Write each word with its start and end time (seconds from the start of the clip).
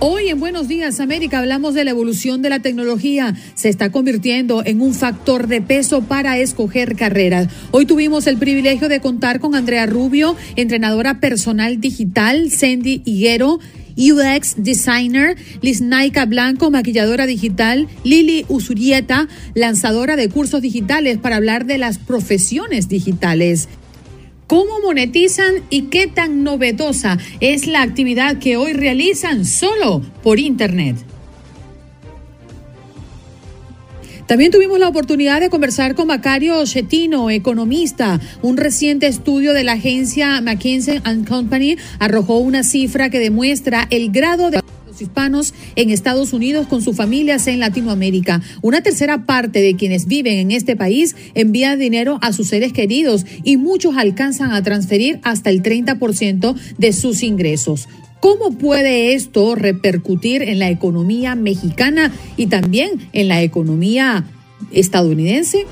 Hoy 0.00 0.28
en 0.28 0.38
Buenos 0.38 0.68
Días 0.68 1.00
América 1.00 1.40
hablamos 1.40 1.74
de 1.74 1.82
la 1.82 1.90
evolución 1.90 2.40
de 2.40 2.50
la 2.50 2.60
tecnología. 2.60 3.34
Se 3.56 3.68
está 3.68 3.90
convirtiendo 3.90 4.62
en 4.64 4.80
un 4.80 4.94
factor 4.94 5.48
de 5.48 5.60
peso 5.60 6.02
para 6.02 6.38
escoger 6.38 6.94
carreras. 6.94 7.48
Hoy 7.72 7.84
tuvimos 7.84 8.28
el 8.28 8.38
privilegio 8.38 8.88
de 8.88 9.00
contar 9.00 9.40
con 9.40 9.56
Andrea 9.56 9.86
Rubio, 9.86 10.36
entrenadora 10.54 11.18
personal 11.18 11.80
digital, 11.80 12.52
Sandy 12.52 13.02
Higuero, 13.04 13.58
UX 13.96 14.54
designer, 14.58 15.36
Liz 15.62 15.80
Naika 15.80 16.26
Blanco, 16.26 16.70
maquilladora 16.70 17.26
digital, 17.26 17.88
Lili 18.04 18.44
Usurieta, 18.46 19.26
lanzadora 19.54 20.14
de 20.14 20.28
cursos 20.28 20.62
digitales 20.62 21.18
para 21.18 21.34
hablar 21.34 21.66
de 21.66 21.78
las 21.78 21.98
profesiones 21.98 22.88
digitales. 22.88 23.68
¿Cómo 24.48 24.80
monetizan 24.80 25.56
y 25.68 25.82
qué 25.82 26.06
tan 26.06 26.42
novedosa 26.42 27.18
es 27.40 27.66
la 27.66 27.82
actividad 27.82 28.38
que 28.38 28.56
hoy 28.56 28.72
realizan 28.72 29.44
solo 29.44 30.00
por 30.22 30.38
Internet? 30.38 30.96
También 34.26 34.50
tuvimos 34.50 34.78
la 34.78 34.88
oportunidad 34.88 35.40
de 35.40 35.50
conversar 35.50 35.94
con 35.94 36.06
Macario 36.06 36.64
Chetino, 36.64 37.28
economista. 37.28 38.20
Un 38.40 38.56
reciente 38.56 39.06
estudio 39.06 39.52
de 39.52 39.64
la 39.64 39.72
agencia 39.72 40.40
McKinsey 40.40 41.02
Company 41.28 41.76
arrojó 41.98 42.38
una 42.38 42.64
cifra 42.64 43.10
que 43.10 43.18
demuestra 43.18 43.86
el 43.90 44.10
grado 44.10 44.50
de 44.50 44.62
hispanos 45.00 45.54
en 45.76 45.90
Estados 45.90 46.32
Unidos 46.32 46.66
con 46.66 46.82
sus 46.82 46.96
familias 46.96 47.46
en 47.46 47.60
Latinoamérica. 47.60 48.42
Una 48.62 48.82
tercera 48.82 49.24
parte 49.26 49.60
de 49.60 49.76
quienes 49.76 50.06
viven 50.06 50.38
en 50.38 50.50
este 50.50 50.76
país 50.76 51.16
envía 51.34 51.76
dinero 51.76 52.18
a 52.22 52.32
sus 52.32 52.48
seres 52.48 52.72
queridos 52.72 53.24
y 53.44 53.56
muchos 53.56 53.96
alcanzan 53.96 54.52
a 54.52 54.62
transferir 54.62 55.20
hasta 55.22 55.50
el 55.50 55.62
30% 55.62 56.54
de 56.78 56.92
sus 56.92 57.22
ingresos. 57.22 57.88
¿Cómo 58.20 58.58
puede 58.58 59.14
esto 59.14 59.54
repercutir 59.54 60.42
en 60.42 60.58
la 60.58 60.70
economía 60.70 61.36
mexicana 61.36 62.12
y 62.36 62.46
también 62.46 63.08
en 63.12 63.28
la 63.28 63.42
economía 63.42 64.24
estadounidense? 64.72 65.66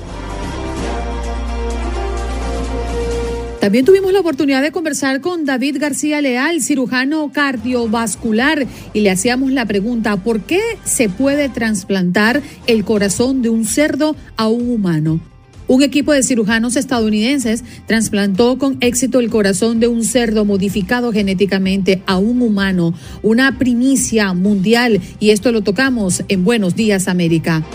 También 3.59 3.85
tuvimos 3.85 4.13
la 4.13 4.19
oportunidad 4.19 4.61
de 4.61 4.71
conversar 4.71 5.19
con 5.19 5.43
David 5.43 5.77
García 5.79 6.21
Leal, 6.21 6.61
cirujano 6.61 7.31
cardiovascular, 7.33 8.67
y 8.93 9.01
le 9.01 9.09
hacíamos 9.09 9.51
la 9.51 9.65
pregunta, 9.65 10.15
¿por 10.17 10.41
qué 10.41 10.61
se 10.83 11.09
puede 11.09 11.49
trasplantar 11.49 12.41
el 12.67 12.85
corazón 12.85 13.41
de 13.41 13.49
un 13.49 13.65
cerdo 13.65 14.15
a 14.37 14.47
un 14.47 14.69
humano? 14.69 15.19
Un 15.67 15.81
equipo 15.81 16.13
de 16.13 16.23
cirujanos 16.23 16.77
estadounidenses 16.77 17.63
trasplantó 17.87 18.57
con 18.57 18.77
éxito 18.79 19.19
el 19.19 19.29
corazón 19.29 19.81
de 19.81 19.87
un 19.87 20.05
cerdo 20.05 20.45
modificado 20.45 21.11
genéticamente 21.11 22.03
a 22.05 22.19
un 22.19 22.41
humano, 22.41 22.93
una 23.21 23.57
primicia 23.57 24.33
mundial, 24.33 25.01
y 25.19 25.31
esto 25.31 25.51
lo 25.51 25.61
tocamos 25.61 26.23
en 26.29 26.45
Buenos 26.45 26.75
Días 26.75 27.07
América. 27.09 27.65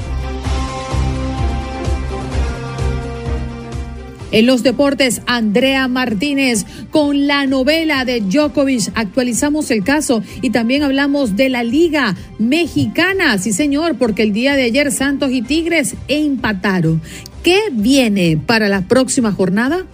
En 4.33 4.47
los 4.47 4.63
deportes, 4.63 5.21
Andrea 5.27 5.89
Martínez 5.89 6.65
con 6.91 7.27
la 7.27 7.47
novela 7.47 8.07
de 8.07 8.23
Djokovic. 8.23 8.91
Actualizamos 8.95 9.71
el 9.71 9.85
caso 9.85 10.23
y 10.41 10.51
también 10.51 10.83
hablamos 10.83 11.37
de 11.37 11.51
la 11.51 11.63
Liga 11.63 12.17
Mexicana. 12.39 13.37
Sí, 13.37 13.53
señor, 13.53 13.99
porque 13.99 14.23
el 14.23 14.33
día 14.33 14.57
de 14.57 14.63
ayer 14.63 14.91
Santos 14.91 15.31
y 15.33 15.43
Tigres 15.43 15.97
empataron. 16.09 17.03
¿Qué 17.43 17.61
viene 17.73 18.39
para 18.39 18.71
la 18.71 18.89
próxima 18.89 19.33
jornada? 19.33 19.85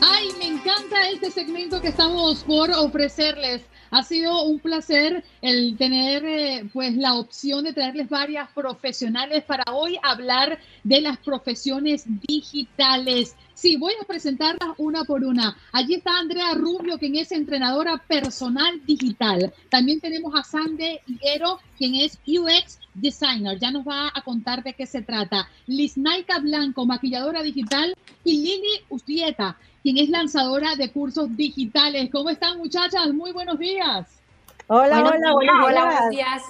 Ay, 0.00 0.28
me 0.40 0.46
encanta 0.46 1.08
este 1.12 1.30
segmento 1.30 1.80
que 1.80 1.88
estamos 1.88 2.42
por 2.42 2.72
ofrecerles. 2.72 3.62
Ha 3.90 4.02
sido 4.02 4.44
un 4.44 4.58
placer 4.58 5.24
el 5.42 5.76
tener 5.76 6.24
eh, 6.24 6.68
pues 6.72 6.96
la 6.96 7.14
opción 7.14 7.64
de 7.64 7.72
traerles 7.72 8.08
varias 8.08 8.50
profesionales 8.50 9.44
para 9.44 9.64
hoy 9.72 9.98
hablar 10.02 10.58
de 10.84 11.00
las 11.00 11.18
profesiones 11.18 12.04
digitales. 12.26 13.34
Sí, 13.54 13.76
voy 13.76 13.94
a 14.00 14.04
presentarlas 14.04 14.74
una 14.76 15.04
por 15.04 15.24
una. 15.24 15.56
Allí 15.72 15.94
está 15.94 16.18
Andrea 16.18 16.52
Rubio, 16.54 16.98
quien 16.98 17.16
es 17.16 17.32
entrenadora 17.32 17.96
personal 17.96 18.84
digital. 18.84 19.52
También 19.70 20.00
tenemos 20.00 20.34
a 20.34 20.42
Sande 20.42 21.00
Higuero, 21.06 21.58
quien 21.78 21.94
es 21.94 22.18
UX 22.26 22.78
designer. 22.92 23.58
Ya 23.58 23.70
nos 23.70 23.86
va 23.86 24.10
a 24.12 24.22
contar 24.22 24.62
de 24.62 24.74
qué 24.74 24.84
se 24.84 25.02
trata. 25.02 25.48
Liz 25.66 25.96
Naika 25.96 26.38
Blanco, 26.38 26.84
maquilladora 26.84 27.42
digital. 27.42 27.94
Y 28.24 28.42
Lili 28.42 28.80
Ustieta, 28.90 29.56
quien 29.86 29.98
es 29.98 30.08
lanzadora 30.08 30.74
de 30.74 30.90
cursos 30.90 31.36
digitales. 31.36 32.10
¿Cómo 32.10 32.28
están, 32.28 32.58
muchachas? 32.58 33.06
Muy 33.14 33.30
buenos 33.30 33.56
días. 33.56 34.20
Hola, 34.66 34.98
hola, 34.98 35.32
hola, 35.32 35.64
hola, 35.64 35.84
buenos 35.84 36.10
días. 36.10 36.42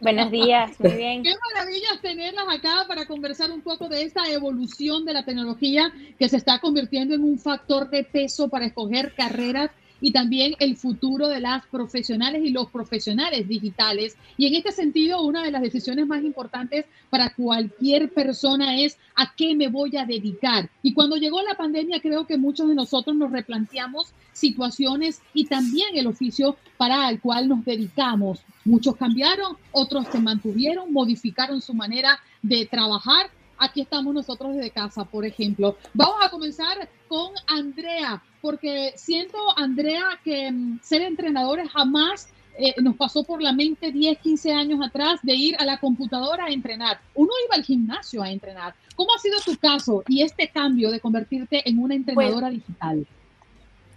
Buenos 0.00 0.30
días, 0.30 0.80
muy 0.80 0.92
bien. 0.96 1.22
Qué 1.22 1.34
maravilla 1.52 1.88
tenerlas 2.00 2.46
acá 2.48 2.86
para 2.88 3.04
conversar 3.04 3.50
un 3.50 3.60
poco 3.60 3.90
de 3.90 4.04
esta 4.04 4.26
evolución 4.30 5.04
de 5.04 5.12
la 5.12 5.22
tecnología 5.22 5.92
que 6.18 6.30
se 6.30 6.38
está 6.38 6.60
convirtiendo 6.60 7.14
en 7.14 7.24
un 7.24 7.38
factor 7.38 7.90
de 7.90 8.04
peso 8.04 8.48
para 8.48 8.64
escoger 8.64 9.12
carreras 9.14 9.70
y 10.00 10.12
también 10.12 10.54
el 10.58 10.76
futuro 10.76 11.28
de 11.28 11.40
las 11.40 11.66
profesionales 11.66 12.42
y 12.44 12.50
los 12.50 12.70
profesionales 12.70 13.48
digitales. 13.48 14.16
Y 14.36 14.46
en 14.46 14.54
este 14.54 14.72
sentido, 14.72 15.22
una 15.22 15.42
de 15.42 15.50
las 15.50 15.62
decisiones 15.62 16.06
más 16.06 16.22
importantes 16.22 16.86
para 17.10 17.34
cualquier 17.34 18.12
persona 18.12 18.80
es 18.80 18.98
a 19.14 19.34
qué 19.34 19.54
me 19.54 19.68
voy 19.68 19.96
a 19.96 20.06
dedicar. 20.06 20.70
Y 20.82 20.94
cuando 20.94 21.16
llegó 21.16 21.42
la 21.42 21.56
pandemia, 21.56 22.00
creo 22.00 22.26
que 22.26 22.38
muchos 22.38 22.68
de 22.68 22.74
nosotros 22.74 23.16
nos 23.16 23.32
replanteamos 23.32 24.12
situaciones 24.32 25.20
y 25.34 25.46
también 25.46 25.88
el 25.96 26.06
oficio 26.06 26.56
para 26.76 27.08
el 27.10 27.20
cual 27.20 27.48
nos 27.48 27.64
dedicamos. 27.64 28.40
Muchos 28.64 28.96
cambiaron, 28.96 29.56
otros 29.72 30.06
se 30.12 30.20
mantuvieron, 30.20 30.92
modificaron 30.92 31.60
su 31.60 31.74
manera 31.74 32.20
de 32.42 32.66
trabajar 32.66 33.30
aquí 33.58 33.80
estamos 33.80 34.14
nosotros 34.14 34.54
desde 34.54 34.70
casa, 34.70 35.04
por 35.04 35.24
ejemplo. 35.24 35.76
Vamos 35.94 36.16
a 36.22 36.30
comenzar 36.30 36.88
con 37.08 37.32
Andrea, 37.46 38.22
porque 38.40 38.92
siento, 38.96 39.38
Andrea, 39.56 40.18
que 40.24 40.50
mm, 40.50 40.80
ser 40.82 41.02
entrenadores 41.02 41.70
jamás 41.70 42.28
eh, 42.60 42.74
nos 42.82 42.96
pasó 42.96 43.22
por 43.22 43.40
la 43.40 43.52
mente 43.52 43.92
10, 43.92 44.18
15 44.18 44.52
años 44.52 44.80
atrás 44.84 45.20
de 45.22 45.34
ir 45.34 45.56
a 45.60 45.64
la 45.64 45.78
computadora 45.78 46.46
a 46.46 46.50
entrenar. 46.50 47.00
Uno 47.14 47.30
iba 47.46 47.54
al 47.54 47.62
gimnasio 47.62 48.22
a 48.22 48.30
entrenar. 48.30 48.74
¿Cómo 48.96 49.10
ha 49.14 49.18
sido 49.20 49.38
tu 49.44 49.56
caso 49.56 50.02
y 50.08 50.22
este 50.22 50.48
cambio 50.48 50.90
de 50.90 50.98
convertirte 50.98 51.68
en 51.68 51.78
una 51.78 51.94
entrenadora 51.94 52.50
digital? 52.50 53.06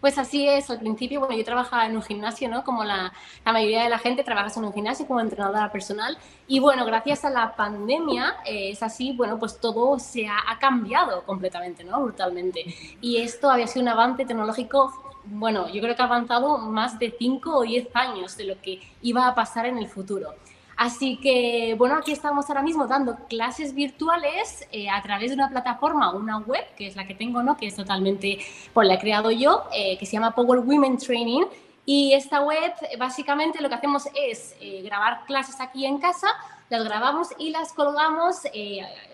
Pues 0.01 0.17
así 0.17 0.47
es, 0.47 0.69
al 0.71 0.79
principio, 0.79 1.19
bueno, 1.19 1.35
yo 1.37 1.45
trabajaba 1.45 1.85
en 1.85 1.95
un 1.95 2.01
gimnasio, 2.01 2.49
¿no? 2.49 2.63
Como 2.63 2.83
la, 2.83 3.13
mayoría 3.45 3.83
de 3.83 3.89
la 3.89 3.99
gente 3.99 4.23
trabajas 4.23 4.57
en 4.57 4.65
un 4.65 4.73
gimnasio 4.73 5.05
como 5.05 5.21
entrenadora 5.21 5.71
personal. 5.71 6.17
Y 6.47 6.59
bueno, 6.59 6.85
gracias 6.85 7.23
a 7.23 7.29
la 7.29 7.55
pandemia, 7.55 8.37
eh, 8.45 8.71
es 8.71 8.81
así, 8.81 9.13
bueno, 9.13 9.37
pues 9.37 9.59
todo 9.59 9.99
se 9.99 10.27
ha, 10.27 10.39
ha, 10.47 10.57
cambiado 10.57 11.23
completamente, 11.23 11.83
¿no? 11.83 12.01
Brutalmente. 12.01 12.65
Y 12.99 13.17
esto 13.17 13.51
había 13.51 13.67
sido 13.67 13.83
un 13.83 13.89
avance 13.89 14.25
tecnológico, 14.25 14.91
bueno, 15.25 15.69
yo 15.69 15.81
creo 15.81 15.95
que 15.95 16.01
ha 16.01 16.05
avanzado 16.05 16.57
más 16.57 16.97
de 16.97 17.15
5 17.17 17.55
o 17.55 17.61
10 17.61 17.95
años 17.95 18.35
de 18.37 18.45
lo 18.45 18.59
que 18.59 18.81
iba 19.03 19.27
a 19.27 19.35
pasar 19.35 19.67
en 19.67 19.77
el 19.77 19.87
futuro. 19.87 20.33
Así 20.81 21.17
que, 21.17 21.75
bueno, 21.77 21.95
aquí 21.95 22.11
estamos 22.11 22.49
ahora 22.49 22.63
mismo 22.63 22.87
dando 22.87 23.15
clases 23.29 23.75
virtuales 23.75 24.67
eh, 24.71 24.89
a 24.89 24.99
través 25.03 25.29
de 25.29 25.35
una 25.35 25.47
plataforma, 25.47 26.11
una 26.11 26.39
web, 26.39 26.65
que 26.75 26.87
es 26.87 26.95
la 26.95 27.05
que 27.05 27.13
tengo, 27.13 27.43
¿no? 27.43 27.55
Que 27.55 27.67
es 27.67 27.75
totalmente, 27.75 28.39
pues 28.73 28.87
la 28.87 28.95
he 28.95 28.99
creado 28.99 29.29
yo, 29.29 29.65
eh, 29.75 29.95
que 29.99 30.07
se 30.07 30.13
llama 30.13 30.33
Power 30.33 30.57
Women 30.57 30.97
Training. 30.97 31.43
Y 31.85 32.13
esta 32.13 32.41
web, 32.41 32.73
básicamente, 32.97 33.61
lo 33.61 33.69
que 33.69 33.75
hacemos 33.75 34.07
es 34.15 34.55
eh, 34.59 34.81
grabar 34.81 35.23
clases 35.27 35.61
aquí 35.61 35.85
en 35.85 35.99
casa 35.99 36.25
las 36.71 36.83
grabamos 36.83 37.27
y 37.37 37.51
las 37.51 37.73
colgamos 37.73 38.37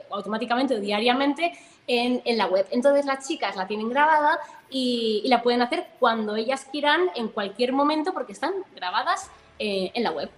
automáticamente 0.09 0.73
o 0.73 0.79
diariamente 0.79 1.51
en, 1.85 2.21
la 2.37 2.45
web. 2.45 2.65
Entonces 2.71 3.05
las 3.05 3.27
chicas 3.27 3.57
la 3.57 3.67
tienen 3.67 3.89
grabada 3.89 4.39
y, 4.69 5.23
la 5.25 5.43
pueden 5.43 5.61
hacer 5.61 5.87
cuando 5.99 6.37
ellas 6.37 6.65
quieran, 6.71 7.09
en 7.15 7.27
cualquier 7.27 7.73
momento, 7.73 8.13
porque 8.13 8.31
están 8.31 8.53
grabadas 8.73 9.29
en 9.59 10.01
la 10.03 10.11
web. 10.11 10.29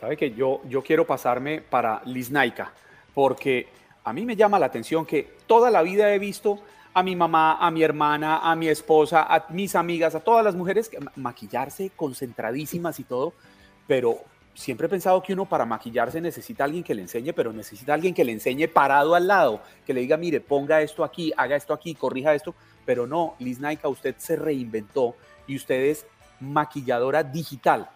Sabe 0.00 0.16
que 0.16 0.32
yo, 0.32 0.62
yo 0.68 0.82
quiero 0.82 1.06
pasarme 1.06 1.60
para 1.60 2.00
Liznaika, 2.06 2.72
porque 3.14 3.68
a 4.02 4.12
mí 4.12 4.24
me 4.24 4.34
llama 4.34 4.58
la 4.58 4.66
atención 4.66 5.04
que 5.04 5.36
toda 5.46 5.70
la 5.70 5.82
vida 5.82 6.14
he 6.14 6.18
visto 6.18 6.58
a 6.94 7.02
mi 7.02 7.14
mamá, 7.14 7.58
a 7.60 7.70
mi 7.70 7.82
hermana, 7.82 8.38
a 8.38 8.56
mi 8.56 8.68
esposa, 8.68 9.22
a 9.22 9.46
mis 9.50 9.74
amigas, 9.74 10.14
a 10.14 10.20
todas 10.20 10.44
las 10.44 10.54
mujeres 10.54 10.90
maquillarse 11.16 11.90
concentradísimas 11.94 12.98
y 12.98 13.04
todo, 13.04 13.34
pero 13.86 14.18
siempre 14.54 14.86
he 14.86 14.90
pensado 14.90 15.22
que 15.22 15.34
uno 15.34 15.44
para 15.44 15.66
maquillarse 15.66 16.20
necesita 16.20 16.64
alguien 16.64 16.82
que 16.82 16.94
le 16.94 17.02
enseñe, 17.02 17.32
pero 17.32 17.52
necesita 17.52 17.94
alguien 17.94 18.14
que 18.14 18.24
le 18.24 18.32
enseñe 18.32 18.68
parado 18.68 19.14
al 19.14 19.26
lado, 19.26 19.60
que 19.86 19.94
le 19.94 20.00
diga, 20.00 20.16
mire, 20.16 20.40
ponga 20.40 20.80
esto 20.80 21.04
aquí, 21.04 21.32
haga 21.36 21.56
esto 21.56 21.74
aquí, 21.74 21.94
corrija 21.94 22.34
esto, 22.34 22.54
pero 22.86 23.06
no, 23.06 23.34
Liz 23.38 23.60
Naika, 23.60 23.88
usted 23.88 24.14
se 24.18 24.36
reinventó 24.36 25.14
y 25.46 25.56
usted 25.56 25.84
es 25.84 26.06
maquilladora 26.40 27.22
digital. 27.22 27.88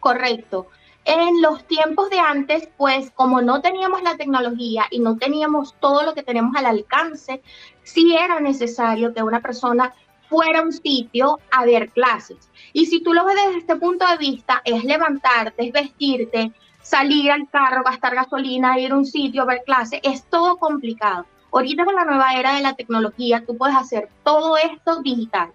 Correcto. 0.00 0.68
En 1.04 1.42
los 1.42 1.66
tiempos 1.66 2.08
de 2.08 2.18
antes, 2.18 2.68
pues 2.78 3.10
como 3.10 3.42
no 3.42 3.60
teníamos 3.60 4.02
la 4.02 4.16
tecnología 4.16 4.86
y 4.90 5.00
no 5.00 5.18
teníamos 5.18 5.74
todo 5.78 6.02
lo 6.02 6.14
que 6.14 6.22
tenemos 6.22 6.56
al 6.56 6.64
alcance, 6.64 7.42
sí 7.82 8.16
era 8.16 8.40
necesario 8.40 9.12
que 9.12 9.22
una 9.22 9.40
persona 9.40 9.92
fuera 10.30 10.60
a 10.60 10.62
un 10.62 10.72
sitio 10.72 11.40
a 11.52 11.66
ver 11.66 11.90
clases. 11.90 12.50
Y 12.72 12.86
si 12.86 13.02
tú 13.02 13.12
lo 13.12 13.26
ves 13.26 13.36
desde 13.36 13.58
este 13.58 13.76
punto 13.76 14.06
de 14.06 14.16
vista, 14.16 14.62
es 14.64 14.82
levantarte, 14.82 15.66
es 15.66 15.72
vestirte, 15.72 16.52
salir 16.80 17.30
al 17.30 17.50
carro, 17.50 17.82
gastar 17.84 18.14
gasolina, 18.14 18.78
ir 18.78 18.92
a 18.92 18.96
un 18.96 19.04
sitio 19.04 19.42
a 19.42 19.46
ver 19.46 19.62
clases, 19.66 20.00
es 20.02 20.24
todo 20.24 20.56
complicado. 20.56 21.26
Ahorita 21.52 21.84
con 21.84 21.94
la 21.94 22.04
nueva 22.04 22.32
era 22.34 22.54
de 22.54 22.62
la 22.62 22.74
tecnología, 22.74 23.44
tú 23.46 23.56
puedes 23.56 23.76
hacer 23.76 24.08
todo 24.24 24.56
esto 24.56 25.02
digital 25.02 25.52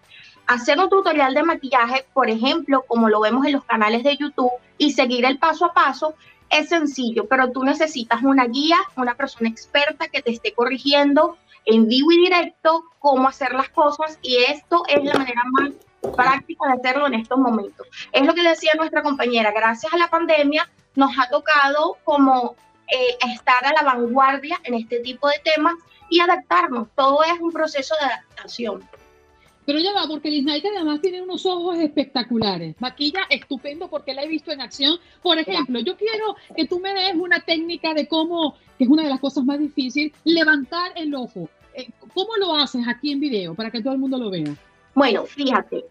hacer 0.50 0.80
un 0.80 0.90
tutorial 0.90 1.36
de 1.36 1.44
maquillaje, 1.44 2.08
por 2.12 2.28
ejemplo, 2.28 2.84
como 2.88 3.08
lo 3.08 3.22
vemos 3.22 3.46
en 3.46 3.54
los 3.54 3.64
canales 3.66 4.04
de 4.04 4.18
YouTube, 4.18 4.52
y 4.80 4.94
seguir 4.94 5.24
el 5.26 5.38
paso 5.38 5.66
a 5.66 5.74
paso, 5.74 6.16
es 6.50 6.70
sencillo, 6.70 7.28
pero 7.28 7.52
tú 7.52 7.64
necesitas 7.64 8.24
una 8.24 8.46
guía, 8.46 8.78
una 8.96 9.14
persona 9.14 9.48
experta 9.48 10.08
que 10.08 10.24
te 10.24 10.32
esté 10.32 10.54
corrigiendo 10.54 11.38
en 11.66 11.88
vivo 11.88 12.12
y 12.12 12.18
directo 12.18 12.84
cómo 12.98 13.28
hacer 13.28 13.54
las 13.54 13.70
cosas 13.70 14.18
y 14.24 14.38
esto 14.38 14.84
es 14.88 15.04
la 15.04 15.14
manera 15.14 15.44
más 15.52 15.70
práctica 16.16 16.66
de 16.68 16.74
hacerlo 16.74 17.06
en 17.06 17.14
estos 17.14 17.38
momentos. 17.38 17.86
Es 18.12 18.26
lo 18.26 18.34
que 18.34 18.42
decía 18.42 18.72
nuestra 18.76 19.04
compañera, 19.04 19.52
gracias 19.52 19.94
a 19.94 19.98
la 19.98 20.10
pandemia 20.10 20.68
nos 20.96 21.12
ha 21.20 21.30
tocado 21.30 21.98
como 22.04 22.56
eh, 22.88 23.18
estar 23.32 23.64
a 23.68 23.74
la 23.74 23.84
vanguardia 23.84 24.60
en 24.64 24.74
este 24.74 25.00
tipo 25.02 25.28
de 25.28 25.40
temas 25.44 25.76
y 26.10 26.22
adaptarnos. 26.22 26.88
Todo 26.96 27.24
es 27.24 27.40
un 27.40 27.52
proceso 27.52 27.94
de 28.00 28.08
adaptación. 28.08 28.90
Pero 29.70 29.82
ya 29.82 29.94
va, 29.94 30.08
porque 30.08 30.32
Liz 30.32 30.48
además 30.50 31.00
tiene 31.00 31.22
unos 31.22 31.46
ojos 31.46 31.78
espectaculares. 31.78 32.76
Maquilla 32.80 33.20
estupendo 33.30 33.88
porque 33.88 34.16
la 34.16 34.24
he 34.24 34.28
visto 34.28 34.52
en 34.52 34.62
acción. 34.62 34.98
Por 35.22 35.38
ejemplo, 35.38 35.80
yo 35.80 35.96
quiero 35.96 36.36
que 36.56 36.66
tú 36.66 36.80
me 36.80 36.92
des 36.92 37.14
una 37.14 37.40
técnica 37.42 37.94
de 37.94 38.08
cómo, 38.08 38.56
que 38.80 38.86
es 38.86 38.90
una 38.90 39.04
de 39.04 39.10
las 39.10 39.20
cosas 39.20 39.44
más 39.46 39.60
difíciles, 39.60 40.12
levantar 40.24 40.94
el 40.96 41.14
ojo. 41.14 41.48
Eh, 41.76 41.88
¿Cómo 42.16 42.36
lo 42.38 42.56
haces 42.56 42.82
aquí 42.88 43.12
en 43.12 43.20
video 43.20 43.54
para 43.54 43.70
que 43.70 43.84
todo 43.84 43.94
el 43.94 44.00
mundo 44.00 44.18
lo 44.18 44.32
vea? 44.32 44.56
Bueno, 44.96 45.28
fíjate, 45.28 45.86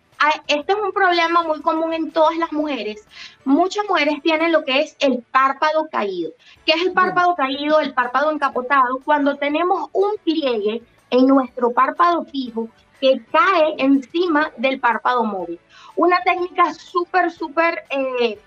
este 0.49 0.73
es 0.73 0.79
un 0.85 0.91
problema 0.91 1.45
muy 1.45 1.61
común 1.61 1.93
en 1.95 2.11
todas 2.11 2.37
las 2.37 2.53
mujeres. 2.53 3.07
Muchas 3.45 3.85
mujeres 3.89 4.21
tienen 4.25 4.51
lo 4.51 4.65
que 4.65 4.81
es 4.81 4.97
el 4.99 5.23
párpado 5.31 5.87
caído. 5.89 6.33
¿Qué 6.67 6.73
es 6.73 6.83
el 6.83 6.91
párpado 6.91 7.37
caído? 7.37 7.79
El 7.79 7.95
párpado 7.95 8.33
encapotado. 8.33 8.99
Cuando 9.05 9.37
tenemos 9.37 9.89
un 9.93 10.15
pliegue 10.25 10.83
en 11.11 11.27
nuestro 11.29 11.71
párpado 11.71 12.25
fijo, 12.25 12.69
que 13.01 13.23
cae 13.31 13.75
encima 13.79 14.53
del 14.57 14.81
párpado 14.81 15.25
móvil. 15.25 15.59
Una 15.97 16.21
técnica 16.23 16.75
súper, 16.75 17.31
súper 17.31 17.85
eh, 17.91 18.39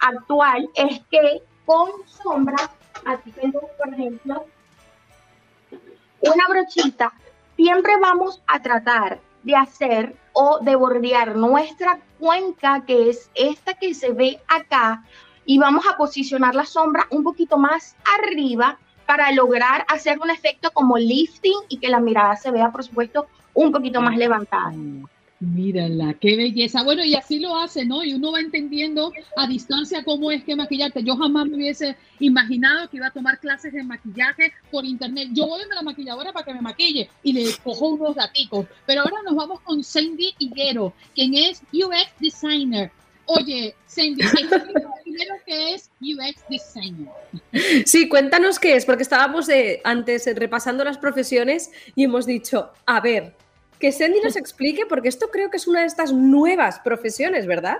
actual 0.00 0.68
es 0.74 1.00
que 1.10 1.42
con 1.66 1.90
sombra, 2.06 2.70
aquí 3.04 3.30
tengo 3.32 3.60
por 3.78 3.92
ejemplo 3.94 4.46
una 6.20 6.48
brochita, 6.48 7.12
siempre 7.56 7.96
vamos 7.98 8.42
a 8.46 8.60
tratar 8.60 9.20
de 9.42 9.56
hacer 9.56 10.16
o 10.32 10.58
de 10.60 10.76
bordear 10.76 11.36
nuestra 11.36 11.98
cuenca, 12.18 12.84
que 12.86 13.10
es 13.10 13.30
esta 13.34 13.74
que 13.74 13.94
se 13.94 14.12
ve 14.12 14.40
acá, 14.48 15.04
y 15.44 15.58
vamos 15.58 15.86
a 15.86 15.96
posicionar 15.96 16.54
la 16.54 16.66
sombra 16.66 17.06
un 17.10 17.24
poquito 17.24 17.56
más 17.56 17.96
arriba 18.18 18.78
para 19.06 19.32
lograr 19.32 19.84
hacer 19.88 20.20
un 20.20 20.30
efecto 20.30 20.70
como 20.72 20.96
lifting 20.96 21.58
y 21.68 21.78
que 21.78 21.88
la 21.88 22.00
mirada 22.00 22.36
se 22.36 22.50
vea, 22.50 22.70
por 22.70 22.84
supuesto, 22.84 23.26
un 23.54 23.72
poquito 23.72 24.00
más 24.00 24.16
levantada. 24.16 24.72
Mírala, 25.40 26.12
qué 26.20 26.36
belleza. 26.36 26.82
Bueno, 26.82 27.02
y 27.02 27.14
así 27.14 27.40
lo 27.40 27.56
hace, 27.56 27.86
¿no? 27.86 28.04
Y 28.04 28.12
uno 28.12 28.30
va 28.30 28.40
entendiendo 28.40 29.10
a 29.38 29.46
distancia 29.46 30.04
cómo 30.04 30.30
es 30.30 30.44
que 30.44 30.54
maquillarte. 30.54 31.02
Yo 31.02 31.16
jamás 31.16 31.46
me 31.46 31.56
hubiese 31.56 31.96
imaginado 32.18 32.90
que 32.90 32.98
iba 32.98 33.06
a 33.06 33.10
tomar 33.10 33.40
clases 33.40 33.72
de 33.72 33.82
maquillaje 33.82 34.52
por 34.70 34.84
internet. 34.84 35.30
Yo 35.32 35.46
voy 35.46 35.62
a 35.62 35.74
la 35.74 35.82
maquilladora 35.82 36.34
para 36.34 36.44
que 36.44 36.52
me 36.52 36.60
maquille 36.60 37.08
y 37.22 37.32
le 37.32 37.46
cojo 37.64 37.88
unos 37.88 38.16
daticos. 38.16 38.66
Pero 38.86 39.00
ahora 39.00 39.16
nos 39.24 39.34
vamos 39.34 39.60
con 39.60 39.82
Sandy 39.82 40.34
Higuero, 40.38 40.92
quien 41.14 41.32
es 41.32 41.62
UX 41.72 42.12
Designer. 42.20 42.92
Oye, 43.32 43.76
Sandy, 43.86 44.22
primero 45.04 45.34
que 45.46 45.74
es 45.74 45.88
UX 46.00 46.48
Designer. 46.48 47.12
Sí, 47.86 48.08
cuéntanos 48.08 48.58
qué 48.58 48.74
es, 48.74 48.84
porque 48.84 49.04
estábamos 49.04 49.46
de, 49.46 49.80
antes 49.84 50.28
repasando 50.34 50.82
las 50.82 50.98
profesiones 50.98 51.70
y 51.94 52.04
hemos 52.04 52.26
dicho, 52.26 52.72
a 52.86 53.00
ver, 53.00 53.34
que 53.78 53.92
Sandy 53.92 54.20
nos 54.20 54.34
explique, 54.34 54.84
porque 54.84 55.08
esto 55.08 55.30
creo 55.30 55.48
que 55.48 55.58
es 55.58 55.68
una 55.68 55.80
de 55.80 55.86
estas 55.86 56.12
nuevas 56.12 56.80
profesiones, 56.80 57.46
¿verdad? 57.46 57.78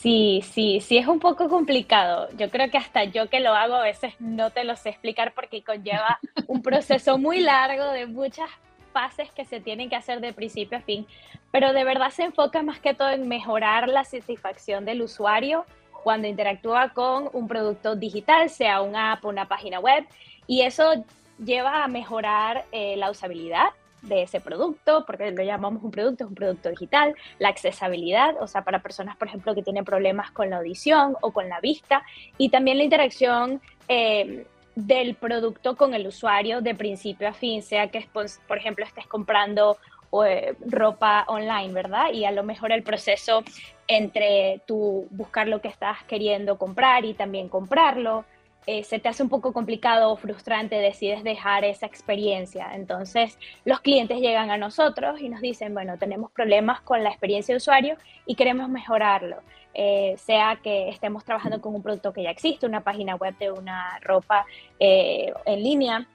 Sí, 0.00 0.42
sí, 0.52 0.80
sí, 0.80 0.98
es 0.98 1.06
un 1.06 1.20
poco 1.20 1.48
complicado. 1.48 2.28
Yo 2.36 2.50
creo 2.50 2.70
que 2.70 2.78
hasta 2.78 3.04
yo 3.04 3.30
que 3.30 3.38
lo 3.38 3.54
hago 3.54 3.74
a 3.74 3.82
veces 3.82 4.14
no 4.18 4.50
te 4.50 4.64
lo 4.64 4.74
sé 4.74 4.90
explicar 4.90 5.32
porque 5.34 5.62
conlleva 5.62 6.18
un 6.48 6.62
proceso 6.62 7.18
muy 7.18 7.40
largo 7.40 7.84
de 7.92 8.06
muchas 8.06 8.50
fases 8.98 9.30
que 9.30 9.44
se 9.44 9.60
tienen 9.60 9.88
que 9.88 9.94
hacer 9.94 10.20
de 10.20 10.32
principio 10.32 10.78
a 10.78 10.80
fin, 10.80 11.06
pero 11.52 11.72
de 11.72 11.84
verdad 11.84 12.10
se 12.10 12.24
enfoca 12.24 12.64
más 12.64 12.80
que 12.80 12.94
todo 12.94 13.10
en 13.10 13.28
mejorar 13.28 13.88
la 13.88 14.02
satisfacción 14.04 14.84
del 14.84 15.02
usuario 15.02 15.64
cuando 16.02 16.26
interactúa 16.26 16.88
con 16.88 17.30
un 17.32 17.46
producto 17.46 17.94
digital, 17.94 18.50
sea 18.50 18.82
una 18.82 19.12
app 19.12 19.24
o 19.24 19.28
una 19.28 19.46
página 19.46 19.78
web, 19.78 20.04
y 20.48 20.62
eso 20.62 21.04
lleva 21.38 21.84
a 21.84 21.88
mejorar 21.88 22.64
eh, 22.72 22.96
la 22.96 23.08
usabilidad, 23.12 23.68
de 24.02 24.22
ese 24.22 24.40
producto, 24.40 25.04
porque 25.06 25.32
lo 25.32 25.42
llamamos 25.42 25.82
un 25.82 25.90
producto, 25.90 26.22
es 26.22 26.28
un 26.28 26.36
producto 26.36 26.68
digital, 26.68 27.16
la 27.40 27.48
accesibilidad, 27.48 28.40
o 28.40 28.46
sea, 28.46 28.62
para 28.62 28.80
personas, 28.80 29.16
por 29.16 29.26
ejemplo, 29.26 29.56
que 29.56 29.62
tienen 29.64 29.84
problemas 29.84 30.30
con 30.30 30.50
la 30.50 30.58
audición 30.58 31.16
o 31.20 31.32
con 31.32 31.48
la 31.48 31.60
vista, 31.60 32.04
y 32.36 32.48
también 32.48 32.78
la 32.78 32.84
interacción 32.84 33.60
eh, 33.88 34.46
del 34.86 35.16
producto 35.16 35.76
con 35.76 35.92
el 35.92 36.06
usuario 36.06 36.60
de 36.60 36.74
principio 36.74 37.28
a 37.28 37.32
fin, 37.32 37.62
sea 37.62 37.88
que, 37.88 38.06
por 38.12 38.56
ejemplo, 38.56 38.84
estés 38.84 39.06
comprando 39.06 39.76
eh, 40.24 40.54
ropa 40.60 41.24
online, 41.26 41.72
¿verdad? 41.72 42.12
Y 42.12 42.24
a 42.24 42.30
lo 42.30 42.44
mejor 42.44 42.70
el 42.70 42.84
proceso 42.84 43.42
entre 43.88 44.62
tú 44.66 45.08
buscar 45.10 45.48
lo 45.48 45.60
que 45.60 45.68
estás 45.68 46.04
queriendo 46.04 46.58
comprar 46.58 47.04
y 47.04 47.14
también 47.14 47.48
comprarlo, 47.48 48.24
eh, 48.70 48.84
se 48.84 48.98
te 48.98 49.08
hace 49.08 49.22
un 49.22 49.30
poco 49.30 49.54
complicado 49.54 50.12
o 50.12 50.16
frustrante, 50.16 50.74
decides 50.74 51.24
dejar 51.24 51.64
esa 51.64 51.86
experiencia. 51.86 52.74
Entonces, 52.74 53.38
los 53.64 53.80
clientes 53.80 54.20
llegan 54.20 54.50
a 54.50 54.58
nosotros 54.58 55.22
y 55.22 55.30
nos 55.30 55.40
dicen, 55.40 55.72
bueno, 55.72 55.96
tenemos 55.96 56.30
problemas 56.32 56.82
con 56.82 57.02
la 57.02 57.08
experiencia 57.08 57.54
de 57.54 57.56
usuario 57.56 57.96
y 58.26 58.34
queremos 58.34 58.68
mejorarlo. 58.68 59.38
Eh, 59.72 60.16
sea 60.18 60.60
que 60.62 60.90
estemos 60.90 61.24
trabajando 61.24 61.62
con 61.62 61.74
un 61.74 61.82
producto 61.82 62.12
que 62.12 62.24
ya 62.24 62.30
existe, 62.30 62.66
una 62.66 62.82
página 62.82 63.14
web 63.14 63.34
de 63.38 63.50
una 63.50 63.98
ropa 64.02 64.44
eh, 64.78 65.32
en 65.46 65.62
línea, 65.62 66.06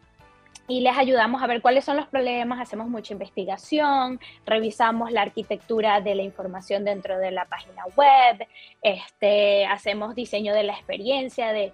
y 0.68 0.80
les 0.80 0.98
ayudamos 0.98 1.44
a 1.44 1.48
ver 1.48 1.62
cuáles 1.62 1.84
son 1.84 1.98
los 1.98 2.08
problemas, 2.08 2.62
hacemos 2.62 2.88
mucha 2.88 3.14
investigación, 3.14 4.20
revisamos 4.46 5.12
la 5.12 5.22
arquitectura 5.22 6.00
de 6.00 6.16
la 6.16 6.24
información 6.24 6.86
dentro 6.86 7.18
de 7.18 7.32
la 7.32 7.46
página 7.46 7.84
web, 7.98 8.48
este, 8.82 9.66
hacemos 9.66 10.16
diseño 10.16 10.54
de 10.54 10.64
la 10.64 10.74
experiencia, 10.74 11.52
de 11.52 11.74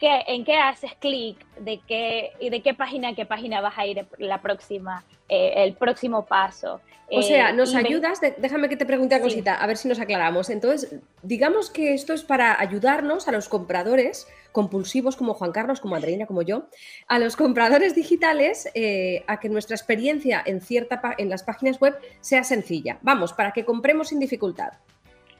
en 0.00 0.44
qué 0.44 0.54
haces 0.56 0.92
clic, 0.98 1.36
de 1.58 1.80
qué, 1.86 2.32
de 2.40 2.62
qué 2.62 2.74
página 2.74 3.10
a 3.10 3.14
qué 3.14 3.26
página 3.26 3.60
vas 3.60 3.76
a 3.76 3.86
ir 3.86 4.06
la 4.18 4.40
próxima, 4.40 5.04
eh, 5.28 5.54
el 5.56 5.74
próximo 5.74 6.24
paso. 6.24 6.80
O 7.10 7.22
sea, 7.22 7.50
eh, 7.50 7.52
nos 7.54 7.74
ayudas, 7.74 8.20
déjame 8.36 8.68
que 8.68 8.76
te 8.76 8.84
pregunte 8.84 9.14
una 9.14 9.24
cosita, 9.24 9.54
a 9.54 9.66
ver 9.66 9.76
si 9.78 9.88
nos 9.88 9.98
aclaramos. 9.98 10.50
Entonces, 10.50 11.00
digamos 11.22 11.70
que 11.70 11.94
esto 11.94 12.12
es 12.12 12.22
para 12.22 12.60
ayudarnos 12.60 13.28
a 13.28 13.32
los 13.32 13.48
compradores 13.48 14.26
compulsivos 14.52 15.16
como 15.16 15.34
Juan 15.34 15.52
Carlos, 15.52 15.80
como 15.80 15.96
Adriana, 15.96 16.26
como 16.26 16.42
yo, 16.42 16.66
a 17.06 17.18
los 17.18 17.36
compradores 17.36 17.94
digitales 17.94 18.68
eh, 18.74 19.24
a 19.26 19.40
que 19.40 19.48
nuestra 19.48 19.74
experiencia 19.74 20.42
en, 20.44 20.60
cierta, 20.60 21.00
en 21.16 21.30
las 21.30 21.42
páginas 21.42 21.80
web 21.80 21.98
sea 22.20 22.44
sencilla. 22.44 22.98
Vamos, 23.02 23.32
para 23.32 23.52
que 23.52 23.64
compremos 23.64 24.08
sin 24.08 24.18
dificultad. 24.18 24.72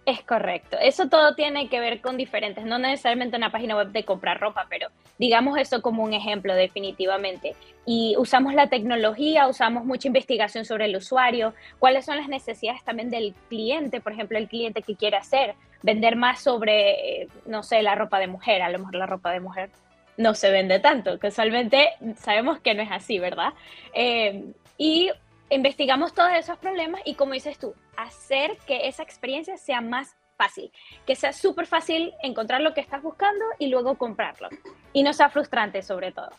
Es 0.09 0.23
correcto. 0.23 0.79
Eso 0.81 1.11
todo 1.11 1.35
tiene 1.35 1.69
que 1.69 1.81
ver 1.81 2.01
con 2.01 2.17
diferentes, 2.17 2.65
no 2.65 2.79
necesariamente 2.79 3.37
una 3.37 3.53
página 3.53 3.77
web 3.77 3.89
de 3.89 4.07
comprar 4.07 4.41
ropa, 4.41 4.65
pero 4.71 4.89
digamos 5.19 5.59
eso 5.59 5.83
como 5.83 6.03
un 6.03 6.15
ejemplo 6.15 6.55
definitivamente. 6.55 7.55
Y 7.85 8.15
usamos 8.17 8.55
la 8.55 8.71
tecnología, 8.71 9.47
usamos 9.49 9.85
mucha 9.85 10.09
investigación 10.09 10.65
sobre 10.65 10.87
el 10.87 10.97
usuario, 10.97 11.53
cuáles 11.79 12.07
son 12.07 12.17
las 12.17 12.29
necesidades 12.29 12.83
también 12.85 13.11
del 13.11 13.35
cliente, 13.51 14.01
por 14.01 14.13
ejemplo, 14.13 14.39
el 14.39 14.49
cliente 14.49 14.81
que 14.81 14.97
quiere 14.97 15.19
hacer, 15.19 15.57
vender 15.83 16.17
más 16.17 16.41
sobre, 16.41 17.25
eh, 17.25 17.29
no 17.45 17.63
sé, 17.63 17.83
la 17.83 17.95
ropa 17.95 18.19
de 18.19 18.29
mujer, 18.29 18.63
a 18.63 18.71
lo 18.71 18.79
mejor 18.79 18.95
la 18.95 19.05
ropa 19.05 19.31
de 19.31 19.41
mujer 19.41 19.69
no 20.17 20.33
se 20.33 20.51
vende 20.51 20.81
tanto, 20.81 21.19
casualmente 21.19 21.91
sabemos 22.17 22.61
que 22.61 22.73
no 22.73 22.83
es 22.83 22.91
así, 22.91 23.19
¿verdad? 23.19 23.53
Eh, 23.93 24.43
y 24.79 25.11
investigamos 25.51 26.15
todos 26.15 26.31
esos 26.35 26.59
problemas 26.59 27.01
y 27.05 27.15
como 27.15 27.33
dices 27.33 27.59
tú, 27.59 27.75
hacer 27.97 28.57
que 28.67 28.89
esa 28.89 29.03
experiencia 29.03 29.57
sea 29.57 29.81
más 29.81 30.17
fácil, 30.37 30.71
que 31.07 31.17
sea 31.17 31.33
súper 31.33 31.67
fácil 31.67 32.13
encontrar 32.23 32.61
lo 32.61 32.75
que 32.75 32.81
estás 32.81 33.03
buscando 33.03 33.45
y 33.59 33.69
luego 33.69 33.97
comprarlo. 33.97 34.49
Y 34.93 35.03
no 35.03 35.13
sea 35.13 35.31
frustrante 35.31 35.83
sobre 35.83 36.13
todo. 36.13 36.31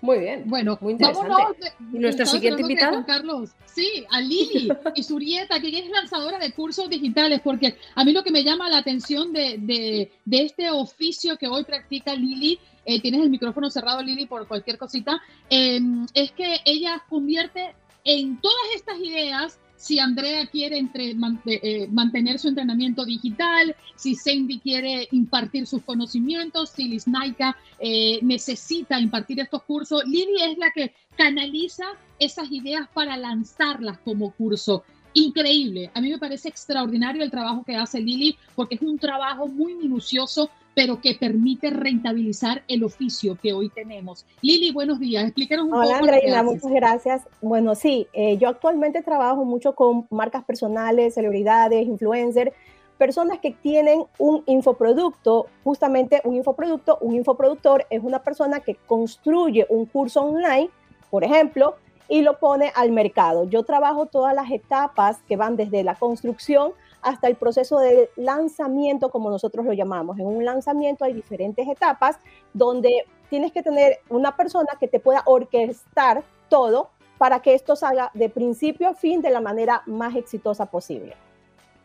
Muy 0.00 0.20
bien. 0.20 0.44
Bueno, 0.46 0.78
muy 0.80 0.92
interesante. 0.92 1.72
¿Y 1.92 1.98
nuestra 1.98 2.24
siguiente 2.24 2.62
invitada? 2.62 3.04
Carlos, 3.04 3.50
sí, 3.66 4.04
a 4.10 4.20
Lili 4.20 4.68
y 4.94 5.02
Surieta, 5.02 5.60
que 5.60 5.76
es 5.76 5.90
lanzadora 5.90 6.38
de 6.38 6.52
cursos 6.52 6.88
digitales, 6.88 7.40
porque 7.42 7.76
a 7.96 8.04
mí 8.04 8.12
lo 8.12 8.22
que 8.22 8.30
me 8.30 8.44
llama 8.44 8.68
la 8.68 8.78
atención 8.78 9.32
de, 9.32 9.56
de, 9.58 10.12
de 10.24 10.42
este 10.42 10.70
oficio 10.70 11.36
que 11.36 11.48
hoy 11.48 11.64
practica 11.64 12.14
Lili 12.14 12.60
eh, 12.88 13.02
tienes 13.02 13.20
el 13.20 13.28
micrófono 13.28 13.68
cerrado, 13.68 14.02
Lili, 14.02 14.24
por 14.24 14.48
cualquier 14.48 14.78
cosita, 14.78 15.20
em, 15.50 16.06
es 16.14 16.32
que 16.32 16.56
ella 16.64 17.04
convierte 17.06 17.74
en 18.02 18.40
todas 18.40 18.64
estas 18.74 18.98
ideas 18.98 19.58
si 19.76 19.98
Andrea 19.98 20.46
quiere 20.46 20.78
entre, 20.78 21.14
eh, 21.44 21.86
mantener 21.88 22.38
su 22.38 22.48
entrenamiento 22.48 23.04
digital, 23.04 23.76
si 23.94 24.14
Sandy 24.14 24.58
quiere 24.58 25.06
impartir 25.12 25.66
sus 25.66 25.82
conocimientos, 25.82 26.70
si 26.70 26.88
Lisnaika 26.88 27.54
eh, 27.78 28.20
necesita 28.22 28.98
impartir 28.98 29.38
estos 29.38 29.64
cursos, 29.64 30.02
Lili 30.06 30.40
es 30.40 30.56
la 30.56 30.70
que 30.74 30.94
canaliza 31.14 31.84
esas 32.18 32.50
ideas 32.50 32.88
para 32.94 33.18
lanzarlas 33.18 33.98
como 33.98 34.30
curso. 34.32 34.82
Increíble, 35.12 35.90
a 35.92 36.00
mí 36.00 36.08
me 36.10 36.18
parece 36.18 36.48
extraordinario 36.48 37.22
el 37.22 37.30
trabajo 37.30 37.64
que 37.64 37.76
hace 37.76 38.00
Lili 38.00 38.36
porque 38.54 38.76
es 38.76 38.82
un 38.82 38.98
trabajo 38.98 39.46
muy 39.46 39.74
minucioso 39.74 40.50
pero 40.78 41.00
que 41.00 41.16
permite 41.18 41.70
rentabilizar 41.70 42.62
el 42.68 42.84
oficio 42.84 43.36
que 43.42 43.52
hoy 43.52 43.68
tenemos. 43.68 44.24
Lili, 44.42 44.70
buenos 44.70 45.00
días. 45.00 45.24
Explícanos 45.24 45.66
un 45.66 45.72
Hola, 45.72 45.82
poco. 45.82 46.04
Hola, 46.04 46.12
Andreina, 46.12 46.42
muchas 46.44 46.70
gracias. 46.70 47.22
Bueno, 47.42 47.74
sí, 47.74 48.06
eh, 48.12 48.38
yo 48.38 48.48
actualmente 48.48 49.02
trabajo 49.02 49.44
mucho 49.44 49.74
con 49.74 50.06
marcas 50.08 50.44
personales, 50.44 51.14
celebridades, 51.14 51.84
influencers, 51.84 52.52
personas 52.96 53.40
que 53.40 53.50
tienen 53.50 54.04
un 54.18 54.44
infoproducto, 54.46 55.48
justamente 55.64 56.20
un 56.22 56.36
infoproducto, 56.36 56.98
un 57.00 57.16
infoproductor 57.16 57.84
es 57.90 58.04
una 58.04 58.22
persona 58.22 58.60
que 58.60 58.76
construye 58.76 59.66
un 59.68 59.84
curso 59.84 60.20
online, 60.20 60.70
por 61.10 61.24
ejemplo, 61.24 61.74
y 62.08 62.22
lo 62.22 62.38
pone 62.38 62.70
al 62.76 62.92
mercado. 62.92 63.50
Yo 63.50 63.64
trabajo 63.64 64.06
todas 64.06 64.32
las 64.32 64.48
etapas 64.52 65.18
que 65.26 65.36
van 65.36 65.56
desde 65.56 65.82
la 65.82 65.96
construcción 65.96 66.70
hasta 67.02 67.28
el 67.28 67.36
proceso 67.36 67.78
de 67.78 68.10
lanzamiento, 68.16 69.10
como 69.10 69.30
nosotros 69.30 69.64
lo 69.64 69.72
llamamos. 69.72 70.18
En 70.18 70.26
un 70.26 70.44
lanzamiento 70.44 71.04
hay 71.04 71.12
diferentes 71.12 71.66
etapas 71.68 72.18
donde 72.52 73.04
tienes 73.30 73.52
que 73.52 73.62
tener 73.62 73.98
una 74.08 74.36
persona 74.36 74.68
que 74.78 74.88
te 74.88 75.00
pueda 75.00 75.22
orquestar 75.26 76.24
todo 76.48 76.90
para 77.18 77.40
que 77.40 77.54
esto 77.54 77.76
salga 77.76 78.10
de 78.14 78.28
principio 78.28 78.88
a 78.88 78.94
fin 78.94 79.20
de 79.20 79.30
la 79.30 79.40
manera 79.40 79.82
más 79.86 80.14
exitosa 80.16 80.66
posible. 80.66 81.14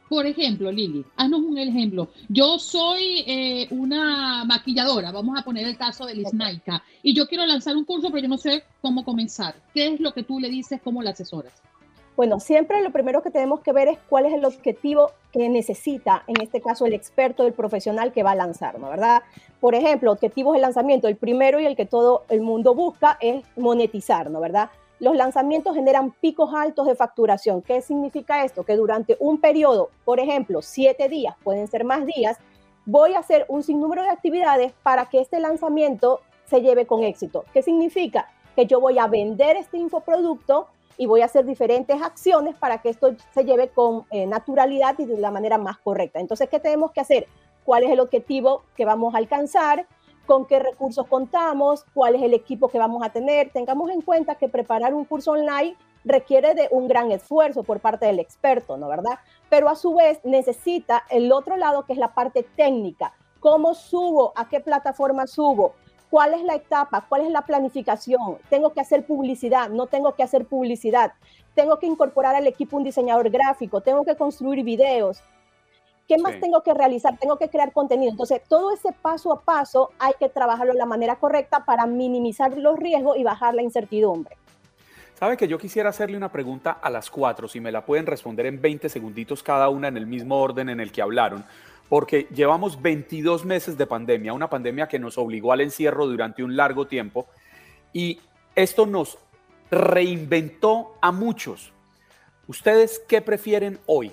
Por 0.10 0.28
ejemplo, 0.28 0.72
Lili, 0.72 1.04
haznos 1.16 1.40
un 1.40 1.58
ejemplo. 1.58 2.10
Yo 2.30 2.60
soy 2.60 3.24
eh, 3.26 3.68
una 3.72 4.46
maquilladora, 4.46 5.12
vamos 5.12 5.40
a 5.40 5.44
poner 5.44 5.66
el 5.66 5.76
caso 5.76 6.06
de 6.06 6.14
Lisnaika, 6.14 6.84
y 7.02 7.16
yo 7.16 7.28
quiero 7.28 7.46
lanzar 7.48 7.76
un 7.76 7.84
curso, 7.84 8.10
pero 8.10 8.22
yo 8.22 8.28
no 8.28 8.38
sé 8.38 8.64
cómo 8.82 9.04
comenzar. 9.04 9.56
¿Qué 9.74 9.88
es 9.88 10.00
lo 10.00 10.14
que 10.14 10.22
tú 10.22 10.40
le 10.40 10.50
dices, 10.50 10.82
cómo 10.84 11.02
la 11.02 11.12
asesoras? 11.12 11.54
Bueno, 12.16 12.40
siempre 12.40 12.82
lo 12.84 12.92
primero 12.92 13.24
que 13.24 13.32
tenemos 13.32 13.62
que 13.62 13.74
ver 13.74 13.88
es 13.88 13.98
cuál 14.08 14.28
es 14.28 14.34
el 14.34 14.46
objetivo 14.46 15.12
que 15.32 15.50
necesita, 15.50 16.24
en 16.28 16.40
este 16.42 16.62
caso, 16.62 16.86
el 16.86 16.94
experto, 16.94 17.46
el 17.48 17.54
profesional 17.54 18.12
que 18.12 18.22
va 18.22 18.32
a 18.32 18.36
lanzar, 18.36 18.78
¿no? 18.78 18.90
¿Verdad? 18.90 19.24
Por 19.60 19.74
ejemplo, 19.74 20.12
objetivos 20.12 20.54
de 20.54 20.62
lanzamiento, 20.62 21.08
el 21.08 21.16
primero 21.16 21.60
y 21.60 21.66
el 21.66 21.76
que 21.76 21.88
todo 21.88 22.24
el 22.30 22.42
mundo 22.42 22.76
busca 22.76 23.18
es 23.20 23.44
monetizar, 23.58 24.30
¿no? 24.30 24.40
¿Verdad? 24.40 24.70
Los 25.00 25.16
lanzamientos 25.16 25.74
generan 25.74 26.12
picos 26.12 26.54
altos 26.54 26.86
de 26.86 26.96
facturación. 26.96 27.64
¿Qué 27.64 27.82
significa 27.82 28.46
esto? 28.46 28.64
Que 28.64 28.76
durante 28.76 29.18
un 29.20 29.42
periodo, 29.42 29.90
por 30.06 30.20
ejemplo, 30.20 30.62
siete 30.62 31.10
días, 31.10 31.36
pueden 31.44 31.68
ser 31.68 31.84
más 31.84 32.06
días, 32.06 32.38
voy 32.86 33.16
a 33.16 33.20
hacer 33.20 33.46
un 33.50 33.64
sinnúmero 33.64 34.04
de 34.04 34.10
actividades 34.10 34.72
para 34.84 35.08
que 35.08 35.20
este 35.20 35.40
lanzamiento 35.40 36.22
se 36.46 36.62
lleve 36.62 36.86
con 36.86 37.04
éxito. 37.04 37.44
¿Qué 37.54 37.64
significa? 37.64 38.30
Que 38.56 38.68
yo 38.68 38.80
voy 38.80 39.00
a 39.00 39.08
vender 39.08 39.58
este 39.58 39.78
infoproducto 39.78 40.68
y 40.98 41.06
voy 41.06 41.22
a 41.22 41.26
hacer 41.26 41.46
diferentes 41.46 42.02
acciones 42.02 42.56
para 42.56 42.82
que 42.82 42.90
esto 42.90 43.16
se 43.34 43.46
lleve 43.46 43.70
con 43.70 44.06
eh, 44.12 44.26
naturalidad 44.26 44.98
y 45.00 45.06
de 45.06 45.18
la 45.18 45.32
manera 45.32 45.58
más 45.58 45.78
correcta. 45.78 46.20
Entonces, 46.20 46.50
¿qué 46.50 46.60
tenemos 46.60 46.92
que 46.92 47.02
hacer? 47.02 47.28
¿Cuál 47.64 47.84
es 47.84 47.92
el 47.92 48.00
objetivo 48.00 48.64
que 48.76 48.86
vamos 48.86 49.14
a 49.16 49.18
alcanzar? 49.18 49.88
¿Con 50.26 50.46
qué 50.46 50.60
recursos 50.60 51.08
contamos? 51.08 51.86
¿Cuál 51.94 52.16
es 52.16 52.22
el 52.22 52.34
equipo 52.34 52.70
que 52.70 52.78
vamos 52.78 53.04
a 53.04 53.10
tener? 53.10 53.52
Tengamos 53.52 53.90
en 53.92 54.02
cuenta 54.02 54.36
que 54.36 54.48
preparar 54.48 54.94
un 54.94 55.06
curso 55.06 55.32
online 55.32 55.76
requiere 56.06 56.54
de 56.54 56.68
un 56.72 56.88
gran 56.88 57.12
esfuerzo 57.12 57.64
por 57.64 57.80
parte 57.80 58.06
del 58.06 58.20
experto, 58.20 58.78
¿no 58.78 58.88
verdad? 58.88 59.20
Pero 59.50 59.70
a 59.70 59.76
su 59.76 59.96
vez 59.96 60.20
necesita 60.24 61.04
el 61.10 61.32
otro 61.32 61.58
lado 61.58 61.86
que 61.86 61.94
es 61.94 62.00
la 62.00 62.14
parte 62.14 62.44
técnica. 62.56 63.14
¿Cómo 63.40 63.74
subo? 63.74 64.32
¿A 64.36 64.48
qué 64.48 64.60
plataforma 64.60 65.28
subo? 65.28 65.74
Cuál 66.14 66.36
es 66.36 66.44
la 66.44 66.54
etapa, 66.54 67.04
cuál 67.10 67.22
es 67.22 67.32
la 67.32 67.42
planificación. 67.42 68.38
Tengo 68.48 68.72
que 68.72 68.82
hacer 68.82 69.04
publicidad, 69.04 69.72
no 69.72 69.88
tengo 69.88 70.14
que 70.14 70.22
hacer 70.22 70.46
publicidad. 70.46 71.14
Tengo 71.56 71.80
que 71.80 71.88
incorporar 71.88 72.36
al 72.36 72.46
equipo 72.46 72.78
un 72.78 72.84
diseñador 72.84 73.32
gráfico, 73.32 73.82
tengo 73.82 74.06
que 74.06 74.16
construir 74.16 74.64
videos. 74.64 75.24
¿Qué 76.08 76.20
más 76.20 76.40
tengo 76.40 76.62
que 76.62 76.72
realizar? 76.72 77.18
Tengo 77.18 77.40
que 77.40 77.50
crear 77.50 77.74
contenido. 77.74 78.12
Entonces, 78.12 78.44
todo 78.48 78.72
ese 78.72 78.92
paso 78.92 79.34
a 79.34 79.42
paso 79.42 79.90
hay 79.98 80.14
que 80.20 80.30
trabajarlo 80.30 80.74
de 80.74 80.78
la 80.78 80.86
manera 80.86 81.16
correcta 81.16 81.66
para 81.66 81.88
minimizar 81.88 82.56
los 82.60 82.78
riesgos 82.78 83.18
y 83.18 83.24
bajar 83.24 83.56
la 83.56 83.64
incertidumbre. 83.64 84.38
Sabe 85.16 85.36
que 85.36 85.48
yo 85.48 85.58
quisiera 85.58 85.90
hacerle 85.90 86.16
una 86.16 86.32
pregunta 86.32 86.78
a 86.80 86.92
las 86.92 87.10
cuatro, 87.10 87.48
si 87.48 87.60
me 87.60 87.72
la 87.72 87.88
pueden 87.88 88.06
responder 88.06 88.46
en 88.46 88.62
20 88.62 88.88
segunditos 88.88 89.42
cada 89.42 89.68
una 89.70 89.88
en 89.88 89.98
el 89.98 90.06
mismo 90.06 90.40
orden 90.40 90.70
en 90.70 90.80
el 90.80 90.92
que 90.92 91.02
hablaron 91.02 91.44
porque 91.90 92.28
llevamos 92.34 92.82
22 92.82 93.46
meses 93.46 93.78
de 93.78 93.86
pandemia, 93.86 94.34
una 94.34 94.50
pandemia 94.50 94.88
que 94.88 95.00
nos 95.00 95.18
obligó 95.18 95.52
al 95.54 95.62
encierro 95.62 96.08
durante 96.08 96.44
un 96.44 96.56
largo 96.56 96.88
tiempo 96.88 97.28
y 97.92 98.20
esto 98.56 98.86
nos 98.86 99.18
reinventó 99.70 100.96
a 101.02 101.12
muchos. 101.12 101.72
¿Ustedes 102.48 103.02
qué 103.08 103.22
prefieren 103.22 103.80
hoy? 103.86 104.12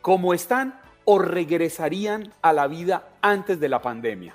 ¿Cómo 0.00 0.34
están 0.34 0.80
o 1.04 1.18
regresarían 1.18 2.32
a 2.42 2.52
la 2.52 2.66
vida 2.66 3.08
antes 3.20 3.60
de 3.60 3.68
la 3.68 3.80
pandemia? 3.80 4.34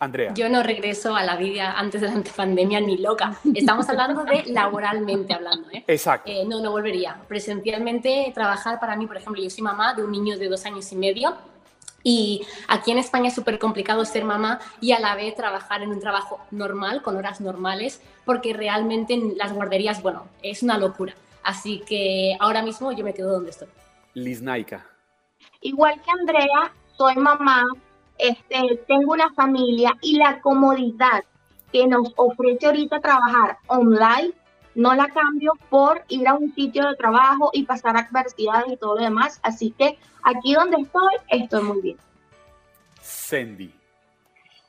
Andrea. 0.00 0.32
Yo 0.34 0.48
no 0.48 0.62
regreso 0.62 1.16
a 1.16 1.24
la 1.24 1.36
vida 1.36 1.72
antes 1.72 2.00
de 2.00 2.08
la 2.08 2.22
pandemia 2.36 2.80
ni 2.80 2.98
loca. 2.98 3.34
Estamos 3.52 3.88
hablando 3.88 4.24
de 4.24 4.44
laboralmente 4.46 5.34
hablando. 5.34 5.68
¿eh? 5.70 5.84
Exacto. 5.88 6.30
Eh, 6.30 6.44
no, 6.46 6.60
no 6.60 6.70
volvería. 6.70 7.20
Presencialmente 7.26 8.30
trabajar 8.32 8.78
para 8.78 8.94
mí, 8.94 9.06
por 9.06 9.16
ejemplo, 9.16 9.42
yo 9.42 9.50
soy 9.50 9.64
mamá 9.64 9.94
de 9.94 10.04
un 10.04 10.12
niño 10.12 10.38
de 10.38 10.48
dos 10.48 10.64
años 10.66 10.90
y 10.92 10.96
medio 10.96 11.36
y 12.02 12.46
aquí 12.68 12.90
en 12.90 12.98
España 12.98 13.28
es 13.28 13.34
súper 13.34 13.58
complicado 13.58 14.04
ser 14.04 14.24
mamá 14.24 14.60
y 14.80 14.92
a 14.92 15.00
la 15.00 15.14
vez 15.14 15.34
trabajar 15.34 15.82
en 15.82 15.90
un 15.90 16.00
trabajo 16.00 16.40
normal, 16.50 17.02
con 17.02 17.16
horas 17.16 17.40
normales, 17.40 18.00
porque 18.24 18.52
realmente 18.52 19.14
en 19.14 19.36
las 19.36 19.52
guarderías, 19.52 20.02
bueno, 20.02 20.26
es 20.42 20.62
una 20.62 20.78
locura. 20.78 21.14
Así 21.42 21.82
que 21.86 22.36
ahora 22.40 22.62
mismo 22.62 22.92
yo 22.92 23.04
me 23.04 23.14
quedo 23.14 23.32
donde 23.32 23.50
estoy. 23.50 23.68
Liz 24.14 24.42
Naika. 24.42 24.86
Igual 25.60 26.00
que 26.02 26.10
Andrea, 26.10 26.72
soy 26.96 27.16
mamá, 27.16 27.64
este, 28.18 28.82
tengo 28.86 29.12
una 29.12 29.32
familia 29.32 29.94
y 30.02 30.16
la 30.16 30.40
comodidad 30.40 31.24
que 31.72 31.86
nos 31.86 32.12
ofrece 32.16 32.66
ahorita 32.66 33.00
trabajar 33.00 33.58
online 33.66 34.32
no 34.78 34.94
la 34.94 35.08
cambio 35.08 35.54
por 35.70 36.04
ir 36.06 36.28
a 36.28 36.34
un 36.34 36.54
sitio 36.54 36.86
de 36.86 36.94
trabajo 36.94 37.50
y 37.52 37.64
pasar 37.64 37.96
adversidades 37.96 38.70
y 38.70 38.76
todo 38.76 38.94
lo 38.94 39.02
demás. 39.02 39.40
Así 39.42 39.72
que 39.76 39.98
aquí 40.22 40.54
donde 40.54 40.76
estoy, 40.82 41.14
estoy 41.28 41.62
muy 41.64 41.82
bien. 41.82 41.96
Sandy. 43.00 43.74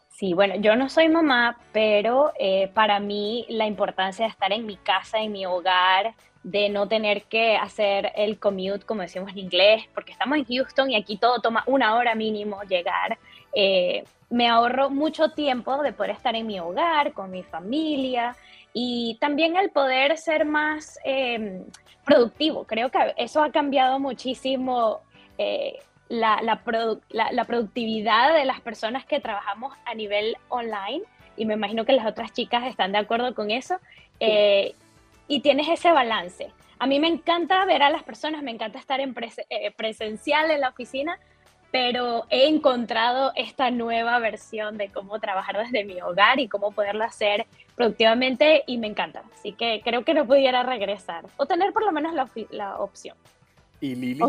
Sí, 0.10 0.34
bueno, 0.34 0.56
yo 0.56 0.76
no 0.76 0.90
soy 0.90 1.10
mamá, 1.10 1.60
pero 1.72 2.34
eh, 2.40 2.72
para 2.74 3.00
mí 3.00 3.46
la 3.50 3.68
importancia 3.68 4.26
de 4.26 4.32
estar 4.32 4.52
en 4.52 4.66
mi 4.66 4.78
casa, 4.78 5.20
en 5.20 5.32
mi 5.32 5.46
hogar, 5.46 6.16
de 6.42 6.70
no 6.70 6.88
tener 6.88 7.26
que 7.26 7.56
hacer 7.56 8.12
el 8.16 8.40
commute, 8.40 8.88
como 8.88 9.04
decimos 9.04 9.30
en 9.30 9.38
inglés, 9.38 9.84
porque 9.94 10.12
estamos 10.12 10.40
en 10.40 10.46
Houston 10.46 10.90
y 10.90 10.96
aquí 10.96 11.18
todo 11.18 11.40
toma 11.40 11.64
una 11.68 11.96
hora 11.96 12.16
mínimo 12.16 12.64
llegar. 12.64 13.20
Eh, 13.54 14.04
me 14.32 14.48
ahorro 14.48 14.90
mucho 14.90 15.30
tiempo 15.34 15.84
de 15.84 15.94
poder 15.94 16.12
estar 16.12 16.36
en 16.36 16.48
mi 16.48 16.60
hogar, 16.60 17.14
con 17.14 17.30
mi 17.30 17.44
familia, 17.44 18.36
y 18.74 19.18
también 19.20 19.58
el 19.58 19.70
poder 19.72 20.18
ser 20.18 20.46
más, 20.46 21.00
em, 21.04 21.64
productivo. 22.06 22.66
Creo 22.66 22.90
que 22.90 23.14
eso 23.18 23.44
ha 23.44 23.52
cambiado 23.52 24.00
muchísimo 24.00 25.02
eh, 25.38 25.80
la, 26.10 26.42
la, 26.42 27.46
productividad 27.46 28.34
de 28.34 28.46
las 28.46 28.62
personas 28.62 29.06
que 29.06 29.20
trabajamos 29.20 29.78
a 29.86 29.94
nivel 29.94 30.36
online 30.50 31.04
y 31.38 31.46
me 31.46 31.54
imagino 31.54 31.86
que 31.86 31.94
las 31.94 32.06
otras 32.06 32.34
chicas 32.34 32.66
están 32.66 32.92
de 32.92 32.98
acuerdo 32.98 33.34
con 33.36 33.52
eso. 33.52 33.78
Eh, 34.20 34.74
y 35.28 35.42
tienes 35.42 35.70
ese 35.70 35.92
balance. 35.92 36.52
A 36.80 36.88
mí 36.88 37.00
me 37.00 37.08
encanta 37.08 37.64
ver 37.66 37.84
a 37.84 37.90
las 37.90 38.04
personas, 38.04 38.42
me 38.42 38.52
encanta 38.52 38.80
estar 38.80 39.00
en 39.00 39.16
eh, 39.50 39.72
presencial 39.72 40.50
en 40.50 40.62
la 40.62 40.70
oficina, 40.70 41.20
pero 41.72 42.26
he 42.30 42.48
encontrado 42.48 43.32
esta 43.36 43.72
nueva 43.72 44.20
versión 44.20 44.78
de 44.78 44.90
cómo 44.90 45.20
trabajar 45.20 45.58
desde 45.58 45.84
mi 45.84 46.02
hogar 46.02 46.40
y 46.40 46.48
cómo 46.48 46.72
poderlo 46.72 47.04
hacer 47.04 47.46
productivamente 47.76 48.64
y 48.66 48.78
me 48.78 48.88
encanta. 48.88 49.24
Así 49.34 49.54
que 49.54 49.82
creo 49.84 50.04
que 50.04 50.14
no 50.14 50.26
pudiera 50.26 50.64
regresar 50.64 51.26
o 51.38 51.46
tener 51.46 51.72
por 51.74 51.86
lo 51.86 51.92
menos 51.92 52.14
la, 52.14 52.28
la 52.52 52.80
opción. 52.80 53.16
¿Y 53.80 53.96
Lili? 53.96 54.24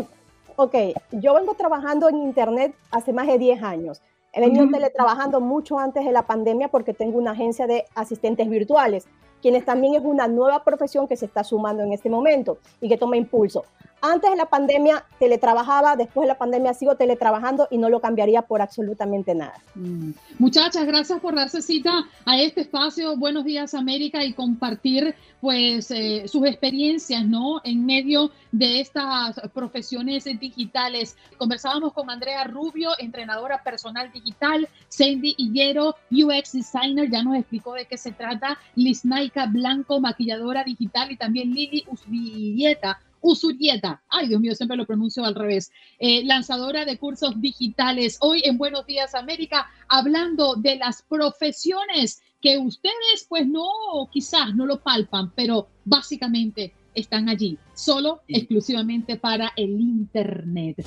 ok, 0.55 0.75
yo 1.11 1.33
vengo 1.33 1.55
trabajando 1.55 2.09
en 2.09 2.17
Internet 2.17 2.75
hace 2.91 3.13
más 3.13 3.27
de 3.27 3.37
10 3.37 3.63
años. 3.63 4.01
He 4.33 4.39
venido 4.39 4.67
teletrabajando 4.69 5.41
mucho 5.41 5.77
antes 5.77 6.05
de 6.05 6.11
la 6.11 6.25
pandemia 6.25 6.69
porque 6.69 6.93
tengo 6.93 7.17
una 7.17 7.31
agencia 7.31 7.67
de 7.67 7.85
asistentes 7.95 8.49
virtuales 8.49 9.07
quienes 9.41 9.65
también 9.65 9.95
es 9.95 10.03
una 10.03 10.27
nueva 10.27 10.63
profesión 10.63 11.07
que 11.07 11.17
se 11.17 11.25
está 11.25 11.43
sumando 11.43 11.83
en 11.83 11.91
este 11.91 12.09
momento 12.09 12.59
y 12.79 12.87
que 12.87 12.97
toma 12.97 13.17
impulso. 13.17 13.65
Antes 14.03 14.31
de 14.31 14.35
la 14.35 14.47
pandemia 14.47 15.05
teletrabajaba, 15.19 15.95
después 15.95 16.23
de 16.23 16.29
la 16.29 16.37
pandemia 16.37 16.73
sigo 16.73 16.95
teletrabajando 16.95 17.67
y 17.69 17.77
no 17.77 17.87
lo 17.87 17.99
cambiaría 17.99 18.41
por 18.41 18.59
absolutamente 18.59 19.35
nada. 19.35 19.53
Mm. 19.75 20.11
Muchachas, 20.39 20.87
gracias 20.87 21.19
por 21.19 21.35
darse 21.35 21.61
cita 21.61 22.05
a 22.25 22.39
este 22.39 22.61
espacio 22.61 23.15
Buenos 23.15 23.45
Días 23.45 23.75
América 23.75 24.25
y 24.25 24.33
compartir 24.33 25.13
pues 25.39 25.91
eh, 25.91 26.27
sus 26.27 26.47
experiencias, 26.47 27.23
¿no? 27.25 27.61
En 27.63 27.85
medio 27.85 28.31
de 28.51 28.81
estas 28.81 29.39
profesiones 29.53 30.23
digitales. 30.23 31.15
Conversábamos 31.37 31.93
con 31.93 32.09
Andrea 32.09 32.43
Rubio, 32.45 32.91
entrenadora 32.97 33.61
personal 33.61 34.11
digital, 34.11 34.67
Sandy 34.89 35.35
Higuero, 35.37 35.95
UX 36.09 36.53
designer, 36.53 37.07
ya 37.09 37.21
nos 37.21 37.35
explicó 37.35 37.73
de 37.73 37.85
qué 37.85 37.97
se 37.97 38.11
trata, 38.11 38.57
Liz 38.75 39.05
Naika 39.05 39.45
Blanco, 39.45 39.99
maquilladora 39.99 40.63
digital 40.63 41.11
y 41.11 41.17
también 41.17 41.53
Lili 41.53 41.85
Usvilleta 41.87 42.99
Usurieta, 43.21 44.01
ay 44.09 44.27
Dios 44.27 44.41
mío, 44.41 44.55
siempre 44.55 44.77
lo 44.77 44.85
pronuncio 44.85 45.23
al 45.23 45.35
revés, 45.35 45.71
eh, 45.99 46.23
lanzadora 46.25 46.85
de 46.85 46.97
cursos 46.97 47.39
digitales. 47.39 48.17
Hoy 48.19 48.41
en 48.43 48.57
Buenos 48.57 48.85
Días 48.85 49.15
América, 49.15 49.69
hablando 49.87 50.55
de 50.55 50.77
las 50.77 51.03
profesiones 51.03 52.21
que 52.41 52.57
ustedes 52.57 53.25
pues 53.29 53.47
no, 53.47 53.63
quizás 54.11 54.55
no 54.55 54.65
lo 54.65 54.81
palpan, 54.81 55.31
pero 55.35 55.67
básicamente 55.85 56.73
están 56.95 57.29
allí, 57.29 57.57
solo, 57.75 58.21
exclusivamente 58.27 59.15
para 59.17 59.53
el 59.55 59.79
Internet. 59.79 60.85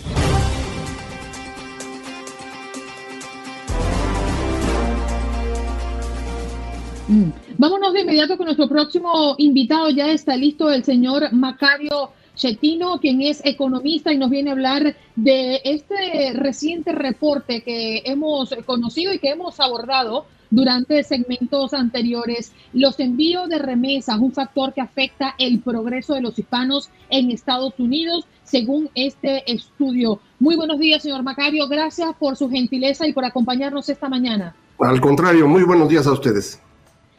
Mm. 7.08 7.30
Vámonos 7.58 7.92
de 7.92 8.00
inmediato 8.00 8.36
con 8.36 8.46
nuestro 8.46 8.68
próximo 8.68 9.34
invitado. 9.38 9.90
Ya 9.90 10.10
está 10.10 10.36
listo 10.36 10.70
el 10.70 10.84
señor 10.84 11.32
Macario 11.32 12.10
Chetino, 12.34 12.98
quien 13.00 13.22
es 13.22 13.44
economista 13.44 14.12
y 14.12 14.18
nos 14.18 14.30
viene 14.30 14.50
a 14.50 14.54
hablar 14.54 14.96
de 15.16 15.60
este 15.64 16.32
reciente 16.34 16.92
reporte 16.92 17.62
que 17.62 18.02
hemos 18.04 18.54
conocido 18.66 19.12
y 19.12 19.18
que 19.18 19.30
hemos 19.30 19.60
abordado 19.60 20.26
durante 20.50 21.02
segmentos 21.02 21.74
anteriores. 21.74 22.52
Los 22.72 23.00
envíos 23.00 23.48
de 23.48 23.58
remesas, 23.58 24.18
un 24.18 24.32
factor 24.32 24.72
que 24.72 24.80
afecta 24.80 25.34
el 25.38 25.60
progreso 25.60 26.14
de 26.14 26.20
los 26.20 26.38
hispanos 26.38 26.90
en 27.10 27.30
Estados 27.30 27.74
Unidos, 27.78 28.26
según 28.44 28.88
este 28.94 29.50
estudio. 29.52 30.20
Muy 30.38 30.56
buenos 30.56 30.78
días, 30.78 31.02
señor 31.02 31.22
Macario. 31.22 31.66
Gracias 31.68 32.14
por 32.18 32.36
su 32.36 32.48
gentileza 32.50 33.06
y 33.06 33.12
por 33.12 33.24
acompañarnos 33.24 33.88
esta 33.88 34.08
mañana. 34.08 34.54
Al 34.78 35.00
contrario, 35.00 35.48
muy 35.48 35.62
buenos 35.62 35.88
días 35.88 36.06
a 36.06 36.12
ustedes. 36.12 36.60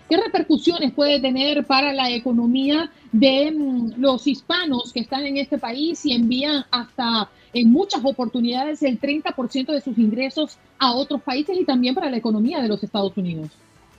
¿Qué 0.09 0.18
repercusiones 0.18 0.94
puede 0.94 1.20
tener 1.20 1.65
para 1.65 1.91
la 1.91 2.11
economía 2.11 2.91
de 3.11 3.51
mm, 3.51 3.94
los 3.98 4.27
hispanos 4.27 4.91
que 4.94 5.00
están 5.00 5.25
en 5.25 5.37
este 5.37 5.57
país 5.57 6.05
y 6.05 6.13
envían 6.13 6.63
hasta 6.70 7.29
en 7.53 7.72
muchas 7.72 8.01
oportunidades 8.03 8.83
el 8.83 9.00
30% 9.00 9.72
de 9.72 9.81
sus 9.81 9.98
ingresos 9.98 10.57
a 10.77 10.91
otros 10.94 11.22
países 11.22 11.57
y 11.59 11.65
también 11.65 11.96
para 11.96 12.09
la 12.09 12.18
economía 12.18 12.61
de 12.61 12.68
los 12.68 12.83
Estados 12.83 13.18
Unidos? 13.18 13.50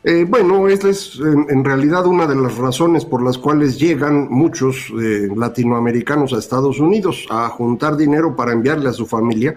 Eh, 0.05 0.25
bueno, 0.29 0.69
esta 0.69 0.89
es 0.89 1.19
en, 1.19 1.65
realidad 1.65 2.07
una 2.07 2.27
de 2.29 2.37
las 2.37 2.57
razones 2.57 3.05
por 3.05 3.25
las 3.25 3.39
cuales 3.39 3.77
llegan 3.77 4.29
muchos 4.31 4.93
eh, 5.03 5.29
latinoamericanos 5.35 6.33
a 6.33 6.39
Estados 6.39 6.79
Unidos 6.79 7.27
a 7.29 7.49
juntar 7.49 7.97
dinero 7.97 8.37
para 8.37 8.53
enviarle 8.53 8.89
a 8.89 8.93
su 8.93 9.07
familia 9.07 9.57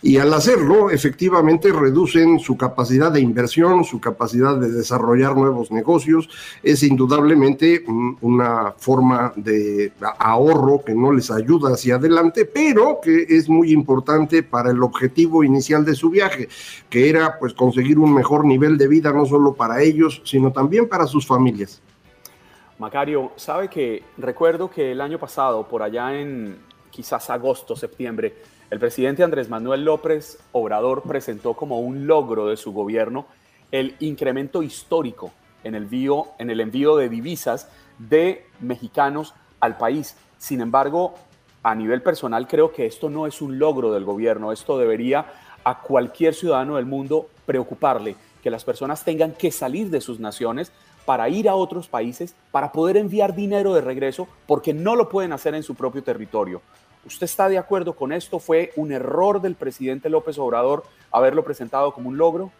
y 0.00 0.18
al 0.18 0.32
hacerlo 0.32 0.90
efectivamente 0.90 1.72
reducen 1.72 2.38
su 2.38 2.56
capacidad 2.56 3.10
de 3.10 3.20
inversión, 3.20 3.84
su 3.84 4.00
capacidad 4.00 4.56
de 4.56 4.70
desarrollar 4.70 5.36
nuevos 5.36 5.72
negocios. 5.72 6.28
Es 6.62 6.82
indudablemente 6.82 7.84
una 8.20 8.72
forma 8.76 9.32
de 9.34 9.92
ahorro 10.18 10.82
que 10.84 10.94
no 10.94 11.12
les 11.12 11.30
ayuda 11.30 11.74
hacia 11.74 11.96
adelante, 11.96 12.44
pero 12.44 13.00
que 13.02 13.26
es 13.28 13.48
muy 13.48 13.72
importante 13.72 14.42
para 14.42 14.70
el 14.70 14.82
objetivo 14.82 15.42
inicial 15.42 15.84
de 15.84 15.94
su 15.94 16.10
viaje, 16.10 16.48
que 16.88 17.08
era 17.08 17.38
pues 17.38 17.52
conseguir 17.52 17.98
un 17.98 18.14
mejor 18.14 18.44
nivel 18.44 18.78
de 18.78 18.86
vida 18.86 19.12
no 19.12 19.26
solo 19.26 19.54
para 19.54 19.82
ellos, 19.82 20.22
sino 20.24 20.52
también 20.52 20.88
para 20.88 21.06
sus 21.06 21.26
familias. 21.26 21.82
Macario, 22.78 23.32
sabe 23.34 23.68
que 23.68 24.04
recuerdo 24.16 24.70
que 24.70 24.92
el 24.92 25.00
año 25.00 25.18
pasado, 25.18 25.66
por 25.66 25.82
allá 25.82 26.14
en 26.14 26.56
quizás 26.90 27.28
agosto, 27.30 27.74
septiembre, 27.74 28.36
el 28.70 28.78
presidente 28.78 29.22
Andrés 29.22 29.48
Manuel 29.48 29.84
López 29.84 30.38
Obrador 30.52 31.02
presentó 31.02 31.54
como 31.54 31.80
un 31.80 32.06
logro 32.06 32.48
de 32.48 32.56
su 32.58 32.72
gobierno 32.72 33.26
el 33.72 33.96
incremento 34.00 34.62
histórico 34.62 35.32
en 35.64 35.74
el 35.74 35.84
envío, 36.60 36.96
de 36.96 37.08
divisas 37.08 37.70
de 37.98 38.46
mexicanos 38.60 39.34
al 39.60 39.78
país. 39.78 40.16
Sin 40.36 40.60
embargo, 40.60 41.14
a 41.62 41.74
nivel 41.74 42.02
personal 42.02 42.46
creo 42.46 42.72
que 42.72 42.86
esto 42.86 43.08
no 43.08 43.26
es 43.26 43.40
un 43.40 43.58
logro 43.58 43.90
del 43.90 44.04
gobierno, 44.04 44.52
esto 44.52 44.78
debería 44.78 45.26
a 45.64 45.80
cualquier 45.80 46.34
ciudadano 46.34 46.76
del 46.76 46.86
mundo 46.86 47.28
preocuparle, 47.46 48.16
que 48.42 48.50
las 48.50 48.64
personas 48.64 49.02
tengan 49.02 49.32
que 49.32 49.50
salir 49.50 49.90
de 49.90 50.00
sus 50.00 50.20
naciones 50.20 50.72
para 51.06 51.28
ir 51.30 51.48
a 51.48 51.54
otros 51.54 51.88
países, 51.88 52.34
para 52.52 52.70
poder 52.70 52.98
enviar 52.98 53.34
dinero 53.34 53.72
de 53.72 53.80
regreso, 53.80 54.28
porque 54.46 54.74
no 54.74 54.94
lo 54.94 55.08
pueden 55.08 55.32
hacer 55.32 55.54
en 55.54 55.62
su 55.62 55.74
propio 55.74 56.02
territorio. 56.02 56.60
¿Usted 57.08 57.24
está 57.24 57.48
de 57.48 57.56
acuerdo 57.56 57.96
con 57.96 58.12
esto? 58.12 58.38
¿Fue 58.38 58.70
un 58.76 58.92
error 58.92 59.40
del 59.40 59.54
presidente 59.54 60.10
López 60.10 60.38
Obrador 60.38 60.84
haberlo 61.10 61.42
presentado 61.42 61.94
como 61.94 62.10
un 62.10 62.18
logro? 62.18 62.52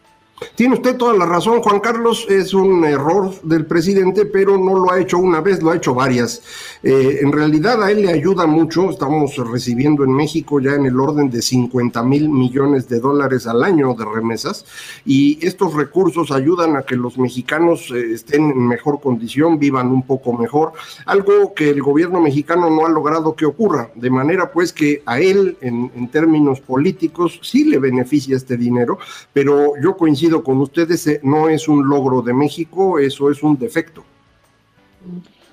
Tiene 0.55 0.75
usted 0.75 0.95
toda 0.95 1.13
la 1.13 1.25
razón, 1.25 1.61
Juan 1.61 1.79
Carlos, 1.81 2.25
es 2.29 2.53
un 2.53 2.85
error 2.85 3.33
del 3.43 3.65
presidente, 3.65 4.25
pero 4.25 4.57
no 4.57 4.75
lo 4.75 4.91
ha 4.91 4.99
hecho 4.99 5.17
una 5.17 5.41
vez, 5.41 5.61
lo 5.61 5.71
ha 5.71 5.75
hecho 5.75 5.93
varias. 5.93 6.41
Eh, 6.81 7.19
en 7.21 7.31
realidad 7.31 7.83
a 7.83 7.91
él 7.91 8.03
le 8.03 8.11
ayuda 8.11 8.45
mucho, 8.45 8.89
estamos 8.89 9.35
recibiendo 9.35 10.03
en 10.03 10.13
México 10.13 10.61
ya 10.61 10.75
en 10.75 10.85
el 10.85 10.99
orden 10.99 11.29
de 11.29 11.41
50 11.41 12.03
mil 12.03 12.29
millones 12.29 12.87
de 12.87 12.99
dólares 12.99 13.47
al 13.47 13.63
año 13.63 13.93
de 13.93 14.05
remesas 14.05 14.65
y 15.05 15.45
estos 15.45 15.73
recursos 15.73 16.31
ayudan 16.31 16.77
a 16.77 16.83
que 16.83 16.95
los 16.95 17.17
mexicanos 17.17 17.91
eh, 17.91 18.13
estén 18.13 18.49
en 18.49 18.67
mejor 18.67 19.01
condición, 19.01 19.59
vivan 19.59 19.87
un 19.87 20.03
poco 20.03 20.31
mejor, 20.33 20.73
algo 21.05 21.53
que 21.53 21.69
el 21.69 21.81
gobierno 21.81 22.21
mexicano 22.21 22.69
no 22.69 22.85
ha 22.85 22.89
logrado 22.89 23.35
que 23.35 23.45
ocurra, 23.45 23.91
de 23.95 24.09
manera 24.09 24.51
pues 24.51 24.71
que 24.71 25.03
a 25.05 25.19
él 25.19 25.57
en, 25.61 25.91
en 25.95 26.07
términos 26.09 26.61
políticos 26.61 27.39
sí 27.43 27.65
le 27.65 27.79
beneficia 27.79 28.37
este 28.37 28.55
dinero, 28.55 28.99
pero 29.33 29.73
yo 29.81 29.97
coincido 29.97 30.28
con 30.43 30.59
ustedes, 30.61 31.05
eh, 31.07 31.19
no 31.23 31.49
es 31.49 31.67
un 31.67 31.87
logro 31.87 32.21
de 32.21 32.33
México, 32.33 32.99
eso 32.99 33.29
es 33.29 33.43
un 33.43 33.57
defecto. 33.57 34.03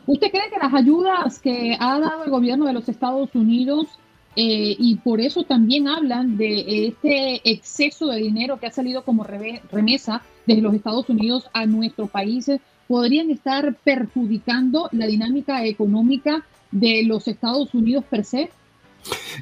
¿Usted 0.07 0.31
cree 0.31 0.51
que 0.51 0.59
las 0.59 0.73
ayudas 0.73 1.39
que 1.39 1.77
ha 1.79 1.99
dado 1.99 2.25
el 2.25 2.31
gobierno 2.31 2.67
de 2.67 2.73
los 2.73 2.89
Estados 2.89 3.35
Unidos 3.35 3.87
eh, 4.37 4.77
y 4.79 4.97
por 4.97 5.21
eso 5.21 5.45
también 5.45 5.89
hablan 5.89 6.37
de 6.37 6.87
este 6.89 7.41
exceso 7.51 8.07
de 8.07 8.19
dinero 8.19 8.59
que 8.61 8.67
ha 8.67 8.71
salido 8.71 9.03
como 9.03 9.25
remesa 9.25 10.23
desde 10.47 10.61
los 10.61 10.75
Estados 10.75 11.09
Unidos 11.09 11.49
a 11.55 11.67
nuestro 11.67 12.07
país, 12.07 12.51
podrían 12.87 13.31
estar 13.31 13.75
perjudicando 13.83 14.89
la 14.93 15.07
dinámica 15.07 15.65
económica 15.65 16.45
de 16.71 17.03
los 17.05 17.27
Estados 17.29 17.75
Unidos 17.75 18.05
per 18.05 18.25
se? 18.25 18.51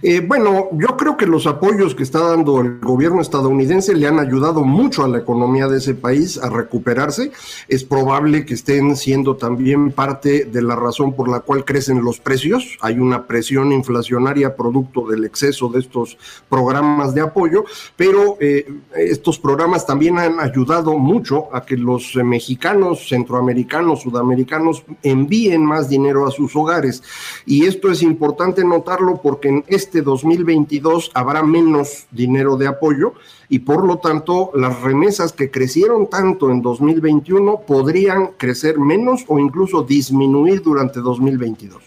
Eh, 0.02 0.20
bueno, 0.20 0.68
yo 0.72 0.96
creo 0.96 1.16
que 1.16 1.26
los 1.26 1.46
apoyos 1.46 1.94
que 1.94 2.02
está 2.02 2.20
dando 2.20 2.60
el 2.60 2.80
gobierno 2.80 3.20
estadounidense 3.20 3.94
le 3.94 4.06
han 4.06 4.18
ayudado 4.18 4.62
mucho 4.62 5.04
a 5.04 5.08
la 5.08 5.18
economía 5.18 5.68
de 5.68 5.78
ese 5.78 5.94
país 5.94 6.38
a 6.38 6.50
recuperarse. 6.50 7.32
Es 7.68 7.84
probable 7.84 8.44
que 8.44 8.54
estén 8.54 8.96
siendo 8.96 9.36
también 9.36 9.92
parte 9.92 10.44
de 10.44 10.62
la 10.62 10.76
razón 10.76 11.14
por 11.14 11.28
la 11.28 11.40
cual 11.40 11.64
crecen 11.64 12.02
los 12.02 12.20
precios. 12.20 12.76
Hay 12.80 12.98
una 12.98 13.26
presión 13.26 13.72
inflacionaria 13.72 14.56
producto 14.56 15.06
del 15.08 15.24
exceso 15.24 15.68
de 15.68 15.80
estos 15.80 16.18
programas 16.48 17.14
de 17.14 17.20
apoyo, 17.20 17.64
pero 17.96 18.36
eh, 18.40 18.66
estos 18.96 19.38
programas 19.38 19.86
también 19.86 20.18
han 20.18 20.40
ayudado 20.40 20.98
mucho 20.98 21.54
a 21.54 21.64
que 21.64 21.76
los 21.76 22.16
mexicanos, 22.16 23.08
centroamericanos, 23.08 24.02
sudamericanos 24.02 24.84
envíen 25.02 25.64
más 25.64 25.88
dinero 25.88 26.26
a 26.26 26.30
sus 26.30 26.54
hogares. 26.56 27.02
Y 27.46 27.66
esto 27.66 27.90
es 27.90 28.02
importante 28.02 28.64
notarlo 28.64 29.20
porque 29.22 29.53
en 29.54 29.64
este 29.68 30.02
2022 30.02 31.12
habrá 31.14 31.42
menos 31.44 32.06
dinero 32.10 32.56
de 32.56 32.66
apoyo 32.66 33.14
y 33.48 33.60
por 33.60 33.84
lo 33.84 33.98
tanto 33.98 34.50
las 34.54 34.80
remesas 34.82 35.32
que 35.32 35.50
crecieron 35.50 36.08
tanto 36.08 36.50
en 36.50 36.60
2021 36.60 37.60
podrían 37.60 38.32
crecer 38.36 38.78
menos 38.78 39.24
o 39.28 39.38
incluso 39.38 39.82
disminuir 39.82 40.60
durante 40.62 41.00
2022. 41.00 41.82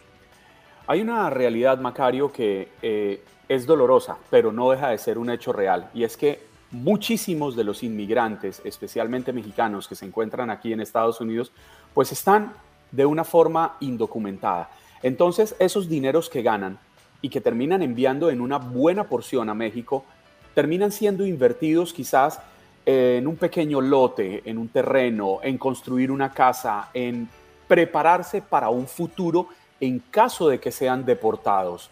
Hay 0.87 1.01
una 1.01 1.29
realidad, 1.29 1.79
Macario, 1.79 2.31
que 2.31 2.69
eh, 2.81 3.21
es 3.49 3.65
dolorosa, 3.65 4.17
pero 4.29 4.53
no 4.53 4.71
deja 4.71 4.89
de 4.89 4.97
ser 4.97 5.17
un 5.17 5.29
hecho 5.29 5.51
real, 5.51 5.89
y 5.93 6.03
es 6.05 6.15
que 6.15 6.47
muchísimos 6.71 7.57
de 7.57 7.65
los 7.65 7.83
inmigrantes, 7.83 8.61
especialmente 8.63 9.33
mexicanos 9.33 9.87
que 9.87 9.95
se 9.95 10.05
encuentran 10.05 10.49
aquí 10.49 10.71
en 10.71 10.79
Estados 10.79 11.19
Unidos, 11.19 11.51
pues 11.93 12.13
están 12.13 12.53
de 12.91 13.05
una 13.05 13.25
forma 13.25 13.75
indocumentada. 13.81 14.69
Entonces, 15.03 15.55
esos 15.59 15.89
dineros 15.89 16.29
que 16.29 16.41
ganan 16.41 16.79
y 17.21 17.29
que 17.29 17.41
terminan 17.41 17.81
enviando 17.81 18.29
en 18.29 18.41
una 18.41 18.57
buena 18.57 19.05
porción 19.05 19.49
a 19.49 19.53
México, 19.53 20.05
terminan 20.53 20.91
siendo 20.91 21.25
invertidos 21.25 21.93
quizás 21.93 22.39
en 22.85 23.27
un 23.27 23.35
pequeño 23.35 23.81
lote, 23.81 24.41
en 24.45 24.57
un 24.57 24.69
terreno, 24.69 25.39
en 25.43 25.57
construir 25.57 26.09
una 26.09 26.31
casa, 26.31 26.89
en 26.93 27.27
prepararse 27.67 28.41
para 28.41 28.69
un 28.69 28.87
futuro 28.87 29.49
en 29.79 29.99
caso 29.99 30.47
de 30.47 30.59
que 30.59 30.71
sean 30.71 31.05
deportados. 31.05 31.89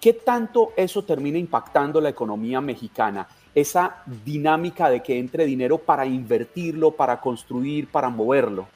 ¿Qué 0.00 0.12
tanto 0.12 0.72
eso 0.76 1.02
termina 1.02 1.38
impactando 1.38 2.00
la 2.00 2.10
economía 2.10 2.60
mexicana? 2.60 3.26
Esa 3.54 4.02
dinámica 4.24 4.88
de 4.90 5.02
que 5.02 5.18
entre 5.18 5.44
dinero 5.44 5.78
para 5.78 6.06
invertirlo, 6.06 6.92
para 6.92 7.20
construir, 7.20 7.88
para 7.88 8.08
moverlo. 8.08 8.68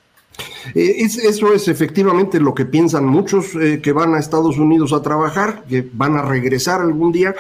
Eh, 0.75 0.97
eso 0.99 1.53
es 1.53 1.69
efectivamente 1.69 2.41
lo 2.41 2.55
que 2.55 2.65
piensan 2.65 3.05
muchos 3.05 3.55
eh, 3.55 3.81
que 3.83 3.93
van 3.93 4.15
a 4.15 4.19
Estados 4.19 4.59
Unidos 4.59 4.93
a 4.93 5.03
trabajar, 5.03 5.65
que 5.69 5.87
van 5.93 6.17
a 6.17 6.23
regresar 6.23 6.81
algún 6.81 7.13
día 7.13 7.35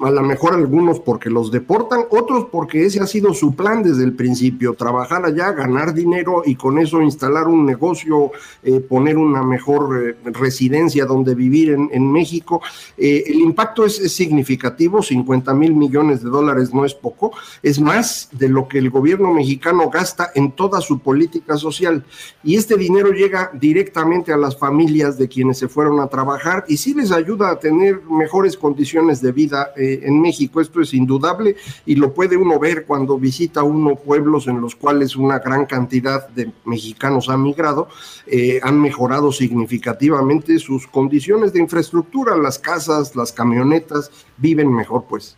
a 0.00 0.10
lo 0.10 0.22
mejor 0.22 0.54
algunos 0.54 1.00
porque 1.00 1.30
los 1.30 1.50
deportan, 1.50 2.04
otros 2.10 2.46
porque 2.50 2.84
ese 2.84 3.00
ha 3.00 3.06
sido 3.06 3.34
su 3.34 3.54
plan 3.54 3.82
desde 3.82 4.04
el 4.04 4.14
principio, 4.14 4.74
trabajar 4.74 5.24
allá, 5.24 5.52
ganar 5.52 5.94
dinero 5.94 6.42
y 6.44 6.56
con 6.56 6.78
eso 6.78 7.00
instalar 7.00 7.48
un 7.48 7.64
negocio, 7.64 8.32
eh, 8.62 8.80
poner 8.80 9.16
una 9.16 9.42
mejor 9.42 10.16
eh, 10.24 10.30
residencia 10.32 11.06
donde 11.06 11.34
vivir 11.34 11.70
en, 11.70 12.12
México. 12.12 12.62
Eh, 12.96 13.24
el 13.26 13.36
impacto 13.40 13.84
es, 13.84 13.96
significativo, 14.12 15.02
50 15.02 15.52
mil 15.54 15.74
millones 15.74 16.22
de 16.22 16.30
dólares 16.30 16.72
no 16.72 16.84
es 16.84 16.94
poco, 16.94 17.32
es 17.62 17.80
más 17.80 18.28
de 18.32 18.48
lo 18.48 18.68
que 18.68 18.78
el 18.78 18.90
gobierno 18.90 19.32
mexicano 19.32 19.90
gasta 19.90 20.30
en 20.34 20.52
toda 20.52 20.80
su 20.80 21.00
política 21.00 21.56
social 21.56 22.04
y 22.42 22.56
este 22.56 22.76
dinero 22.76 23.10
llega 23.10 23.50
directamente 23.54 24.32
a 24.32 24.36
las 24.36 24.56
familias 24.56 25.18
de 25.18 25.28
quienes 25.28 25.58
se 25.58 25.68
fueron 25.68 26.00
a 26.00 26.08
trabajar 26.08 26.64
y 26.68 26.76
sí 26.76 26.94
les 26.94 27.12
ayuda 27.12 27.50
a 27.50 27.58
tener 27.58 28.02
mejores 28.02 28.56
condiciones 28.56 29.20
de 29.20 29.32
vida. 29.32 29.72
Eh, 29.76 29.85
en 29.94 30.20
México. 30.20 30.60
Esto 30.60 30.80
es 30.80 30.94
indudable 30.94 31.56
y 31.84 31.94
lo 31.96 32.12
puede 32.12 32.36
uno 32.36 32.58
ver 32.58 32.86
cuando 32.86 33.18
visita 33.18 33.62
uno 33.62 33.96
pueblos 33.96 34.46
en 34.46 34.60
los 34.60 34.74
cuales 34.74 35.16
una 35.16 35.38
gran 35.38 35.66
cantidad 35.66 36.28
de 36.28 36.52
mexicanos 36.64 37.28
han 37.28 37.42
migrado, 37.42 37.88
eh, 38.26 38.60
han 38.62 38.80
mejorado 38.80 39.32
significativamente 39.32 40.58
sus 40.58 40.86
condiciones 40.86 41.52
de 41.52 41.60
infraestructura, 41.60 42.36
las 42.36 42.58
casas, 42.58 43.16
las 43.16 43.32
camionetas, 43.32 44.10
viven 44.36 44.72
mejor 44.72 45.04
pues. 45.08 45.36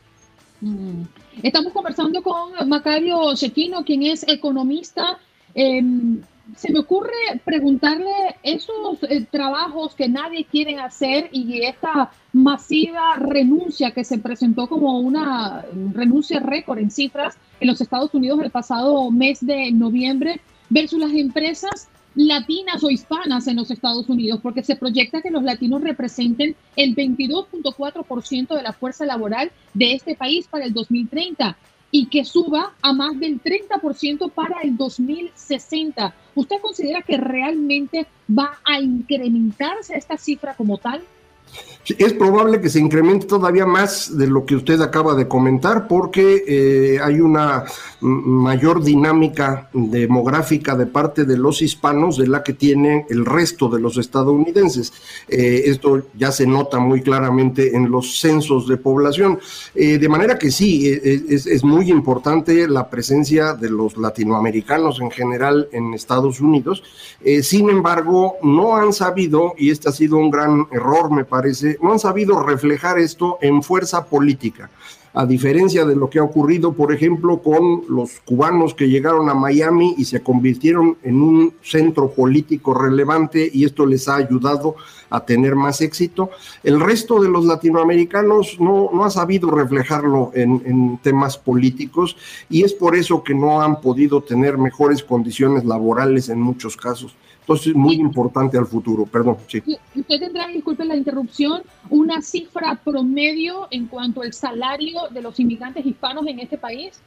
Mm. 0.61 1.02
Estamos 1.42 1.72
conversando 1.72 2.20
con 2.22 2.68
Macario 2.68 3.34
Chequino, 3.34 3.84
quien 3.84 4.02
es 4.02 4.26
economista. 4.26 5.18
Em, 5.54 6.20
se 6.56 6.72
me 6.72 6.80
ocurre 6.80 7.12
preguntarle 7.44 8.37
esos 8.42 9.02
eh, 9.08 9.26
trabajos 9.30 9.94
que 9.94 10.08
nadie 10.08 10.44
quiere 10.44 10.76
hacer 10.78 11.28
y 11.32 11.62
esta 11.62 12.11
masiva 12.32 13.16
renuncia 13.16 13.90
que 13.90 14.04
se 14.04 14.18
presentó 14.18 14.66
como 14.66 14.98
una 15.00 15.64
renuncia 15.92 16.40
récord 16.40 16.78
en 16.78 16.90
cifras 16.90 17.37
en 17.61 17.68
los 17.68 17.80
Estados 17.80 18.14
Unidos 18.14 18.40
el 18.42 18.50
pasado 18.50 19.11
mes 19.11 19.44
de 19.44 19.70
noviembre 19.72 20.40
versus 20.70 20.98
las 20.98 21.12
empresas 21.12 21.88
latinas 22.14 22.82
o 22.82 22.90
hispanas 22.90 23.46
en 23.46 23.56
los 23.56 23.70
Estados 23.70 24.08
Unidos, 24.08 24.40
porque 24.42 24.64
se 24.64 24.74
proyecta 24.74 25.22
que 25.22 25.30
los 25.30 25.44
latinos 25.44 25.82
representen 25.82 26.56
el 26.74 26.96
22.4% 26.96 28.56
de 28.56 28.62
la 28.62 28.72
fuerza 28.72 29.06
laboral 29.06 29.52
de 29.74 29.92
este 29.92 30.16
país 30.16 30.48
para 30.48 30.64
el 30.64 30.72
2030 30.72 31.56
y 31.90 32.07
que 32.07 32.24
suba 32.24 32.74
a 32.83 32.92
más 32.92 33.18
del 33.18 33.42
30% 33.42 34.31
para 34.31 34.61
el 34.62 34.77
2060. 34.77 36.14
¿Usted 36.35 36.61
considera 36.61 37.03
que 37.03 37.16
realmente 37.16 38.07
va 38.31 38.59
a 38.64 38.81
incrementarse 38.81 39.96
esta 39.96 40.16
cifra 40.16 40.55
como 40.55 40.79
tal? 40.79 41.03
Es 41.96 42.12
probable 42.12 42.61
que 42.61 42.68
se 42.68 42.80
incremente 42.80 43.26
todavía 43.26 43.64
más 43.64 44.16
de 44.16 44.26
lo 44.26 44.44
que 44.44 44.56
usted 44.56 44.80
acaba 44.82 45.14
de 45.14 45.26
comentar 45.26 45.88
porque 45.88 46.44
eh, 46.46 46.98
hay 47.02 47.20
una 47.20 47.64
mayor 48.00 48.82
dinámica 48.82 49.70
demográfica 49.72 50.76
de 50.76 50.87
parte 50.87 51.24
de 51.24 51.38
los 51.38 51.62
hispanos 51.62 52.18
de 52.18 52.26
la 52.26 52.42
que 52.42 52.52
tienen 52.52 53.06
el 53.08 53.24
resto 53.24 53.68
de 53.68 53.80
los 53.80 53.96
estadounidenses. 53.96 54.92
Eh, 55.28 55.62
esto 55.66 56.02
ya 56.14 56.30
se 56.30 56.46
nota 56.46 56.78
muy 56.78 57.00
claramente 57.00 57.74
en 57.74 57.90
los 57.90 58.20
censos 58.20 58.68
de 58.68 58.76
población. 58.76 59.38
Eh, 59.74 59.98
de 59.98 60.08
manera 60.08 60.38
que 60.38 60.50
sí, 60.50 60.88
es, 60.88 61.46
es, 61.46 61.64
muy 61.64 61.90
importante 61.90 62.68
la 62.68 62.88
presencia 62.88 63.54
de 63.54 63.70
los 63.70 63.96
latinoamericanos 63.96 65.00
en 65.00 65.11
general 65.11 65.68
en 65.72 65.94
Estados 65.94 66.40
Unidos. 66.40 66.82
sin 67.42 67.70
embargo, 67.70 68.37
no 68.42 68.76
han 68.76 68.92
sabido, 68.92 69.54
y 69.56 69.70
este 69.70 69.88
ha 69.88 69.92
sido 69.92 70.18
un 70.18 70.30
gran 70.30 70.66
error, 70.70 71.11
me 71.11 71.24
parece, 71.24 71.38
no 71.81 71.92
han 71.92 71.98
sabido 71.98 72.42
reflejar 72.42 72.98
esto 72.98 73.38
en 73.40 73.62
fuerza 73.62 74.05
política 74.05 74.70
a 75.14 75.27
diferencia 75.27 75.85
de 75.85 75.96
lo 75.96 76.09
que 76.09 76.18
ha 76.18 76.22
ocurrido, 76.22 76.72
por 76.72 76.92
ejemplo, 76.92 77.38
con 77.42 77.83
los 77.88 78.20
cubanos 78.20 78.74
que 78.74 78.88
llegaron 78.88 79.29
a 79.29 79.35
Miami 79.35 79.94
y 79.98 80.05
se 80.05 80.22
convirtieron 80.22 80.96
en 81.03 81.20
un 81.20 81.55
centro 81.62 82.11
político 82.11 82.74
relevante 82.74 83.51
y 83.53 83.64
esto 83.64 83.87
les 83.87 84.09
ha 84.09 84.16
ayudado 84.16 84.77
a 85.11 85.24
tener 85.24 85.57
más 85.57 85.81
éxito. 85.81 86.31
El 86.62 86.79
resto 86.81 87.20
de 87.20 87.29
los 87.29 87.46
latinoamericanos 87.46 88.61
no, 88.61 88.90
no 88.92 89.05
ha 89.05 89.11
sabido 89.11 89.51
reflejarlo 89.51 90.31
en 90.35 90.98
temas 91.03 91.38
políticos 91.38 92.16
y 92.48 92.62
es 92.62 92.72
por 92.72 92.94
eso 92.94 93.22
que 93.22 93.35
no 93.35 93.61
han 93.62 93.81
podido 93.81 94.22
tener 94.22 94.59
mejores 94.59 95.03
condiciones 95.03 95.64
laborales 95.64 96.29
en 96.29 96.40
muchos 96.40 96.77
casos. 96.77 97.16
Entonces, 97.48 97.74
muy 97.74 97.94
importante 97.94 98.58
al 98.58 98.66
futuro, 98.66 99.06
perdón. 99.06 99.38
Sí. 99.46 99.62
Usted 99.94 100.20
tendrá, 100.20 100.48
disculpe 100.48 100.84
la 100.84 100.94
interrupción, 100.94 101.62
una 101.88 102.20
cifra 102.20 102.78
promedio 102.84 103.68
en 103.70 103.87
cuanto 103.87 104.20
al 104.20 104.34
salario 104.34 105.08
de 105.11 105.22
los 105.22 105.40
inmigrantes 105.40 105.87
hispanos 105.87 106.26
en 106.26 106.40
este 106.40 106.58
país. 106.58 107.00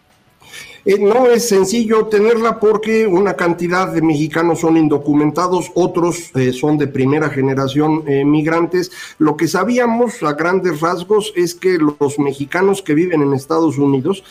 Eh, 0.84 0.98
no 1.00 1.28
es 1.28 1.48
sencillo 1.48 2.08
tenerla 2.08 2.60
porque 2.60 3.06
una 3.06 3.36
cantidad 3.36 3.92
de 3.92 4.02
mexicanos 4.02 4.62
son 4.62 4.78
indocumentados, 4.78 5.72
otros 5.76 6.32
eh, 6.36 6.52
son 6.54 6.78
de 6.80 6.88
primera 6.88 7.30
generación 7.30 8.04
eh, 8.08 8.26
migrantes. 8.26 8.92
Lo 9.20 9.38
que 9.38 9.48
sabíamos 9.48 10.24
a 10.24 10.34
grandes 10.34 10.82
rasgos 10.82 11.34
es 11.36 11.54
que 11.54 11.78
los 11.78 12.18
mexicanos 12.18 12.82
que 12.82 12.96
viven 12.96 13.22
en 13.22 13.34
Estados 13.34 13.78
Unidos 13.78 14.24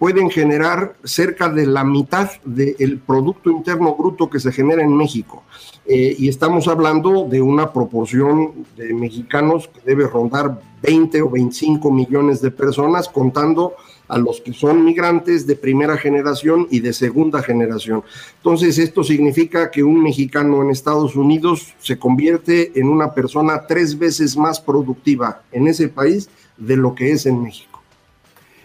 pueden 0.00 0.28
generar 0.28 0.96
cerca 1.04 1.48
de 1.48 1.66
la 1.66 1.84
mitad 1.84 2.28
del 2.44 2.98
Producto 2.98 3.48
Interno 3.48 3.94
Bruto 3.94 4.28
que 4.28 4.40
se 4.40 4.50
genera 4.50 4.82
en 4.82 4.96
México. 4.96 5.44
y 5.86 6.28
estamos 6.28 6.66
hablando 6.66 7.28
de 7.30 7.40
una 7.40 7.72
proporción 7.72 8.66
de 8.76 8.92
mexicanos 8.92 9.68
que 9.68 9.80
debe 9.84 10.08
rondar 10.08 10.60
20 10.82 11.22
o 11.22 11.30
25 11.30 11.92
millones 11.92 12.40
de 12.40 12.50
personas, 12.50 13.08
contando 13.08 13.76
a 14.08 14.18
los 14.18 14.40
que 14.40 14.52
son 14.52 14.84
migrantes 14.84 15.46
de 15.46 15.56
primera 15.56 15.96
generación 15.96 16.66
y 16.70 16.80
de 16.80 16.92
segunda 16.92 17.42
generación. 17.42 18.02
Entonces, 18.36 18.78
esto 18.78 19.02
significa 19.02 19.70
que 19.70 19.82
un 19.82 20.02
mexicano 20.02 20.62
en 20.62 20.70
Estados 20.70 21.16
Unidos 21.16 21.74
se 21.78 21.98
convierte 21.98 22.78
en 22.78 22.88
una 22.88 23.14
persona 23.14 23.66
tres 23.66 23.98
veces 23.98 24.36
más 24.36 24.60
productiva 24.60 25.42
en 25.50 25.68
ese 25.68 25.88
país 25.88 26.28
de 26.56 26.76
lo 26.76 26.94
que 26.94 27.12
es 27.12 27.26
en 27.26 27.42
México. 27.42 27.82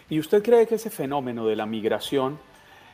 ¿Y 0.09 0.19
usted 0.19 0.41
cree 0.43 0.67
que 0.67 0.75
ese 0.75 0.89
fenómeno 0.89 1.45
de 1.47 1.55
la 1.55 1.65
migración 1.65 2.39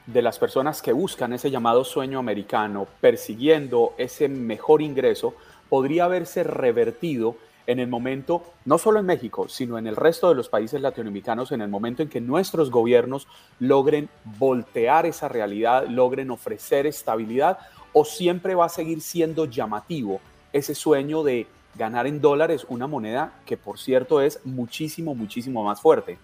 de 0.05 0.21
las 0.21 0.39
personas 0.39 0.81
que 0.81 0.91
buscan 0.91 1.33
ese 1.33 1.49
llamado 1.49 1.83
sueño 1.83 2.19
americano, 2.19 2.87
persiguiendo 2.99 3.93
ese 3.97 4.27
mejor 4.27 4.81
ingreso, 4.81 5.33
podría 5.69 6.05
haberse 6.05 6.43
revertido 6.43 7.35
en 7.67 7.79
el 7.79 7.87
momento, 7.87 8.43
no 8.65 8.77
solo 8.77 8.99
en 8.99 9.05
México, 9.05 9.47
sino 9.47 9.77
en 9.77 9.87
el 9.87 9.95
resto 9.95 10.29
de 10.29 10.35
los 10.35 10.49
países 10.49 10.81
latinoamericanos, 10.81 11.51
en 11.51 11.61
el 11.61 11.69
momento 11.69 12.03
en 12.03 12.09
que 12.09 12.21
nuestros 12.21 12.71
gobiernos 12.71 13.27
logren 13.59 14.09
voltear 14.37 15.05
esa 15.05 15.27
realidad, 15.29 15.87
logren 15.87 16.31
ofrecer 16.31 16.85
estabilidad, 16.87 17.59
o 17.93 18.05
siempre 18.05 18.55
va 18.55 18.65
a 18.65 18.69
seguir 18.69 19.01
siendo 19.01 19.45
llamativo 19.45 20.19
ese 20.51 20.75
sueño 20.75 21.23
de 21.23 21.47
ganar 21.75 22.07
en 22.07 22.21
dólares 22.21 22.65
una 22.69 22.87
moneda 22.87 23.33
que, 23.45 23.57
por 23.57 23.79
cierto, 23.79 24.21
es 24.21 24.39
muchísimo, 24.45 25.15
muchísimo 25.15 25.63
más 25.63 25.81
fuerte 25.81 26.17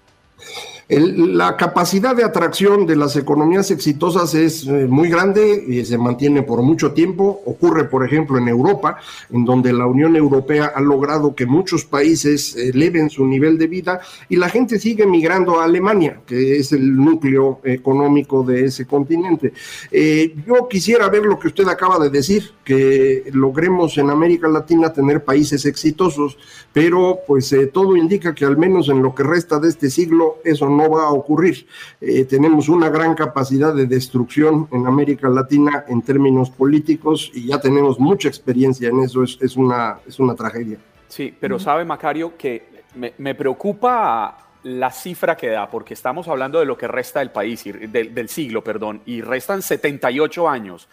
la 0.89 1.55
capacidad 1.55 2.15
de 2.15 2.23
atracción 2.23 2.87
de 2.87 2.95
las 2.95 3.15
economías 3.15 3.69
exitosas 3.69 4.33
es 4.33 4.65
eh, 4.65 4.87
muy 4.87 5.07
grande 5.07 5.63
y 5.67 5.85
se 5.85 5.99
mantiene 5.99 6.41
por 6.41 6.63
mucho 6.63 6.93
tiempo. 6.93 7.41
Ocurre, 7.45 7.85
por 7.85 8.03
ejemplo, 8.03 8.39
en 8.39 8.47
Europa, 8.47 8.97
en 9.31 9.45
donde 9.45 9.71
la 9.71 9.85
Unión 9.85 10.15
Europea 10.15 10.71
ha 10.73 10.81
logrado 10.81 11.35
que 11.35 11.45
muchos 11.45 11.85
países 11.85 12.55
eleven 12.55 13.11
su 13.11 13.27
nivel 13.27 13.59
de 13.59 13.67
vida 13.67 14.01
y 14.29 14.37
la 14.37 14.49
gente 14.49 14.79
sigue 14.79 15.05
migrando 15.05 15.59
a 15.59 15.65
Alemania, 15.65 16.21
que 16.25 16.57
es 16.57 16.71
el 16.71 16.95
núcleo 16.95 17.59
económico 17.63 18.43
de 18.43 18.65
ese 18.65 18.87
continente. 18.87 19.53
Eh, 19.91 20.33
yo 20.47 20.67
quisiera 20.67 21.07
ver 21.07 21.23
lo 21.23 21.37
que 21.37 21.49
usted 21.49 21.67
acaba 21.67 21.99
de 21.99 22.09
decir, 22.09 22.51
que 22.63 23.29
logremos 23.33 23.97
en 23.99 24.09
América 24.09 24.47
Latina 24.47 24.91
tener 24.91 25.23
países 25.23 25.65
exitosos, 25.65 26.37
pero 26.73 27.19
pues 27.27 27.51
eh, 27.53 27.67
todo 27.67 27.95
indica 27.95 28.33
que 28.33 28.45
al 28.45 28.57
menos 28.57 28.89
en 28.89 29.03
lo 29.03 29.13
que 29.13 29.23
resta 29.23 29.59
de 29.59 29.69
este 29.69 29.89
siglo 29.89 30.28
eso 30.43 30.69
no 30.69 30.89
va 30.89 31.03
a 31.03 31.11
ocurrir. 31.11 31.67
Eh, 32.01 32.25
tenemos 32.25 32.69
una 32.69 32.89
gran 32.89 33.15
capacidad 33.15 33.73
de 33.73 33.85
destrucción 33.85 34.67
en 34.71 34.87
América 34.87 35.29
Latina 35.29 35.85
en 35.87 36.01
términos 36.01 36.49
políticos 36.49 37.31
y 37.33 37.47
ya 37.47 37.59
tenemos 37.59 37.99
mucha 37.99 38.27
experiencia 38.27 38.89
en 38.89 38.99
eso, 38.99 39.23
es, 39.23 39.55
una, 39.55 39.99
es 40.07 40.19
una 40.19 40.35
tragedia. 40.35 40.77
Sí, 41.07 41.33
pero 41.39 41.59
sabe 41.59 41.85
Macario 41.85 42.37
que 42.37 42.83
me, 42.95 43.35
preocupa 43.35 44.37
la 44.63 44.91
cifra 44.91 45.35
que 45.35 45.47
da, 45.47 45.69
porque 45.69 45.93
estamos 45.93 46.27
hablando 46.27 46.59
de 46.59 46.65
lo 46.65 46.77
que 46.77 46.87
resta 46.87 47.19
del 47.19 47.31
país, 47.31 47.63
del, 47.63 48.13
del 48.13 48.29
siglo, 48.29 48.63
perdón, 48.63 49.01
y 49.05 49.21
restan 49.21 49.61
78 49.61 50.49
años. 50.49 50.87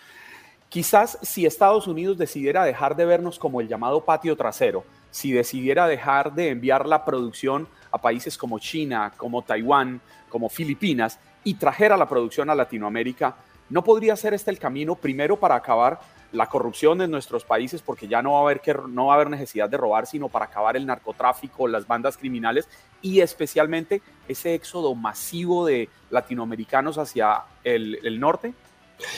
Quizás 0.69 1.19
si 1.23 1.47
Estados 1.47 1.87
Unidos 1.87 2.19
decidiera 2.19 2.65
dejar 2.65 2.97
de 2.97 3.05
vernos 3.05 3.39
como 3.39 3.61
el 3.61 3.69
llamado 3.69 4.05
patio 4.05 4.37
trasero, 4.37 4.85
si 5.17 5.33
decidiera 5.33 5.87
dejar 5.87 6.35
de 6.35 6.51
enviar 6.51 6.87
la 6.87 7.05
producción 7.05 7.69
a 7.97 8.01
países 8.01 8.39
como 8.39 8.59
China, 8.59 9.13
como 9.17 9.43
Taiwán, 9.43 10.01
como 10.29 10.49
Filipinas 10.49 11.19
y 11.45 11.55
trajera 11.55 11.97
la 11.97 12.09
producción 12.09 12.51
a 12.51 12.55
Latinoamérica, 12.55 13.37
¿no 13.69 13.83
podría 13.83 14.17
ser 14.17 14.35
este 14.35 14.51
el 14.51 14.59
camino 14.59 14.95
primero 14.95 15.37
para 15.37 15.57
acabar 15.57 16.01
la 16.33 16.47
corrupción 16.47 17.01
en 17.01 17.11
nuestros 17.11 17.45
países 17.45 17.83
porque 17.83 18.09
ya 18.09 18.21
no 18.23 18.33
va 18.33 18.39
a 18.39 18.43
haber 18.43 18.61
que 18.61 18.75
no 18.89 19.07
va 19.07 19.15
a 19.15 19.17
haber 19.17 19.31
necesidad 19.31 19.69
de 19.69 19.77
robar, 19.77 20.07
sino 20.07 20.29
para 20.29 20.47
acabar 20.47 20.77
el 20.77 20.87
narcotráfico, 20.87 21.69
las 21.69 21.87
bandas 21.87 22.17
criminales 22.17 22.69
y 23.01 23.21
especialmente 23.21 24.03
ese 24.29 24.55
éxodo 24.55 24.95
masivo 24.95 25.67
de 25.67 25.89
latinoamericanos 26.11 26.99
hacia 26.99 27.43
el, 27.65 27.99
el 28.03 28.21
norte? 28.21 28.55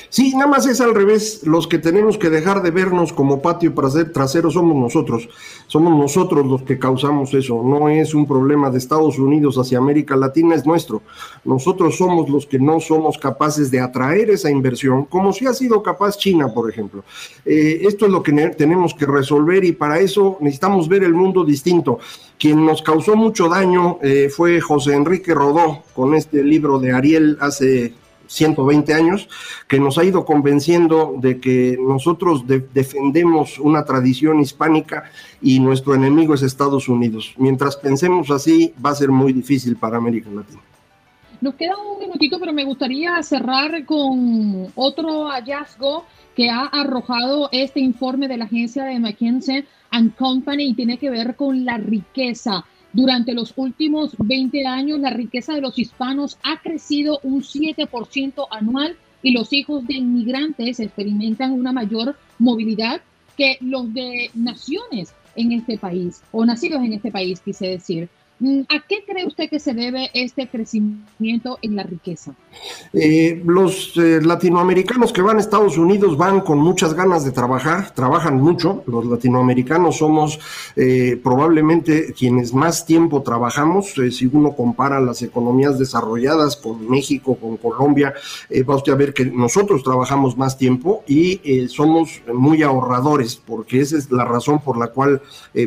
Sí, 0.09 0.33
nada 0.33 0.47
más 0.47 0.67
es 0.67 0.81
al 0.81 0.95
revés. 0.95 1.43
Los 1.45 1.69
que 1.69 1.79
tenemos 1.79 2.19
que 2.19 2.31
dejar 2.31 2.63
de 2.63 2.71
vernos 2.71 3.13
como 3.13 3.41
patio 3.41 3.73
trasero 4.13 4.51
somos 4.51 4.77
nosotros. 4.77 5.29
Somos 5.67 5.97
nosotros 5.97 6.47
los 6.47 6.63
que 6.63 6.79
causamos 6.79 7.33
eso. 7.35 7.63
No 7.63 7.89
es 7.89 8.15
un 8.15 8.27
problema 8.27 8.71
de 8.71 8.79
Estados 8.79 9.19
Unidos 9.19 9.57
hacia 9.57 9.79
América 9.79 10.17
Latina, 10.17 10.55
es 10.55 10.67
nuestro. 10.67 11.03
Nosotros 11.45 11.97
somos 11.97 12.29
los 12.29 12.47
que 12.47 12.59
no 12.59 12.81
somos 12.81 13.19
capaces 13.19 13.71
de 13.71 13.81
atraer 13.81 14.31
esa 14.31 14.51
inversión, 14.51 15.05
como 15.05 15.33
si 15.33 15.47
ha 15.47 15.53
sido 15.53 15.83
capaz 15.83 16.19
China, 16.19 16.53
por 16.53 16.69
ejemplo. 16.71 17.05
Eh, 17.45 17.81
esto 17.83 18.07
es 18.07 18.13
lo 18.13 18.23
que 18.23 18.33
tenemos 18.57 18.95
que 18.95 19.07
resolver 19.07 19.65
y 19.65 19.73
para 19.73 20.01
eso 20.01 20.39
necesitamos 20.41 20.89
ver 20.89 21.05
el 21.05 21.15
mundo 21.15 21.45
distinto. 21.45 21.99
Quien 22.39 22.65
nos 22.65 22.83
causó 22.83 23.17
mucho 23.17 23.49
daño 23.49 23.99
eh, 24.03 24.29
fue 24.29 24.61
José 24.61 24.95
Enrique 24.95 25.35
Rodó 25.35 25.83
con 25.95 26.15
este 26.15 26.43
libro 26.43 26.79
de 26.79 26.93
Ariel 26.93 27.37
hace 27.41 27.95
120 28.29 28.95
años, 28.95 29.29
que 29.67 29.81
nos 29.81 29.99
ha 29.99 30.05
ido 30.05 30.25
convenciendo 30.25 31.17
de 31.19 31.41
que 31.41 31.77
nosotros 31.81 32.45
defendemos 32.47 33.59
una 33.59 33.85
tradición 33.85 34.41
hispánica 34.41 35.11
y 35.43 35.59
nuestro 35.59 35.95
enemigo 35.95 36.35
es 36.35 36.43
Estados 36.43 36.89
Unidos. 36.89 37.35
Mientras 37.37 37.77
pensemos 37.77 38.31
así, 38.31 38.73
va 38.85 38.91
a 38.91 38.95
ser 38.95 39.11
muy 39.11 39.33
difícil 39.33 39.77
para 39.77 39.97
América 39.97 40.31
Latina. 40.31 40.61
Nos 41.41 41.55
queda 41.55 41.77
un 41.77 42.01
minutito, 42.01 42.39
pero 42.41 42.53
me 42.53 42.65
gustaría 42.65 43.23
cerrar 43.23 43.85
con 43.85 44.67
otro 44.75 45.29
hallazgo 45.29 46.05
que 46.35 46.51
ha 46.51 46.67
arrojado 46.67 47.49
este 47.53 47.81
informe 47.81 48.29
de 48.29 48.37
la 48.37 48.45
agencia 48.45 48.85
de 48.85 48.99
McKinsey 48.99 49.65
and 49.91 50.15
Company 50.17 50.69
y 50.69 50.75
tiene 50.75 50.99
que 50.99 51.11
ver 51.11 51.37
con 51.37 51.65
la 51.65 51.77
riqueza. 51.77 52.65
Durante 52.93 53.35
los 53.35 53.53
últimos 53.57 54.15
20 54.19 54.67
años, 54.67 54.99
la 55.01 55.11
riqueza 55.11 55.55
de 55.55 55.61
los 55.61 55.79
hispanos 55.79 56.39
ha 56.43 56.61
crecido 56.61 57.21
un 57.23 57.43
7% 57.43 58.47
anual 58.51 58.97
y 59.23 59.33
los 59.33 59.53
hijos 59.53 59.87
de 59.87 59.95
inmigrantes 59.95 60.81
experimentan 60.81 61.53
una 61.53 61.73
mayor 61.73 62.17
movilidad 62.39 63.03
que 63.37 63.59
los 63.61 63.93
de 63.93 64.31
naciones 64.35 65.13
en 65.37 65.53
este 65.53 65.79
país, 65.79 66.23
o 66.33 66.45
nacidos 66.45 66.83
en 66.83 66.95
este 66.95 67.11
país, 67.11 67.41
quise 67.41 67.69
decir. 67.69 68.09
Mm, 68.41 68.61
¿A 68.69 68.87
qué 68.87 69.05
cree 69.05 69.27
usted 69.27 69.51
que 69.51 69.59
se 69.59 69.75
debe 69.75 70.11
este 70.15 70.49
crecimiento 70.49 71.59
en 71.61 71.75
la 71.75 71.83
riqueza? 71.83 72.35
Eh, 72.93 73.43
los 73.45 73.97
eh, 73.97 74.21
latinoamericanos 74.23 75.13
que 75.13 75.23
van 75.23 75.39
a 75.39 75.41
Estados 75.41 75.77
Unidos 75.77 76.17
van 76.17 76.43
con 76.43 76.59
muchas 76.59 76.95
ganas 76.95 77.25
de 77.25 77.33
trabajar, 77.33 77.93
trabajan 77.95 78.41
mucho. 78.41 78.85
Los 78.87 79.07
latinoamericanos 79.07 79.99
somos 79.99 80.39
eh, 80.77 81.21
probablemente 81.23 82.13
quienes 82.17 82.55
más 82.55 82.87
tiempo 82.87 83.23
trabajamos. 83.23 83.95
si 84.13 84.27
uno 84.27 84.55
compara 84.55 85.01
las 85.01 85.23
economías 85.23 85.79
desarrolladas 85.79 86.57
con 86.57 86.89
México, 86.89 87.37
con 87.37 87.57
Colombia, 87.57 88.15
va 88.69 88.77
usted 88.77 88.93
a 88.93 88.97
ver 88.97 89.13
que 89.13 89.25
nosotros 89.25 89.83
trabajamos 89.83 90.37
más 90.37 90.57
tiempo 90.57 91.03
y 91.07 91.69
somos 91.69 92.23
muy 92.33 92.63
ahorradores, 92.63 93.37
porque 93.37 93.81
esa 93.81 93.99
es 93.99 94.11
la 94.11 94.25
razón 94.25 94.61
por 94.61 94.79
la 94.79 94.89
cual 94.89 95.21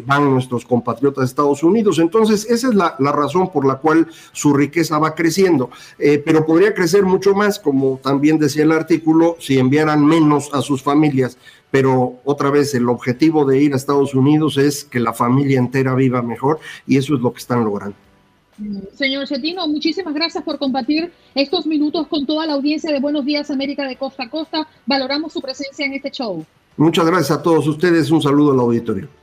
van 0.06 0.32
nuestros 0.32 0.66
compatriotas 0.66 1.24
a 1.24 1.26
Estados 1.26 1.64
Unidos. 1.64 2.00
Entonces, 2.00 2.50
es 2.50 2.61
esa 2.62 2.70
es 2.70 2.76
la, 2.76 3.12
razón 3.12 3.52
por 3.52 3.66
la 3.66 3.76
cual 3.76 4.08
su 4.32 4.54
riqueza 4.54 5.00
va 5.00 5.16
creciendo, 5.16 5.70
eh, 5.98 6.22
pero 6.24 6.46
podría 6.46 6.74
crecer 6.74 7.04
mucho 7.04 7.34
más, 7.34 7.60
como 7.60 8.00
también 8.04 8.38
decía 8.38 8.64
el 8.64 8.72
artículo, 8.72 9.36
si 9.40 9.58
enviaran 9.58 10.06
menos 10.06 10.54
a 10.54 10.62
sus 10.62 10.84
familias. 10.84 11.38
Pero 11.72 12.20
otra 12.26 12.52
vez, 12.52 12.76
el 12.76 12.90
objetivo 12.90 13.46
de 13.46 13.62
ir 13.62 13.74
a 13.74 13.78
Estados 13.78 14.14
Unidos 14.14 14.58
es 14.58 14.84
que 14.84 15.00
la 15.00 15.14
familia 15.14 15.58
entera 15.58 15.96
viva 15.96 16.22
mejor 16.22 16.60
y 16.86 16.98
eso 16.98 17.16
es 17.16 17.22
lo 17.22 17.32
que 17.34 17.40
están 17.40 17.64
logrando. 17.64 17.96
Señor 18.94 19.28
Cetino, 19.28 19.68
muchísimas 19.68 20.14
gracias 20.14 20.44
por 20.44 20.60
compartir 20.60 21.12
estos 21.34 21.66
minutos 21.66 22.08
con 22.08 22.26
toda 22.26 22.46
la 22.46 22.54
audiencia 22.54 22.92
de 22.92 23.00
Buenos 23.00 23.26
Días 23.26 23.50
América 23.50 23.88
de 23.88 23.96
Costa 23.96 24.24
a 24.24 24.30
Costa. 24.30 24.68
Valoramos 24.86 25.34
su 25.34 25.42
presencia 25.42 25.86
en 25.86 25.94
este 25.94 26.12
show. 26.12 26.46
Muchas 26.78 27.06
gracias 27.06 27.32
a 27.32 27.42
todos 27.42 27.66
ustedes. 27.68 28.12
Un 28.12 28.22
saludo 28.22 28.52
al 28.52 28.60
auditorio. 28.60 29.21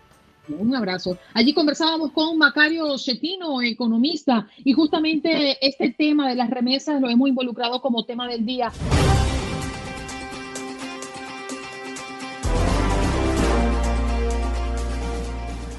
Un 0.48 0.74
abrazo. 0.74 1.18
Allí 1.34 1.52
conversábamos 1.52 2.12
con 2.12 2.38
Macario 2.38 2.96
Chetino, 2.96 3.60
economista, 3.60 4.48
y 4.64 4.72
justamente 4.72 5.58
este 5.66 5.90
tema 5.90 6.28
de 6.28 6.34
las 6.34 6.50
remesas 6.50 7.00
lo 7.00 7.08
hemos 7.08 7.28
involucrado 7.28 7.80
como 7.82 8.04
tema 8.04 8.26
del 8.28 8.46
día. 8.46 8.72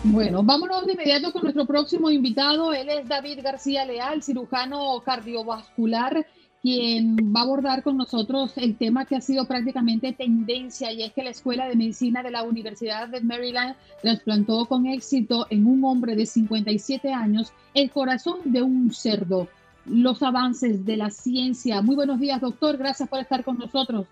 Bueno, 0.04 0.44
vámonos 0.44 0.86
de 0.86 0.94
inmediato 0.94 1.32
con 1.32 1.44
nuestro 1.44 1.66
próximo 1.66 2.10
invitado. 2.10 2.74
Él 2.74 2.90
es 2.90 3.08
David 3.08 3.40
García 3.44 3.86
Leal, 3.86 4.24
cirujano 4.24 5.02
cardiovascular 5.06 6.26
quien 6.62 7.16
va 7.34 7.42
a 7.42 7.44
abordar 7.44 7.84
con 7.84 7.98
nosotros 7.98 8.58
el 8.58 8.78
tema 8.78 9.06
que 9.06 9.16
ha 9.16 9.22
sido 9.22 9.46
prácticamente 9.46 10.12
tendencia 10.12 10.92
y 10.92 11.04
es 11.04 11.14
que 11.14 11.24
la 11.24 11.30
Escuela 11.30 11.68
de 11.68 11.76
Medicina 11.76 12.22
de 12.22 12.32
la 12.32 12.44
Universidad 12.44 13.08
de 13.08 13.22
Maryland 13.22 13.76
trasplantó 14.02 14.66
con 14.66 14.86
éxito 14.86 15.48
en 15.50 15.66
un 15.66 15.84
hombre 15.86 16.16
de 16.16 16.26
57 16.26 17.14
años 17.14 17.54
el 17.74 17.90
corazón 17.92 18.40
de 18.46 18.62
un 18.62 18.92
cerdo. 18.92 19.48
Los 19.86 20.22
avances 20.22 20.86
de 20.86 20.98
la 20.98 21.10
ciencia. 21.10 21.82
Muy 21.82 21.96
buenos 21.96 22.20
días, 22.20 22.42
doctor. 22.42 22.78
Gracias 22.78 23.08
por 23.10 23.20
estar 23.20 23.44
con 23.44 23.58
nosotros. 23.58 24.06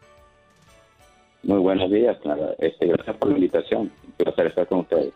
Muy 1.44 1.60
buenos 1.60 1.92
días, 1.92 2.18
Este, 2.58 2.88
gracias 2.88 3.16
por 3.18 3.30
la 3.30 3.36
invitación. 3.36 3.92
Un 4.06 4.12
placer 4.18 4.48
estar 4.48 4.68
con 4.68 4.80
ustedes. 4.80 5.14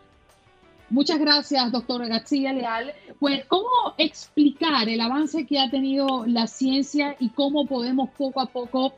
Muchas 0.92 1.20
gracias, 1.20 1.72
doctor 1.72 2.06
García 2.06 2.52
Leal. 2.52 2.92
Pues, 3.18 3.46
¿cómo 3.46 3.70
explicar 3.98 4.90
el 4.90 5.00
avance 5.00 5.46
que 5.46 5.58
ha 5.58 5.70
tenido 5.70 6.26
la 6.26 6.48
ciencia 6.48 7.16
y 7.18 7.30
cómo 7.30 7.66
podemos 7.66 8.10
poco 8.10 8.42
a 8.42 8.48
poco 8.48 8.94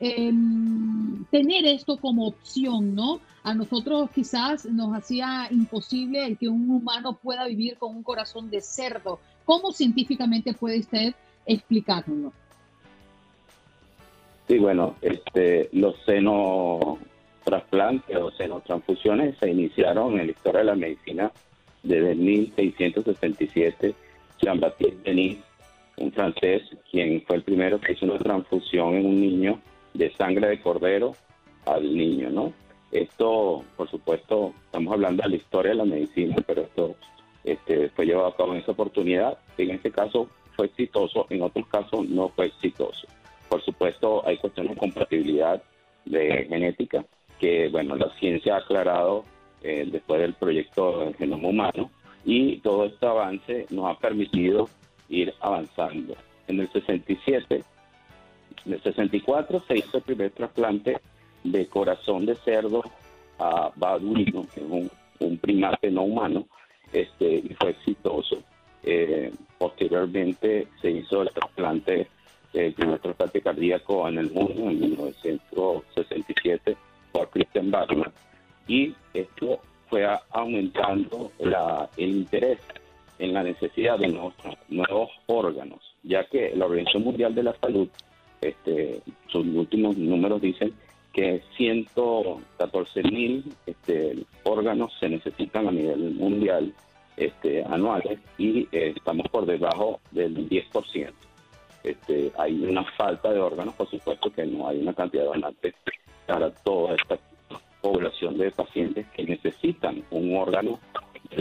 em, 0.00 1.24
tener 1.26 1.64
esto 1.66 1.98
como 1.98 2.26
opción, 2.26 2.96
¿no? 2.96 3.20
A 3.44 3.54
nosotros 3.54 4.10
quizás 4.12 4.66
nos 4.66 4.92
hacía 4.92 5.46
imposible 5.52 6.26
el 6.26 6.36
que 6.36 6.48
un 6.48 6.68
humano 6.68 7.16
pueda 7.16 7.46
vivir 7.46 7.78
con 7.78 7.94
un 7.94 8.02
corazón 8.02 8.50
de 8.50 8.60
cerdo. 8.60 9.20
¿Cómo 9.44 9.70
científicamente 9.70 10.52
puede 10.52 10.80
usted 10.80 11.14
explicárnoslo? 11.46 12.32
Sí, 14.48 14.58
bueno, 14.58 14.96
este, 15.00 15.68
los 15.72 15.94
seno 16.04 16.98
trasplantes 17.46 18.16
o 18.16 18.32
senotransfusiones 18.32 19.38
se 19.38 19.48
iniciaron 19.48 20.18
en 20.18 20.26
la 20.26 20.32
historia 20.32 20.60
de 20.60 20.66
la 20.66 20.74
medicina 20.74 21.30
desde 21.84 22.16
1667, 22.16 23.94
Jean-Baptiste 24.42 24.98
Denis, 25.04 25.38
un 25.96 26.10
francés, 26.10 26.62
quien 26.90 27.22
fue 27.24 27.36
el 27.36 27.42
primero 27.44 27.80
que 27.80 27.92
hizo 27.92 28.04
una 28.04 28.18
transfusión 28.18 28.94
en 28.96 29.06
un 29.06 29.20
niño 29.20 29.60
de 29.94 30.10
sangre 30.16 30.48
de 30.48 30.60
cordero 30.60 31.14
al 31.66 31.96
niño, 31.96 32.30
¿no? 32.30 32.52
Esto, 32.90 33.64
por 33.76 33.88
supuesto, 33.88 34.52
estamos 34.64 34.94
hablando 34.94 35.22
de 35.22 35.28
la 35.28 35.36
historia 35.36 35.70
de 35.70 35.78
la 35.78 35.84
medicina, 35.84 36.36
pero 36.44 36.62
esto 36.62 36.96
este, 37.44 37.88
fue 37.90 38.06
llevado 38.06 38.26
a 38.26 38.36
cabo 38.36 38.54
en 38.54 38.60
esa 38.60 38.72
oportunidad. 38.72 39.38
En 39.56 39.70
este 39.70 39.92
caso 39.92 40.28
fue 40.56 40.66
exitoso, 40.66 41.26
en 41.30 41.42
otros 41.42 41.66
casos 41.68 42.08
no 42.08 42.28
fue 42.30 42.46
exitoso. 42.46 43.06
Por 43.48 43.62
supuesto, 43.62 44.26
hay 44.26 44.36
cuestiones 44.38 44.74
de 44.74 44.80
compatibilidad 44.80 45.62
de 46.04 46.46
genética 46.48 47.04
que, 47.38 47.68
bueno, 47.68 47.96
la 47.96 48.10
ciencia 48.18 48.54
ha 48.54 48.58
aclarado 48.58 49.24
eh, 49.62 49.88
después 49.90 50.20
del 50.20 50.34
proyecto 50.34 51.00
del 51.00 51.16
genoma 51.16 51.48
humano 51.48 51.90
y 52.24 52.58
todo 52.58 52.84
este 52.86 53.06
avance 53.06 53.66
nos 53.70 53.90
ha 53.90 53.98
permitido 53.98 54.68
ir 55.08 55.32
avanzando. 55.40 56.14
En 56.48 56.60
el 56.60 56.70
67, 56.70 57.64
en 58.64 58.72
el 58.72 58.82
64 58.82 59.64
se 59.66 59.78
hizo 59.78 59.98
el 59.98 60.02
primer 60.02 60.30
trasplante 60.32 60.98
de 61.44 61.66
corazón 61.66 62.26
de 62.26 62.34
cerdo 62.36 62.82
a 63.38 63.70
baduino, 63.76 64.46
que 64.54 64.60
es 64.60 64.90
un, 65.20 65.38
primate 65.38 65.90
no 65.90 66.02
humano, 66.02 66.46
este, 66.92 67.36
y 67.36 67.54
fue 67.60 67.70
exitoso. 67.70 68.42
Eh, 68.82 69.32
posteriormente 69.58 70.68
se 70.80 70.90
hizo 70.90 71.22
el 71.22 71.30
trasplante, 71.30 72.08
el 72.52 72.72
primer 72.72 72.98
trasplante 72.98 73.40
cardíaco 73.40 74.08
en 74.08 74.18
el 74.18 74.30
mundo 74.30 74.70
en 74.70 74.80
1967 74.80 76.76
por 77.16 77.30
Christian 77.30 77.70
Bachmann 77.70 78.12
y 78.68 78.94
esto 79.14 79.60
fue 79.88 80.06
aumentando 80.30 81.32
la, 81.38 81.88
el 81.96 82.10
interés 82.10 82.58
en 83.18 83.32
la 83.32 83.42
necesidad 83.42 83.98
de 83.98 84.08
nuevos 84.68 85.10
órganos, 85.26 85.80
ya 86.02 86.24
que 86.24 86.54
la 86.54 86.66
Organización 86.66 87.04
Mundial 87.04 87.34
de 87.34 87.42
la 87.44 87.54
Salud, 87.54 87.88
este, 88.42 89.00
sus 89.28 89.46
últimos 89.46 89.96
números 89.96 90.42
dicen 90.42 90.74
que 91.14 91.42
114 91.56 93.02
mil 93.04 93.44
este, 93.64 94.16
órganos 94.42 94.92
se 95.00 95.08
necesitan 95.08 95.68
a 95.68 95.72
nivel 95.72 96.14
mundial 96.14 96.74
este, 97.16 97.64
anuales 97.64 98.18
y 98.36 98.68
eh, 98.72 98.92
estamos 98.94 99.26
por 99.28 99.46
debajo 99.46 100.00
del 100.10 100.50
10%. 100.50 101.12
Este, 101.86 102.32
hay 102.36 102.64
una 102.64 102.82
falta 102.96 103.32
de 103.32 103.38
órganos, 103.38 103.72
por 103.74 103.88
supuesto 103.88 104.28
que 104.32 104.44
no 104.44 104.66
hay 104.66 104.80
una 104.80 104.92
cantidad 104.92 105.22
de 105.22 105.28
donantes 105.28 105.74
para 106.26 106.50
toda 106.50 106.96
esta 106.96 107.16
población 107.80 108.36
de 108.38 108.50
pacientes 108.50 109.06
que 109.14 109.22
necesitan 109.22 110.02
un 110.10 110.36
órgano, 110.36 110.80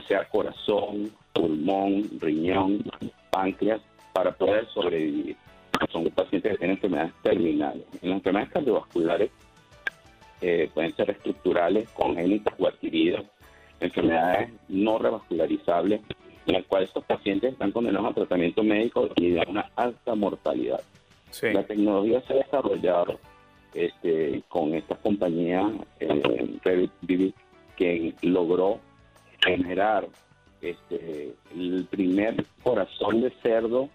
sea 0.08 0.23
corazón, 0.29 1.12
pulmón, 1.34 2.08
riñón, 2.19 2.84
páncreas, 3.31 3.81
para 4.13 4.31
poder 4.34 4.67
sobrevivir. 4.67 5.36
Son 5.91 6.08
pacientes 6.12 6.51
que 6.51 6.58
tienen 6.60 6.75
enfermedades 6.75 7.13
terminales. 7.23 7.84
Las 8.03 8.03
enfermedades 8.03 8.53
cardiovasculares 8.53 9.31
eh, 10.41 10.69
pueden 10.75 10.95
ser 10.95 11.10
estructurales, 11.10 11.89
congénitas 11.89 12.53
o 12.60 12.67
adquiridas, 12.67 13.23
enfermedades 13.79 14.51
no 14.69 14.99
revascularizables, 14.99 16.01
en 16.45 16.53
las 16.53 16.65
cuales 16.65 16.89
estos 16.89 17.05
pacientes 17.05 17.53
están 17.53 17.71
condenados 17.71 18.12
a 18.12 18.13
tratamiento 18.13 18.63
médico 18.63 19.10
y 19.15 19.31
de 19.31 19.45
una 19.47 19.69
alta 19.75 20.15
mortalidad. 20.15 20.81
La 21.41 21.63
tecnología 21.63 22.21
se 22.21 22.34
ha 22.34 22.38
desarrollado 22.38 23.19
este, 23.73 24.41
con 24.47 24.73
esta 24.73 24.95
compañía 24.95 25.69
eh, 25.99 26.89
que 27.75 28.13
logró 28.21 28.79
generar 29.43 30.08
este, 30.62 31.34
el 31.53 31.86
primer 31.89 32.45
corazón 32.63 33.21
de 33.21 33.31
cerdo 33.43 33.89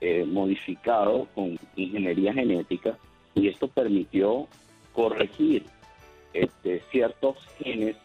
eh, 0.00 0.24
modificado 0.24 1.26
con 1.34 1.58
ingeniería 1.76 2.32
genética 2.32 2.96
y 3.34 3.48
esto 3.48 3.68
permitió 3.68 4.46
corregir 4.92 5.64
este, 6.32 6.82
ciertos 6.90 7.36
genes 7.58 7.96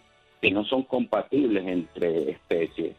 que 0.41 0.51
no 0.51 0.65
son 0.65 0.83
compatibles 0.83 1.65
entre 1.65 2.31
especies. 2.31 2.95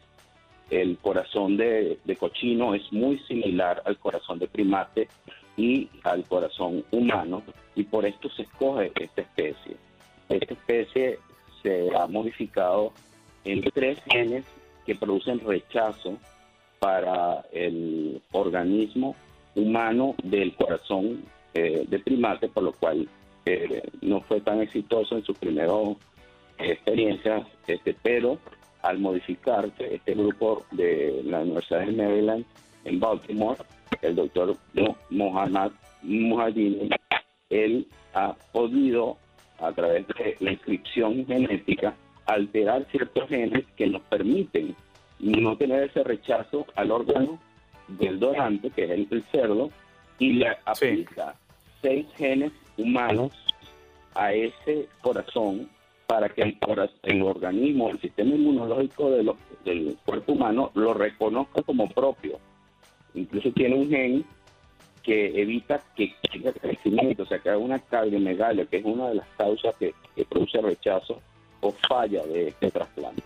El 0.69 0.97
corazón 0.97 1.57
de, 1.57 1.99
cochino 2.19 2.73
es 2.73 2.91
muy 2.91 3.19
similar 3.19 3.81
al 3.85 3.97
corazón 3.97 4.39
de 4.39 4.47
primate 4.47 5.07
y 5.57 5.89
al 6.03 6.23
corazón 6.25 6.83
humano 6.91 7.43
y 7.75 7.83
por 7.83 8.05
esto 8.05 8.29
se 8.29 8.43
escoge 8.43 8.91
esta 8.99 9.21
especie. 9.21 9.77
Esta 10.29 10.53
especie 10.53 11.19
se 11.61 11.95
ha 11.95 12.07
modificado 12.07 12.93
en 13.43 13.61
tres 13.61 13.99
genes 14.09 14.45
que 14.85 14.95
producen 14.95 15.39
rechazo 15.39 16.17
para 16.79 17.45
el 17.51 18.21
organismo 18.31 19.15
humano 19.55 20.15
del 20.23 20.53
corazón 20.55 21.23
eh, 21.53 21.85
de 21.87 21.99
primate, 21.99 22.49
por 22.49 22.63
lo 22.63 22.73
cual 22.73 23.07
eh, 23.45 23.83
no 24.01 24.21
fue 24.21 24.41
tan 24.41 24.61
exitoso 24.61 25.15
en 25.15 25.23
sus 25.23 25.37
primeros 25.37 25.97
experiencias, 26.57 27.47
este, 27.67 27.95
pero 28.01 28.39
al 28.85 28.99
modificarse 28.99 29.95
este 29.95 30.13
grupo 30.13 30.63
de 30.71 31.21
la 31.25 31.39
Universidad 31.41 31.87
de 31.87 31.91
Maryland 31.91 32.45
en 32.83 32.99
Baltimore, 32.99 33.59
el 34.03 34.15
doctor 34.15 34.55
Mohamed 35.09 35.71
Mujadini, 36.03 36.89
él 37.49 37.87
ha 38.13 38.35
podido, 38.51 39.17
a 39.59 39.71
través 39.71 40.07
de 40.07 40.37
la 40.39 40.51
inscripción 40.51 41.25
genética, 41.25 41.95
alterar 42.27 42.85
ciertos 42.91 43.27
genes 43.27 43.65
que 43.75 43.87
nos 43.87 44.03
permiten 44.03 44.75
no 45.19 45.57
tener 45.57 45.85
ese 45.85 46.03
rechazo 46.03 46.67
al 46.75 46.91
órgano 46.91 47.39
del 47.87 48.19
donante, 48.19 48.69
que 48.69 48.83
es 48.83 48.91
el, 48.91 49.23
cerdo, 49.31 49.71
y 50.19 50.33
le 50.33 50.49
aplica 50.65 51.35
seis 51.81 52.05
genes 52.17 52.51
humanos 52.77 53.31
a 54.13 54.31
ese 54.31 54.87
corazón 55.01 55.69
para 56.07 56.29
que 56.29 56.41
el, 56.41 56.57
el 57.03 57.21
organismo, 57.21 57.89
el 57.89 57.99
sistema 57.99 58.35
inmunológico 58.35 59.11
de 59.11 59.33
del 59.63 59.97
cuerpo 60.05 60.33
humano 60.33 60.71
lo 60.75 60.93
reconozca 60.93 61.63
como 61.63 61.89
propio. 61.89 62.39
Incluso 63.15 63.51
tiene 63.51 63.75
un 63.75 63.89
gen 63.89 64.25
que 65.05 65.39
evita 65.39 65.81
que 65.95 66.15
haya 66.33 66.51
crecimiento, 66.51 67.23
o 67.23 67.25
sea, 67.25 67.39
que 67.39 67.49
haga 67.49 67.59
una 67.59 67.79
cardiomegalia, 67.79 68.65
que 68.65 68.77
es 68.77 68.85
una 68.85 69.09
de 69.09 69.15
las 69.15 69.27
causas 69.37 69.75
que, 69.75 69.93
produce 70.29 70.59
rechazo 70.61 71.21
o 71.61 71.71
falla 71.87 72.23
de 72.25 72.49
este 72.49 72.71
trasplante. 72.71 73.21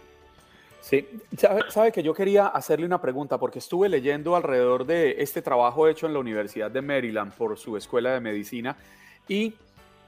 Sí, 0.82 1.08
sabe, 1.38 1.92
que 1.92 2.04
yo 2.04 2.14
quería 2.14 2.48
hacerle 2.48 2.86
una 2.86 3.00
pregunta 3.00 3.38
porque 3.38 3.60
estuve 3.60 3.90
leyendo 3.90 4.36
alrededor 4.36 4.86
de 4.86 5.22
este 5.22 5.42
trabajo 5.42 5.88
hecho 5.88 6.08
en 6.08 6.14
la 6.14 6.20
Universidad 6.20 6.72
de 6.72 6.82
Maryland 6.82 7.34
por 7.34 7.58
su 7.58 7.78
escuela 7.78 8.14
de 8.14 8.20
medicina 8.20 8.76
y 9.28 9.54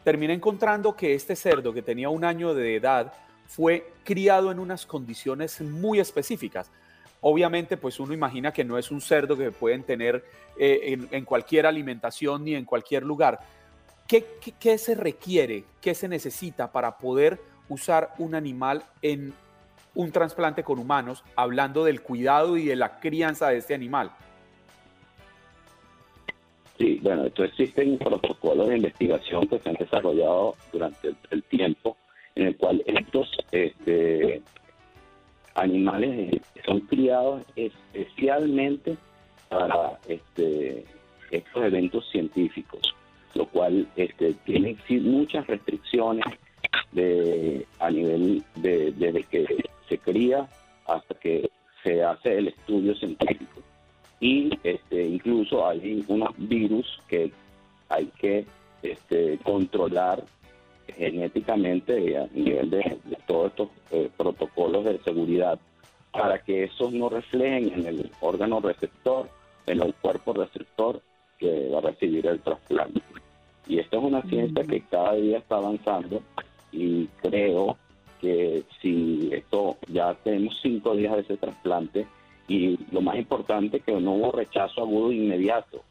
terminé 0.04 0.34
encontrando 0.34 0.96
que 0.96 1.14
este 1.14 1.36
cerdo 1.36 1.74
que 1.74 1.82
tenía 1.82 2.10
un 2.10 2.24
año 2.24 2.54
de 2.54 2.76
edad 2.76 3.14
fue 3.48 3.92
criado 4.04 4.52
en 4.52 4.60
unas 4.60 4.86
condiciones 4.86 5.60
muy 5.62 6.00
específicas. 6.00 6.72
Obviamente, 7.20 7.78
pues 7.78 8.00
uno 8.00 8.14
imagina 8.14 8.52
que 8.52 8.64
no 8.64 8.78
es 8.78 8.90
un 8.90 9.02
cerdo 9.02 9.38
que 9.38 9.52
pueden 9.52 9.84
tener 9.84 10.26
eh, 10.58 10.98
en, 11.12 11.26
cualquier 11.26 11.66
alimentación 11.66 12.44
ni 12.44 12.56
en 12.56 12.66
cualquier 12.66 13.04
lugar. 13.04 13.40
¿Qué, 14.08 14.26
¿Qué, 14.60 14.78
se 14.78 14.96
requiere, 14.96 15.66
qué 15.82 15.94
se 15.94 16.08
necesita 16.08 16.72
para 16.72 16.98
poder 16.98 17.40
usar 17.70 18.14
un 18.18 18.36
animal 18.36 18.84
en 19.02 19.34
un 19.94 20.12
trasplante 20.12 20.64
con 20.64 20.80
humanos, 20.80 21.24
hablando 21.36 21.84
del 21.84 22.02
cuidado 22.02 22.58
y 22.58 22.66
de 22.66 22.76
la 22.76 23.00
crianza 23.00 23.50
de 23.50 23.58
este 23.58 23.76
animal? 23.76 24.12
Sí, 26.82 27.00
bueno, 27.04 27.26
esto 27.26 27.44
existen 27.44 28.00
protocolos 28.00 28.70
de 28.70 28.78
investigación 28.78 29.48
que 29.48 29.60
se 29.60 29.70
han 29.70 29.76
desarrollado 29.76 30.56
durante 30.74 31.13
el, 31.30 31.44
tiempo 31.44 31.96
en 32.34 32.48
el 32.48 32.58
cual 32.58 32.82
estos 32.88 33.38
este, 33.52 34.41
animales 35.54 36.41
son 36.65 36.80
criados 36.80 37.44
especialmente 37.56 38.98
para 39.48 40.00
este, 40.08 40.84
estos 41.30 41.63
eventos 41.63 42.10
científicos, 42.10 42.96
lo 43.36 43.46
cual 43.46 43.88
este, 43.96 44.34
tiene 44.46 44.76
muchas 45.02 45.46
restricciones 45.46 46.26
de, 46.94 47.63
a 47.78 47.91
nivel 47.91 48.44
de, 48.56 48.91
desde 48.94 49.24
que 49.26 49.46
se 49.88 50.00
cría 50.00 50.50
hasta 50.88 51.13
que 51.13 51.48
se 51.84 52.04
hace 52.04 52.39
el 52.39 52.48
estudio 52.48 52.96
científico 52.96 53.62
y 54.22 54.52
este, 54.64 55.04
incluso 55.04 55.68
hay 55.68 56.06
unos 56.08 56.30
virus 56.38 57.02
que 57.08 57.32
hay 57.90 58.06
que 58.20 58.46
este, 58.84 59.38
controlar 59.44 60.24
genéticamente 60.96 62.18
a 62.18 62.28
nivel 62.32 62.70
de, 62.70 62.98
todos 63.26 63.48
estos 63.48 63.70
eh, 63.92 64.10
protocolos 64.16 64.86
de 64.86 65.00
seguridad 65.00 65.60
para 66.12 66.40
que 66.44 66.65
esos 66.65 66.94
no 66.94 67.10
reflejen 67.10 67.74
en 67.74 67.86
el 67.88 68.12
órgano 68.22 68.60
receptor, 68.60 69.28
en 69.65 69.82
el 69.82 69.94
cuerpo 69.96 70.34
receptor 70.34 71.02
que 71.40 71.69
va 71.69 71.80
a 71.80 71.82
recibir 71.82 72.28
el 72.28 72.40
trasplante. 72.42 73.02
Y 73.67 73.80
esto 73.80 73.98
es 73.98 74.04
una 74.04 74.22
ciencia 74.24 74.63
que 74.63 74.82
cada 74.82 75.13
día 75.15 75.40
está 75.40 75.56
avanzando 75.56 76.22
y 76.72 77.08
creo 77.22 77.78
que 78.19 78.63
si 78.82 79.30
esto 79.32 79.78
ya 79.88 80.13
tenemos 80.24 80.60
cinco 80.62 80.96
días 80.96 81.15
de 81.15 81.22
ese 81.22 81.38
trasplante 81.38 82.06
y 82.52 82.77
lo 82.91 82.99
más 82.99 83.15
importante 83.15 83.79
que 83.79 83.93
no 83.93 84.12
hubo 84.12 84.33
rechazo 84.33 84.81
agudo 84.81 85.13
inmediato, 85.13 85.83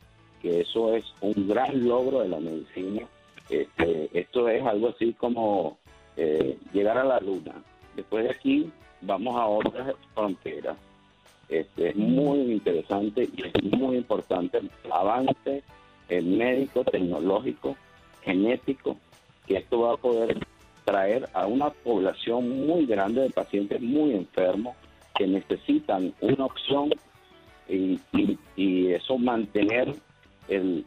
que 0.43 0.61
eso 0.61 0.95
es 0.95 1.05
un 1.23 1.49
gran 1.49 1.89
logro 1.89 2.21
de 2.21 2.29
la 2.29 2.39
medicina. 2.39 3.07
Este, 3.49 4.11
esto 4.13 4.47
es 4.47 4.63
algo 4.67 4.89
así 4.89 5.15
como 5.15 5.79
eh, 6.19 6.59
llegar 6.75 6.99
a 6.99 7.05
la 7.05 7.19
luna. 7.21 7.55
Después 7.97 8.25
de 8.25 8.31
aquí 8.33 8.71
vamos 9.01 9.37
a 9.37 9.47
otras 9.47 9.95
fronteras. 10.15 10.77
Este, 11.49 11.89
es 11.89 11.97
muy 11.97 12.53
interesante 12.53 13.27
y 13.35 13.43
es 13.43 13.65
muy 13.79 13.97
importante 13.97 14.59
el 14.59 14.71
avance 14.93 15.63
el 16.11 16.27
médico, 16.27 16.85
tecnológico, 16.85 17.77
genético, 18.23 18.99
que 19.47 19.59
esto 19.59 19.81
va 19.81 19.95
a 19.95 19.97
poder 19.97 20.39
traer 20.85 21.27
a 21.33 21.47
una 21.47 21.71
población 21.71 22.67
muy 22.67 22.85
grande 22.85 23.23
de 23.23 23.31
pacientes 23.31 23.81
muy 23.81 24.13
enfermos 24.13 24.77
que 25.15 25.27
necesitan 25.27 26.15
una 26.21 26.47
opción 26.47 26.91
y, 27.69 28.01
eso 28.93 29.17
mantener 29.19 29.95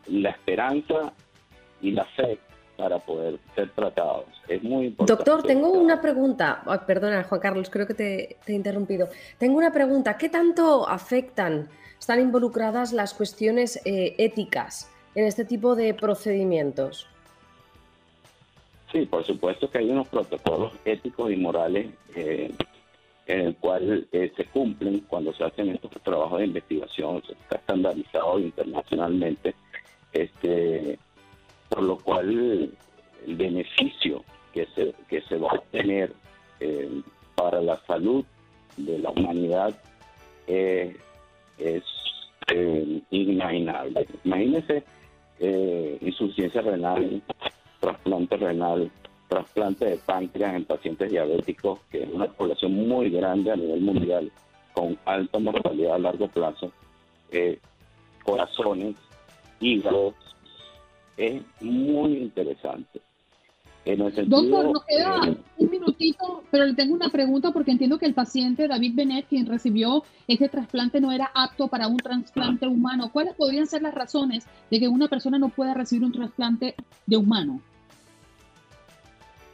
la 0.07 0.29
esperanza 0.29 1.13
y 1.81 1.91
la 1.91 2.03
fe 2.05 2.37
para 2.77 2.99
poder 2.99 3.39
ser 3.55 3.69
tratados. 3.71 4.25
Es 4.47 4.61
muy 4.63 4.87
importante. 4.87 5.13
Doctor, 5.13 5.47
tengo 5.47 5.71
una 5.71 6.01
pregunta. 6.01 6.63
perdona, 6.85 7.23
Juan 7.23 7.41
Carlos, 7.41 7.69
creo 7.69 7.87
que 7.87 7.93
te, 7.93 8.37
he 8.45 8.53
interrumpido. 8.53 9.07
Tengo 9.37 9.57
una 9.57 9.71
pregunta. 9.71 10.17
¿Qué 10.17 10.29
tanto 10.29 10.87
afectan, 10.87 11.69
están 11.99 12.19
involucradas 12.19 12.91
las 12.93 13.13
cuestiones 13.13 13.79
eh, 13.85 14.15
éticas 14.17 14.91
en 15.15 15.25
este 15.25 15.45
tipo 15.45 15.75
de 15.75 15.93
procedimientos? 15.93 17.07
Sí, 18.91 19.05
por 19.05 19.23
supuesto 19.25 19.69
que 19.69 19.79
hay 19.79 19.89
unos 19.89 20.07
protocolos 20.07 20.73
éticos 20.85 21.31
y 21.31 21.35
morales 21.35 21.87
eh, 22.15 22.53
en 23.27 23.39
el 23.39 23.55
cual 23.55 24.07
eh, 24.11 24.31
se 24.35 24.45
cumplen 24.45 24.99
cuando 25.01 25.33
se 25.33 25.43
hacen 25.43 25.69
estos 25.69 25.91
trabajos 26.03 26.39
de 26.39 26.45
investigación, 26.47 27.21
se 27.25 27.33
está 27.33 27.57
estandarizado 27.57 28.39
internacionalmente, 28.39 29.55
este, 30.11 30.99
por 31.69 31.83
lo 31.83 31.97
cual 31.97 32.71
el 33.25 33.35
beneficio 33.35 34.23
que 34.53 34.67
se, 34.75 34.93
que 35.07 35.21
se 35.21 35.37
va 35.37 35.51
a 35.51 35.55
obtener 35.55 36.13
eh, 36.59 37.01
para 37.35 37.61
la 37.61 37.77
salud 37.87 38.25
de 38.77 38.99
la 38.99 39.11
humanidad 39.11 39.75
es 40.47 40.95
inimaginable. 43.09 44.05
Imagínense 44.25 44.83
insuficiencia 46.01 46.61
renal, 46.61 47.21
trasplante 47.79 48.37
renal, 48.37 48.91
trasplante 49.27 49.85
de 49.85 49.97
páncreas 49.97 50.55
en 50.55 50.65
pacientes 50.65 51.11
diabéticos, 51.11 51.79
que 51.89 52.03
es 52.03 52.09
una 52.09 52.27
población 52.27 52.73
muy 52.87 53.09
grande 53.09 53.51
a 53.51 53.55
nivel 53.55 53.81
mundial, 53.81 54.31
con 54.73 54.97
alta 55.05 55.39
mortalidad 55.39 55.95
a 55.95 55.99
largo 55.99 56.27
plazo, 56.27 56.71
eh, 57.31 57.59
corazones, 58.23 58.95
hígados, 59.59 60.15
es 61.17 61.41
muy 61.61 62.17
interesante. 62.17 63.01
Doctor, 63.85 64.71
nos 64.71 64.85
queda 64.85 65.35
un 65.57 65.69
minutito, 65.69 66.43
pero 66.49 66.65
le 66.65 66.73
tengo 66.73 66.95
una 66.95 67.09
pregunta 67.09 67.51
porque 67.51 67.71
entiendo 67.71 67.97
que 67.97 68.05
el 68.05 68.13
paciente 68.13 68.69
David 68.69 68.93
Benet, 68.95 69.27
quien 69.27 69.45
recibió 69.45 70.03
ese 70.25 70.47
trasplante, 70.47 71.01
no 71.01 71.11
era 71.11 71.29
apto 71.33 71.67
para 71.67 71.87
un 71.87 71.97
trasplante 71.97 72.65
humano. 72.65 73.09
¿Cuáles 73.11 73.35
podrían 73.35 73.67
ser 73.67 73.81
las 73.81 73.93
razones 73.93 74.47
de 74.71 74.79
que 74.79 74.87
una 74.87 75.09
persona 75.09 75.37
no 75.37 75.49
pueda 75.49 75.73
recibir 75.73 76.05
un 76.05 76.13
trasplante 76.13 76.75
de 77.05 77.17
humano? 77.17 77.59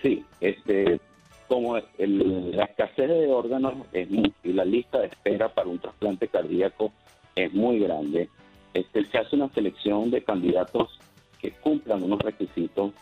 Sí, 0.02 0.24
este, 0.40 1.00
como 1.48 1.78
la 1.98 2.64
escasez 2.64 3.10
de 3.10 3.28
órganos 3.28 3.74
y 3.94 4.54
la 4.54 4.64
lista 4.64 5.00
de 5.00 5.08
espera 5.08 5.50
para 5.50 5.68
un 5.68 5.80
trasplante 5.80 6.28
cardíaco 6.28 6.92
es 7.36 7.54
muy 7.54 7.80
grande, 7.80 8.30
este, 8.74 9.06
se 9.06 9.18
hace 9.18 9.36
una 9.36 9.50
selección 9.50 10.12
de 10.12 10.24
candidatos 10.24 11.00
que 11.42 11.52
cumplan 11.52 12.04
unos 12.04 12.20
requisitos 12.20 12.94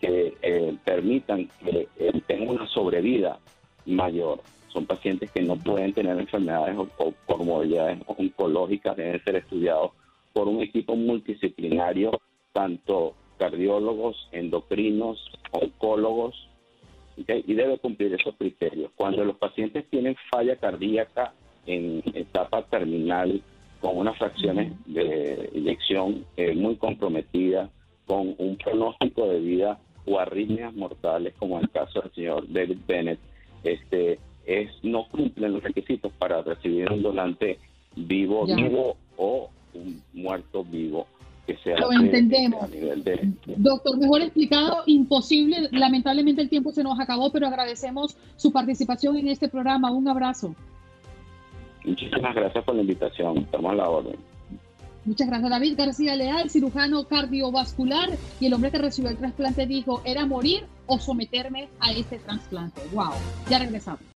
que 0.00 0.36
eh, 0.42 0.76
permitan 0.84 1.48
que 1.64 1.88
eh, 1.98 2.22
tengan 2.26 2.50
una 2.50 2.66
sobrevida 2.68 3.38
mayor. 3.86 4.40
Son 4.68 4.86
pacientes 4.86 5.30
que 5.30 5.42
no 5.42 5.56
pueden 5.56 5.92
tener 5.94 6.18
enfermedades 6.18 6.76
o, 6.76 6.88
o 6.98 7.14
comorbilidades 7.26 7.98
oncológicas, 8.06 8.96
deben 8.96 9.22
ser 9.24 9.36
estudiados 9.36 9.92
por 10.32 10.48
un 10.48 10.60
equipo 10.62 10.94
multidisciplinario, 10.94 12.20
tanto 12.52 13.14
cardiólogos, 13.38 14.28
endocrinos, 14.32 15.18
oncólogos, 15.50 16.48
y 17.16 17.54
debe 17.54 17.78
cumplir 17.78 18.12
esos 18.12 18.34
criterios. 18.36 18.90
Cuando 18.94 19.24
los 19.24 19.36
pacientes 19.36 19.86
tienen 19.88 20.16
falla 20.30 20.56
cardíaca 20.56 21.32
en 21.66 22.02
etapa 22.14 22.62
terminal, 22.62 23.42
con 23.80 23.96
unas 23.96 24.18
fracciones 24.18 24.72
de 24.86 25.50
inyección 25.54 26.24
eh, 26.36 26.54
muy 26.54 26.76
comprometidas, 26.76 27.70
con 28.06 28.34
un 28.38 28.56
pronóstico 28.56 29.28
de 29.28 29.40
vida 29.40 29.78
o 30.06 30.18
arritmias 30.18 30.74
mortales, 30.74 31.34
como 31.38 31.58
en 31.58 31.64
el 31.64 31.70
caso 31.70 32.00
del 32.00 32.12
señor 32.12 32.52
David 32.52 32.78
Bennett, 32.86 33.18
este, 33.64 34.18
es, 34.44 34.70
no 34.82 35.08
cumplen 35.08 35.54
los 35.54 35.62
requisitos 35.62 36.12
para 36.12 36.42
recibir 36.42 36.90
un 36.90 37.02
donante 37.02 37.58
vivo, 37.96 38.46
vivo 38.46 38.96
o 39.16 39.50
un 39.74 40.02
muerto 40.12 40.64
vivo 40.64 41.06
lo 41.78 41.92
entendemos. 41.92 42.68
Doctor, 43.56 43.98
mejor 43.98 44.22
explicado, 44.22 44.82
imposible. 44.86 45.68
Lamentablemente 45.72 46.42
el 46.42 46.48
tiempo 46.48 46.72
se 46.72 46.82
nos 46.82 46.98
acabó, 46.98 47.30
pero 47.30 47.46
agradecemos 47.46 48.16
su 48.36 48.52
participación 48.52 49.16
en 49.16 49.28
este 49.28 49.48
programa. 49.48 49.90
Un 49.90 50.08
abrazo. 50.08 50.54
Muchísimas 51.84 52.34
gracias 52.34 52.64
por 52.64 52.74
la 52.74 52.80
invitación. 52.80 53.38
Estamos 53.38 53.72
a 53.72 53.74
la 53.74 53.88
orden. 53.88 54.16
Muchas 55.04 55.28
gracias, 55.28 55.50
David 55.50 55.74
García 55.78 56.16
Leal, 56.16 56.50
cirujano 56.50 57.04
cardiovascular. 57.04 58.10
Y 58.40 58.46
el 58.46 58.54
hombre 58.54 58.72
que 58.72 58.78
recibió 58.78 59.08
el 59.10 59.16
trasplante 59.16 59.64
dijo, 59.66 60.02
era 60.04 60.26
morir 60.26 60.64
o 60.86 60.98
someterme 60.98 61.68
a 61.78 61.92
este 61.92 62.18
trasplante. 62.18 62.80
¡Wow! 62.92 63.12
Ya 63.48 63.60
regresamos. 63.60 64.15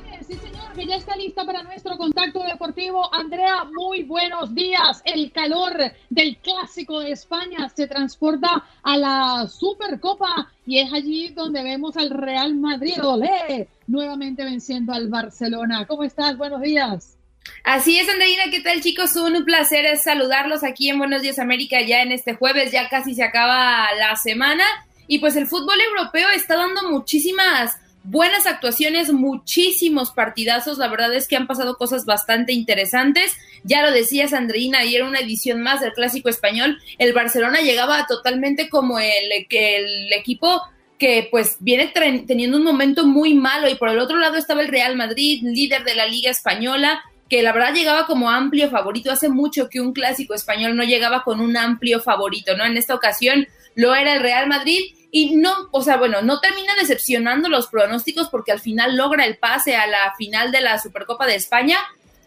ya 0.87 0.95
está 0.95 1.15
lista 1.15 1.45
para 1.45 1.63
nuestro 1.63 1.97
contacto 1.97 2.43
deportivo. 2.43 3.13
Andrea, 3.13 3.65
muy 3.71 4.03
buenos 4.03 4.53
días. 4.53 5.01
El 5.05 5.31
calor 5.31 5.77
del 6.09 6.37
clásico 6.37 6.99
de 6.99 7.11
España 7.11 7.69
se 7.75 7.87
transporta 7.87 8.65
a 8.81 8.97
la 8.97 9.47
Supercopa 9.47 10.51
y 10.65 10.79
es 10.79 10.91
allí 10.91 11.29
donde 11.29 11.63
vemos 11.63 11.97
al 11.97 12.09
Real 12.09 12.55
Madrid, 12.55 13.03
olé, 13.03 13.67
nuevamente 13.87 14.43
venciendo 14.43 14.93
al 14.93 15.07
Barcelona. 15.07 15.85
¿Cómo 15.85 16.03
estás? 16.03 16.37
Buenos 16.37 16.61
días. 16.61 17.17
Así 17.63 17.99
es, 17.99 18.07
Andreina, 18.09 18.43
¿qué 18.51 18.61
tal 18.61 18.81
chicos? 18.81 19.15
Un 19.15 19.43
placer 19.45 19.97
saludarlos 19.97 20.63
aquí 20.63 20.89
en 20.89 20.99
Buenos 20.99 21.21
Días 21.21 21.39
América 21.39 21.81
ya 21.81 22.01
en 22.01 22.11
este 22.11 22.35
jueves, 22.35 22.71
ya 22.71 22.89
casi 22.89 23.15
se 23.15 23.23
acaba 23.23 23.87
la 23.99 24.15
semana 24.15 24.63
y 25.07 25.19
pues 25.19 25.35
el 25.35 25.47
fútbol 25.47 25.79
europeo 25.79 26.29
está 26.29 26.55
dando 26.55 26.89
muchísimas 26.89 27.77
buenas 28.03 28.47
actuaciones, 28.47 29.11
muchísimos 29.11 30.11
partidazos. 30.11 30.77
La 30.77 30.87
verdad 30.87 31.13
es 31.13 31.27
que 31.27 31.35
han 31.35 31.47
pasado 31.47 31.77
cosas 31.77 32.05
bastante 32.05 32.53
interesantes. 32.53 33.37
Ya 33.63 33.81
lo 33.81 33.91
decías, 33.91 34.33
Andreina, 34.33 34.83
y 34.85 34.95
era 34.95 35.05
una 35.05 35.19
edición 35.19 35.61
más 35.61 35.81
del 35.81 35.93
clásico 35.93 36.29
español. 36.29 36.79
El 36.97 37.13
Barcelona 37.13 37.61
llegaba 37.61 38.05
totalmente 38.07 38.69
como 38.69 38.99
el, 38.99 39.45
el 39.49 40.13
equipo 40.13 40.61
que 40.97 41.27
pues 41.31 41.57
viene 41.59 41.91
teniendo 42.27 42.57
un 42.57 42.63
momento 42.63 43.07
muy 43.07 43.33
malo 43.33 43.67
y 43.67 43.75
por 43.75 43.89
el 43.89 43.97
otro 43.97 44.17
lado 44.17 44.37
estaba 44.37 44.61
el 44.61 44.67
Real 44.67 44.95
Madrid, 44.95 45.41
líder 45.41 45.83
de 45.83 45.95
la 45.95 46.05
Liga 46.05 46.29
Española, 46.29 47.01
que 47.27 47.41
la 47.41 47.53
verdad 47.53 47.73
llegaba 47.73 48.05
como 48.05 48.29
amplio 48.29 48.69
favorito. 48.69 49.11
Hace 49.11 49.27
mucho 49.27 49.67
que 49.67 49.81
un 49.81 49.93
clásico 49.93 50.35
español 50.35 50.75
no 50.75 50.83
llegaba 50.83 51.23
con 51.23 51.39
un 51.39 51.57
amplio 51.57 52.01
favorito, 52.01 52.55
¿no? 52.55 52.65
En 52.65 52.77
esta 52.77 52.93
ocasión 52.93 53.47
lo 53.73 53.95
era 53.95 54.13
el 54.13 54.21
Real 54.21 54.47
Madrid 54.47 54.93
y 55.11 55.35
no, 55.35 55.53
o 55.71 55.81
sea, 55.83 55.97
bueno, 55.97 56.21
no 56.21 56.39
termina 56.39 56.73
decepcionando 56.75 57.49
los 57.49 57.67
pronósticos 57.67 58.29
porque 58.29 58.53
al 58.53 58.61
final 58.61 58.95
logra 58.95 59.25
el 59.25 59.37
pase 59.37 59.75
a 59.75 59.85
la 59.85 60.13
final 60.17 60.51
de 60.51 60.61
la 60.61 60.79
Supercopa 60.79 61.27
de 61.27 61.35
España, 61.35 61.77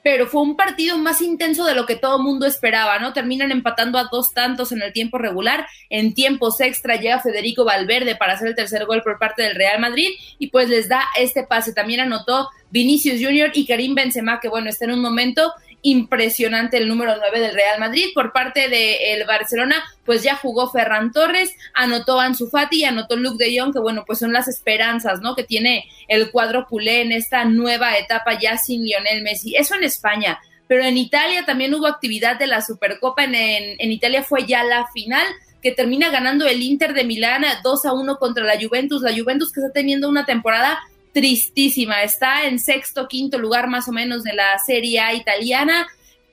pero 0.02 0.26
fue 0.26 0.42
un 0.42 0.54
partido 0.54 0.98
más 0.98 1.22
intenso 1.22 1.64
de 1.64 1.74
lo 1.74 1.86
que 1.86 1.96
todo 1.96 2.18
mundo 2.18 2.44
esperaba, 2.44 2.98
¿no? 2.98 3.14
Terminan 3.14 3.50
empatando 3.50 3.96
a 3.96 4.08
dos 4.12 4.34
tantos 4.34 4.70
en 4.70 4.82
el 4.82 4.92
tiempo 4.92 5.16
regular, 5.16 5.66
en 5.88 6.12
tiempos 6.12 6.60
extra 6.60 6.96
llega 6.96 7.20
Federico 7.20 7.64
Valverde 7.64 8.14
para 8.14 8.34
hacer 8.34 8.48
el 8.48 8.54
tercer 8.54 8.84
gol 8.84 9.02
por 9.02 9.18
parte 9.18 9.42
del 9.42 9.54
Real 9.54 9.80
Madrid 9.80 10.08
y 10.38 10.48
pues 10.48 10.68
les 10.68 10.90
da 10.90 11.02
este 11.18 11.44
pase. 11.44 11.72
También 11.72 12.00
anotó 12.00 12.50
Vinicius 12.70 13.18
Junior 13.18 13.50
y 13.54 13.64
Karim 13.64 13.94
Benzema, 13.94 14.40
que 14.40 14.50
bueno, 14.50 14.68
está 14.68 14.84
en 14.84 14.92
un 14.92 15.00
momento 15.00 15.54
impresionante 15.84 16.78
el 16.78 16.88
número 16.88 17.14
9 17.16 17.40
del 17.40 17.54
Real 17.54 17.78
Madrid. 17.78 18.06
Por 18.14 18.32
parte 18.32 18.68
del 18.68 19.24
Barcelona, 19.26 19.84
pues 20.04 20.22
ya 20.22 20.34
jugó 20.34 20.70
Ferran 20.70 21.12
Torres, 21.12 21.54
anotó 21.74 22.18
Ansu 22.18 22.48
Fati, 22.48 22.84
anotó 22.84 23.16
Luke 23.16 23.44
de 23.44 23.56
Jong, 23.56 23.72
que 23.72 23.78
bueno, 23.78 24.02
pues 24.06 24.18
son 24.18 24.32
las 24.32 24.48
esperanzas, 24.48 25.20
¿no? 25.20 25.36
Que 25.36 25.44
tiene 25.44 25.84
el 26.08 26.30
cuadro 26.30 26.66
culé 26.66 27.02
en 27.02 27.12
esta 27.12 27.44
nueva 27.44 27.96
etapa 27.98 28.38
ya 28.40 28.56
sin 28.56 28.82
Lionel 28.82 29.22
Messi. 29.22 29.54
Eso 29.56 29.74
en 29.74 29.84
España. 29.84 30.40
Pero 30.66 30.82
en 30.82 30.96
Italia 30.96 31.44
también 31.44 31.74
hubo 31.74 31.86
actividad 31.86 32.38
de 32.38 32.46
la 32.46 32.62
Supercopa. 32.62 33.22
En, 33.24 33.34
en, 33.34 33.76
en 33.78 33.92
Italia 33.92 34.22
fue 34.22 34.46
ya 34.46 34.64
la 34.64 34.86
final 34.92 35.26
que 35.62 35.72
termina 35.72 36.10
ganando 36.10 36.46
el 36.46 36.62
Inter 36.62 36.94
de 36.94 37.04
Milán 37.04 37.44
2 37.62 37.84
a 37.84 37.92
1 37.92 38.16
contra 38.16 38.44
la 38.44 38.58
Juventus. 38.60 39.02
La 39.02 39.14
Juventus 39.14 39.52
que 39.52 39.60
está 39.60 39.72
teniendo 39.72 40.08
una 40.08 40.24
temporada 40.24 40.78
tristísima. 41.14 42.02
Está 42.02 42.44
en 42.46 42.58
sexto, 42.58 43.08
quinto 43.08 43.38
lugar 43.38 43.68
más 43.68 43.88
o 43.88 43.92
menos 43.92 44.24
de 44.24 44.34
la 44.34 44.58
Serie 44.58 45.00
A 45.00 45.14
italiana. 45.14 45.86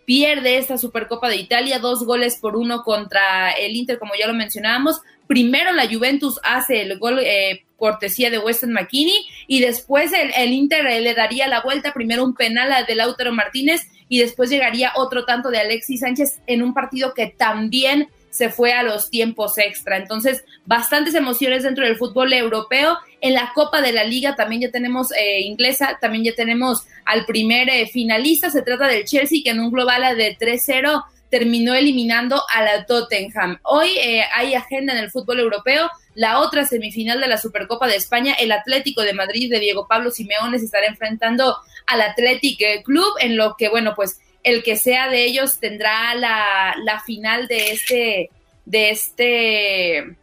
Pierde 0.06 0.58
esta 0.58 0.78
Supercopa 0.78 1.30
de 1.30 1.38
Italia, 1.38 1.80
dos 1.80 2.04
goles 2.04 2.38
por 2.42 2.58
uno 2.58 2.84
contra 2.84 3.52
el 3.52 3.76
Inter, 3.78 4.00
como 4.00 4.14
ya 4.20 4.28
lo 4.28 4.34
mencionábamos. 4.34 5.00
Primero 5.28 5.72
la 5.72 5.88
Juventus 5.88 6.40
hace 6.44 6.82
el 6.82 7.00
gol 7.00 7.20
eh, 7.20 7.64
cortesía 7.78 8.30
de 8.30 8.40
Weston 8.40 8.74
McKinney 8.74 9.26
y 9.48 9.62
después 9.62 10.12
el, 10.12 10.52
Inter 10.52 10.86
eh, 10.88 11.00
le 11.00 11.14
daría 11.14 11.48
la 11.48 11.62
vuelta, 11.62 11.94
primero 11.94 12.26
un 12.26 12.36
penal 12.36 12.74
a 12.74 12.84
de 12.84 12.96
Lautaro 12.96 13.32
Martínez 13.32 13.82
y 14.10 14.20
después 14.20 14.50
llegaría 14.50 14.92
otro 14.96 15.24
tanto 15.24 15.50
de 15.50 15.60
Alexis 15.60 16.02
Sánchez 16.02 16.42
en 16.48 16.64
un 16.64 16.74
partido 16.74 17.14
que 17.14 17.28
también 17.28 18.10
se 18.32 18.50
fue 18.50 18.74
a 18.74 18.82
los 18.82 19.10
tiempos 19.10 19.58
extra. 19.58 19.98
Entonces, 19.98 20.44
bastantes 20.66 21.14
emociones 21.14 21.64
dentro 21.64 21.86
del 21.86 21.98
fútbol 21.98 22.34
europeo. 22.34 22.98
En 23.20 23.36
la 23.36 23.52
Copa 23.54 23.82
de 23.82 23.92
la 23.92 24.04
Liga 24.04 24.36
también 24.36 24.62
ya 24.62 24.72
tenemos 24.72 25.12
eh, 25.12 25.42
inglesa, 25.42 26.00
también 26.02 26.24
ya 26.24 26.34
tenemos 26.34 26.88
al 27.06 27.26
primer 27.26 27.70
eh, 27.70 27.88
finalista. 27.88 28.50
Se 28.50 28.64
trata 28.64 28.88
del 28.88 29.06
Chelsea, 29.06 29.42
que 29.44 29.52
en 29.52 29.60
un 29.60 29.70
global 29.70 30.18
de 30.18 30.38
3-0 30.38 31.04
terminó 31.30 31.74
eliminando 31.76 32.42
a 32.54 32.64
la 32.64 32.86
Tottenham. 32.86 33.60
Hoy 33.64 33.90
eh, 33.98 34.24
hay 34.34 34.54
agenda 34.56 34.94
en 34.94 35.00
el 35.00 35.12
fútbol 35.12 35.40
europeo. 35.40 35.90
La 36.16 36.40
otra 36.40 36.66
semifinal 36.66 37.20
de 37.22 37.28
la 37.28 37.38
Supercopa 37.38 37.88
de 37.88 37.96
España, 37.96 38.34
el 38.34 38.52
Atlético 38.52 39.02
de 39.02 39.14
Madrid 39.14 39.50
de 39.50 39.60
Diego 39.60 39.88
Pablo 39.88 40.12
Simeone 40.12 40.60
se 40.60 40.66
estará 40.66 40.88
enfrentando 40.88 41.58
al 41.88 42.02
Athletic 42.02 42.84
Club, 42.84 43.14
en 43.20 43.38
lo 43.38 43.56
que, 43.58 43.70
bueno, 43.70 43.94
pues 43.96 44.20
el 44.44 44.64
que 44.64 44.76
sea 44.76 45.10
de 45.10 45.26
ellos 45.26 45.60
tendrá 45.60 46.16
la, 46.16 46.76
la 46.84 47.00
final 47.02 47.48
de 47.48 47.72
este, 47.72 48.30
de 48.66 48.90
este, 48.90 50.16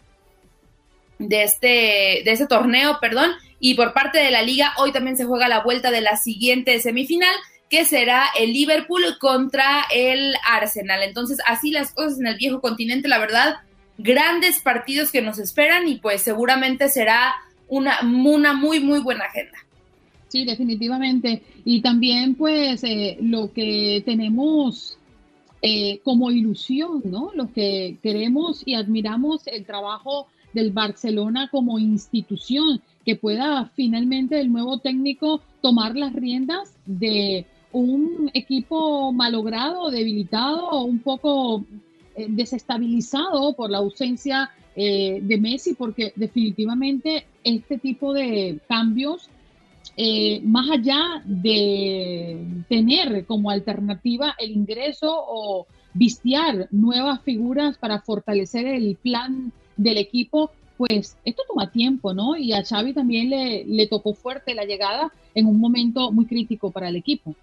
de 1.19 1.43
este, 1.43 1.67
de 2.25 2.31
este 2.33 2.47
torneo, 2.47 2.99
perdón. 3.01 3.31
Y 3.61 3.75
por 3.75 3.93
parte 3.93 4.19
de 4.19 4.31
la 4.31 4.43
liga, 4.43 4.73
hoy 4.79 4.93
también 4.93 5.17
se 5.17 5.25
juega 5.25 5.49
la 5.49 5.63
vuelta 5.63 5.91
de 5.91 6.01
la 6.01 6.17
siguiente 6.17 6.79
semifinal, 6.81 7.35
que 7.69 7.85
será 7.85 8.27
el 8.39 8.53
Liverpool 8.53 9.03
contra 9.21 9.85
el 9.93 10.35
Arsenal. 10.47 11.03
Entonces, 11.03 11.39
así 11.47 11.71
las 11.71 11.93
cosas 11.93 12.19
en 12.19 12.27
el 12.27 12.37
viejo 12.37 12.61
continente, 12.61 13.09
la 13.09 13.19
verdad, 13.19 13.57
grandes 13.99 14.61
partidos 14.61 15.11
que 15.11 15.23
nos 15.23 15.39
esperan 15.39 15.89
y 15.89 15.97
pues 15.97 16.23
seguramente 16.23 16.89
será 16.89 17.35
una, 17.67 18.01
una 18.03 18.53
muy, 18.53 18.81
muy 18.81 19.01
buena 19.01 19.25
agenda. 19.25 19.59
Sí, 20.29 20.45
definitivamente. 20.45 21.43
Y 21.71 21.83
también 21.83 22.35
pues 22.35 22.83
eh, 22.83 23.19
lo 23.21 23.53
que 23.53 24.03
tenemos 24.07 24.97
eh, 25.61 26.01
como 26.03 26.31
ilusión, 26.31 27.03
¿no? 27.05 27.31
Los 27.35 27.51
que 27.51 27.99
queremos 28.03 28.63
y 28.65 28.73
admiramos 28.73 29.47
el 29.47 29.67
trabajo 29.67 30.29
del 30.55 30.71
Barcelona 30.71 31.51
como 31.51 31.79
institución, 31.79 32.81
que 33.05 33.17
pueda 33.17 33.71
finalmente 33.77 34.41
el 34.41 34.51
nuevo 34.51 34.79
técnico 34.79 35.43
tomar 35.61 35.95
las 35.95 36.15
riendas 36.15 36.73
de 36.87 37.45
un 37.73 38.31
equipo 38.33 39.13
malogrado, 39.13 39.91
debilitado, 39.91 40.85
un 40.85 41.01
poco 41.01 41.67
eh, 42.17 42.29
desestabilizado 42.31 43.53
por 43.53 43.69
la 43.69 43.77
ausencia 43.77 44.51
de 44.75 45.39
Messi, 45.41 45.75
porque 45.75 46.13
definitivamente 46.15 47.27
este 47.43 47.79
tipo 47.79 48.13
de 48.13 48.61
cambios 48.69 49.29
eh, 49.97 50.41
más 50.45 50.71
allá 50.71 51.23
de 51.25 52.39
tener 52.69 53.25
como 53.27 53.51
alternativa 53.51 54.35
el 54.39 54.51
ingreso 54.51 55.09
o 55.13 55.67
vistiar 55.95 56.69
nuevas 56.71 57.23
figuras 57.23 57.77
para 57.79 58.01
fortalecer 58.01 58.67
el 58.67 58.97
plan 58.97 59.53
del 59.77 59.99
equipo, 59.99 60.51
pues 60.77 61.17
esto 61.25 61.43
toma 61.49 61.73
tiempo, 61.73 62.15
¿no? 62.15 62.37
Y 62.37 62.53
a 62.53 62.65
Xavi 62.65 62.93
también 62.93 63.31
le, 63.31 63.65
le 63.65 63.87
tocó 63.87 64.15
fuerte 64.15 64.55
la 64.55 64.65
llegada 64.65 65.13
en 65.35 65.47
un 65.47 65.59
momento 65.59 66.13
muy 66.13 66.27
crítico 66.27 66.71
para 66.71 66.89
el 66.89 66.97
equipo. 66.97 67.35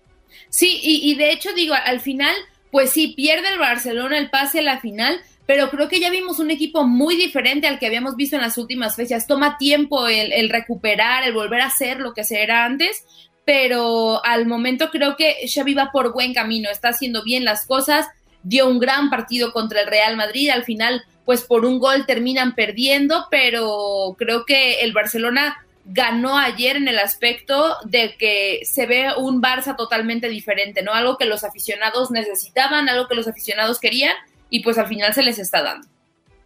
Sí, 0.50 0.80
y, 0.82 1.12
y 1.12 1.16
de 1.16 1.32
hecho 1.32 1.50
digo, 1.54 1.76
al 1.86 2.00
final, 2.00 2.34
pues 2.72 2.92
sí, 2.92 3.10
pierde 3.16 3.50
el 3.54 3.60
Barcelona 3.60 4.18
el 4.18 4.30
pase 4.30 4.60
a 4.60 4.64
la 4.64 4.80
final, 4.80 5.20
pero 5.46 5.70
creo 5.70 5.88
que 5.88 6.00
ya 6.00 6.10
vimos 6.10 6.40
un 6.40 6.52
equipo 6.52 6.86
muy 6.86 7.16
diferente 7.16 7.68
al 7.68 7.78
que 7.78 7.86
habíamos 7.86 8.16
visto 8.16 8.36
en 8.36 8.42
las 8.42 8.58
últimas 8.58 8.96
fechas. 8.96 9.28
Toma 9.28 9.58
tiempo 9.58 10.08
el, 10.08 10.50
recuperar, 10.50 11.24
el 11.24 11.34
volver 11.34 11.62
a 11.62 11.68
hacer 11.68 12.00
lo 12.00 12.14
que 12.14 12.24
se 12.24 12.42
era 12.42 12.66
antes, 12.66 13.06
pero 13.46 14.26
al 14.26 14.48
momento 14.48 14.90
creo 14.90 15.16
que 15.16 15.36
Xavi 15.48 15.76
va 15.76 15.92
por 15.92 16.14
buen 16.14 16.34
camino, 16.34 16.70
está 16.70 16.90
haciendo 16.90 17.24
bien 17.24 17.46
las 17.46 17.68
cosas, 17.68 18.08
dio 18.42 18.68
un 18.68 18.80
gran 18.80 19.10
partido 19.10 19.54
contra 19.54 19.82
el 19.82 19.88
Real 19.88 20.18
Madrid, 20.18 20.50
al 20.50 20.64
final 20.64 21.04
pues 21.26 21.42
por 21.42 21.66
un 21.66 21.80
gol 21.80 22.06
terminan 22.06 22.56
perdiendo, 22.56 23.28
pero 23.30 24.16
creo 24.18 24.46
que 24.46 24.82
el 24.82 24.94
Barcelona 24.94 25.58
ganó 25.86 26.38
ayer 26.38 26.76
en 26.76 26.88
el 26.88 26.98
aspecto 26.98 27.78
de 27.84 28.16
que 28.18 28.62
se 28.64 28.88
ve 28.88 29.10
un 29.16 29.42
Barça 29.42 29.76
totalmente 29.76 30.28
diferente, 30.30 30.82
¿no? 30.82 30.94
Algo 30.94 31.18
que 31.18 31.26
los 31.26 31.44
aficionados 31.44 32.10
necesitaban, 32.10 32.90
algo 32.90 33.08
que 33.08 33.16
los 33.16 33.28
aficionados 33.28 33.80
querían 33.80 34.16
y 34.56 34.62
pues 34.62 34.78
al 34.78 34.88
final 34.88 35.14
se 35.14 35.22
les 35.22 35.38
está 35.38 35.62
dando. 35.62 35.86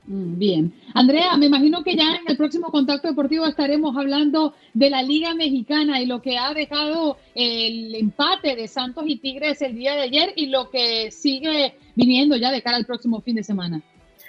Mm, 0.08 0.40
bien. 0.40 0.74
Andrea, 0.96 1.38
me 1.38 1.46
imagino 1.46 1.84
que 1.84 1.96
ya 1.96 2.16
en 2.16 2.28
el 2.28 2.38
próximo 2.38 2.72
contacto 2.72 3.08
deportivo 3.08 3.46
estaremos 3.46 3.96
hablando 3.96 4.56
de 4.74 4.90
la 4.90 5.04
Liga 5.04 5.36
Mexicana 5.36 6.02
y 6.02 6.08
lo 6.08 6.20
que 6.24 6.40
ha 6.40 6.52
dejado 6.56 7.20
el 7.36 7.94
empate 7.94 8.56
de 8.56 8.68
Santos 8.68 9.04
y 9.06 9.18
Tigres 9.18 9.62
el 9.62 9.76
día 9.76 9.94
de 9.94 10.02
ayer 10.02 10.34
y 10.36 10.48
lo 10.48 10.72
que 10.72 11.12
sigue 11.12 11.76
viniendo 11.94 12.36
ya 12.36 12.52
de 12.52 12.64
cara 12.64 12.78
al 12.78 12.88
próximo 12.88 13.22
fin 13.22 13.36
de 13.36 13.44
semana. 13.44 13.80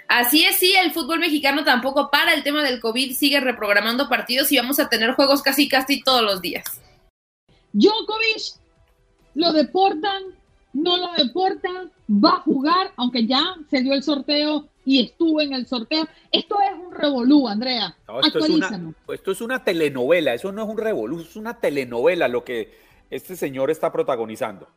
Así 0.06 0.42
es, 0.44 0.56
sí, 0.56 0.74
el 0.84 0.90
fútbol 0.90 1.20
mexicano 1.20 1.64
tampoco 1.64 2.10
para 2.10 2.34
el 2.34 2.42
tema 2.42 2.62
del 2.62 2.80
COVID, 2.80 3.14
sigue 3.14 3.40
reprogramando 3.40 4.10
partidos 4.10 4.52
y 4.52 4.58
vamos 4.58 4.78
a 4.78 4.90
tener 4.90 5.12
juegos 5.12 5.40
casi 5.40 5.68
casi 5.68 6.02
todos 6.02 6.20
los 6.20 6.42
días. 6.42 6.64
Djokovic 7.72 8.60
lo 9.36 9.52
deportan 9.54 10.39
no 10.72 10.96
lo 10.96 11.12
deporta, 11.12 11.68
va 12.08 12.30
a 12.30 12.40
jugar, 12.40 12.92
aunque 12.96 13.26
ya 13.26 13.56
se 13.70 13.80
dio 13.80 13.94
el 13.94 14.02
sorteo 14.02 14.68
y 14.84 15.02
estuvo 15.04 15.40
en 15.40 15.52
el 15.52 15.66
sorteo. 15.66 16.08
Esto 16.32 16.56
es 16.60 16.78
un 16.78 16.94
revolú, 16.94 17.48
Andrea. 17.48 17.96
esto, 18.24 18.38
es 18.38 18.48
una, 18.48 18.94
esto 19.12 19.32
es 19.32 19.40
una 19.40 19.64
telenovela, 19.64 20.34
eso 20.34 20.52
no 20.52 20.62
es 20.62 20.68
un 20.68 20.78
revolú, 20.78 21.20
es 21.20 21.36
una 21.36 21.58
telenovela 21.60 22.28
lo 22.28 22.44
que 22.44 22.72
este 23.10 23.36
señor 23.36 23.70
está 23.70 23.92
protagonizando. 23.92 24.68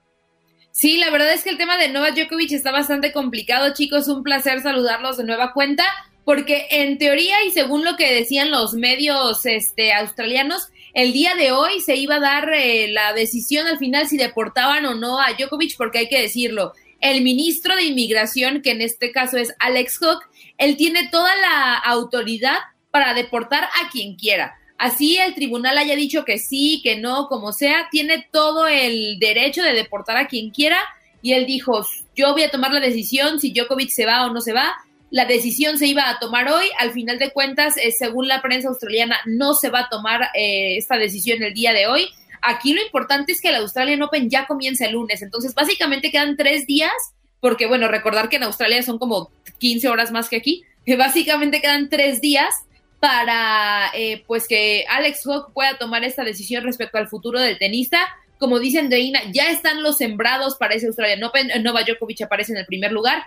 Sí, 0.71 0.97
la 0.97 1.11
verdad 1.11 1.31
es 1.33 1.43
que 1.43 1.51
el 1.51 1.57
tema 1.57 1.77
de 1.77 1.89
Novak 1.89 2.15
Djokovic 2.15 2.51
está 2.51 2.71
bastante 2.71 3.13
complicado, 3.13 3.73
chicos. 3.73 4.07
Un 4.07 4.23
placer 4.23 4.59
saludarlos 4.61 5.17
de 5.17 5.23
nueva 5.23 5.53
cuenta, 5.53 5.83
porque 6.25 6.65
en 6.71 6.97
teoría 6.97 7.43
y 7.43 7.51
según 7.51 7.85
lo 7.85 7.95
que 7.95 8.11
decían 8.11 8.49
los 8.49 8.73
medios 8.73 9.45
este, 9.45 9.93
australianos, 9.93 10.69
el 10.93 11.11
día 11.11 11.35
de 11.35 11.51
hoy 11.51 11.79
se 11.79 11.95
iba 11.95 12.15
a 12.15 12.19
dar 12.19 12.53
eh, 12.53 12.87
la 12.89 13.13
decisión 13.13 13.65
al 13.67 13.79
final 13.79 14.07
si 14.07 14.17
deportaban 14.17 14.85
o 14.85 14.93
no 14.93 15.19
a 15.19 15.33
Djokovic, 15.33 15.75
porque 15.75 15.99
hay 15.99 16.07
que 16.07 16.21
decirlo, 16.21 16.73
el 17.01 17.21
ministro 17.21 17.75
de 17.75 17.83
Inmigración, 17.83 18.61
que 18.61 18.71
en 18.71 18.81
este 18.81 19.11
caso 19.11 19.37
es 19.37 19.53
Alex 19.59 19.97
Hook, 19.97 20.19
él 20.57 20.77
tiene 20.77 21.09
toda 21.09 21.35
la 21.35 21.75
autoridad 21.75 22.57
para 22.91 23.13
deportar 23.13 23.63
a 23.63 23.89
quien 23.91 24.15
quiera. 24.15 24.55
así 24.77 25.17
el 25.17 25.33
tribunal 25.33 25.77
haya 25.77 25.95
dicho 25.95 26.25
que 26.25 26.37
sí, 26.37 26.81
que 26.83 26.97
no, 26.97 27.27
como 27.27 27.53
sea, 27.53 27.87
tiene 27.89 28.27
todo 28.31 28.67
el 28.67 29.17
derecho 29.19 29.63
de 29.63 29.73
deportar 29.73 30.17
a 30.17 30.27
quien 30.27 30.51
quiera. 30.51 30.79
Y 31.21 31.33
él 31.33 31.45
dijo, 31.45 31.85
yo 32.15 32.33
voy 32.33 32.43
a 32.43 32.51
tomar 32.51 32.71
la 32.71 32.81
decisión 32.81 33.39
si 33.39 33.51
Djokovic 33.51 33.89
se 33.89 34.05
va 34.05 34.25
o 34.25 34.33
no 34.33 34.41
se 34.41 34.53
va. 34.53 34.73
La 35.13 35.25
decisión 35.25 35.77
se 35.77 35.85
iba 35.85 36.09
a 36.09 36.17
tomar 36.17 36.49
hoy. 36.49 36.65
Al 36.79 36.91
final 36.91 37.19
de 37.19 37.29
cuentas, 37.29 37.77
eh, 37.77 37.91
según 37.91 38.27
la 38.27 38.41
prensa 38.41 38.69
australiana, 38.69 39.19
no 39.27 39.53
se 39.53 39.69
va 39.69 39.81
a 39.81 39.89
tomar 39.89 40.23
eh, 40.33 40.75
esta 40.75 40.97
decisión 40.97 41.43
el 41.43 41.53
día 41.53 41.71
de 41.71 41.85
hoy. 41.85 42.07
Aquí 42.41 42.73
lo 42.73 42.81
importante 42.81 43.31
es 43.31 43.39
que 43.39 43.49
el 43.49 43.55
Australian 43.57 44.01
Open 44.01 44.27
ya 44.31 44.47
comienza 44.47 44.87
el 44.87 44.93
lunes. 44.93 45.21
Entonces, 45.21 45.53
básicamente 45.53 46.09
quedan 46.09 46.35
tres 46.35 46.65
días, 46.65 46.91
porque 47.39 47.67
bueno, 47.67 47.89
recordar 47.89 48.27
que 48.27 48.37
en 48.37 48.43
Australia 48.43 48.81
son 48.81 48.97
como 48.97 49.29
15 49.59 49.87
horas 49.87 50.11
más 50.11 50.29
que 50.29 50.37
aquí. 50.37 50.63
Básicamente 50.97 51.61
quedan 51.61 51.89
tres 51.89 52.19
días 52.19 52.51
para 52.99 53.91
eh, 53.93 54.23
pues 54.25 54.47
que 54.47 54.83
Alex 54.89 55.27
Hawk 55.27 55.53
pueda 55.53 55.77
tomar 55.77 56.03
esta 56.03 56.23
decisión 56.23 56.63
respecto 56.63 56.97
al 56.97 57.07
futuro 57.07 57.39
del 57.39 57.59
tenista. 57.59 58.07
Como 58.39 58.57
dice 58.57 58.79
Andreina, 58.79 59.21
ya 59.31 59.51
están 59.51 59.83
los 59.83 59.99
sembrados 59.99 60.55
para 60.55 60.73
ese 60.73 60.87
Australian 60.87 61.23
Open. 61.23 61.51
Nova 61.61 61.83
Djokovic 61.83 62.23
aparece 62.23 62.53
en 62.53 62.57
el 62.57 62.65
primer 62.65 62.91
lugar. 62.91 63.21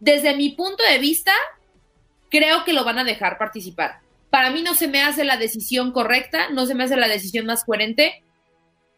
Desde 0.00 0.34
mi 0.34 0.50
punto 0.50 0.82
de 0.90 0.98
vista, 0.98 1.32
creo 2.30 2.64
que 2.64 2.72
lo 2.72 2.84
van 2.84 2.98
a 2.98 3.04
dejar 3.04 3.38
participar. 3.38 4.00
Para 4.30 4.50
mí 4.50 4.62
no 4.62 4.74
se 4.74 4.88
me 4.88 5.02
hace 5.02 5.24
la 5.24 5.36
decisión 5.36 5.92
correcta, 5.92 6.48
no 6.50 6.66
se 6.66 6.74
me 6.74 6.84
hace 6.84 6.96
la 6.96 7.08
decisión 7.08 7.46
más 7.46 7.64
coherente, 7.64 8.22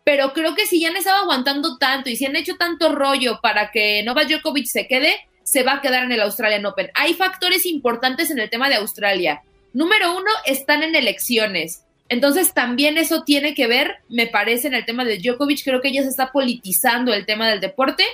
pero 0.05 0.32
creo 0.32 0.55
que 0.55 0.66
si 0.66 0.80
ya 0.80 0.88
han 0.88 0.96
estado 0.96 1.22
aguantando 1.22 1.78
tanto 1.78 2.11
y 2.11 2.16
si 2.16 2.26
han 2.26 2.36
hecho 2.36 2.57
tanto 2.57 2.94
rollo 2.94 3.40
para 3.42 3.70
que 3.70 4.03
Nova 4.05 4.24
Djokovic 4.24 4.66
se 4.66 4.86
quede, 4.86 5.14
se 5.42 5.62
va 5.62 5.74
a 5.74 5.80
quedar 5.80 6.05
en 6.05 6.12
el 6.12 6.22
Australian 6.22 6.66
Open. 6.66 6.90
Hay 6.94 7.14
factores 7.14 7.66
importantes 7.66 8.30
en 8.30 8.38
el 8.38 8.50
tema 8.50 8.68
de 8.68 8.76
Australia. 8.76 9.42
Número 9.72 10.16
uno, 10.16 10.30
están 10.44 10.82
en 10.82 10.94
elecciones. 10.94 11.84
Entonces 12.09 12.53
también 12.53 12.98
eso 12.98 13.22
tiene 13.22 13.55
que 13.55 13.66
ver, 13.66 13.98
me 14.09 14.26
parece, 14.26 14.68
en 14.68 14.74
el 14.74 14.84
tema 14.84 15.05
de 15.05 15.18
Djokovic. 15.18 15.64
Creo 15.64 15.80
que 15.80 15.92
ya 15.92 16.03
se 16.03 16.09
está 16.09 16.30
politizando 16.30 17.14
el 17.14 17.24
tema 17.24 17.48
del 17.48 17.61
deporte 17.61 18.05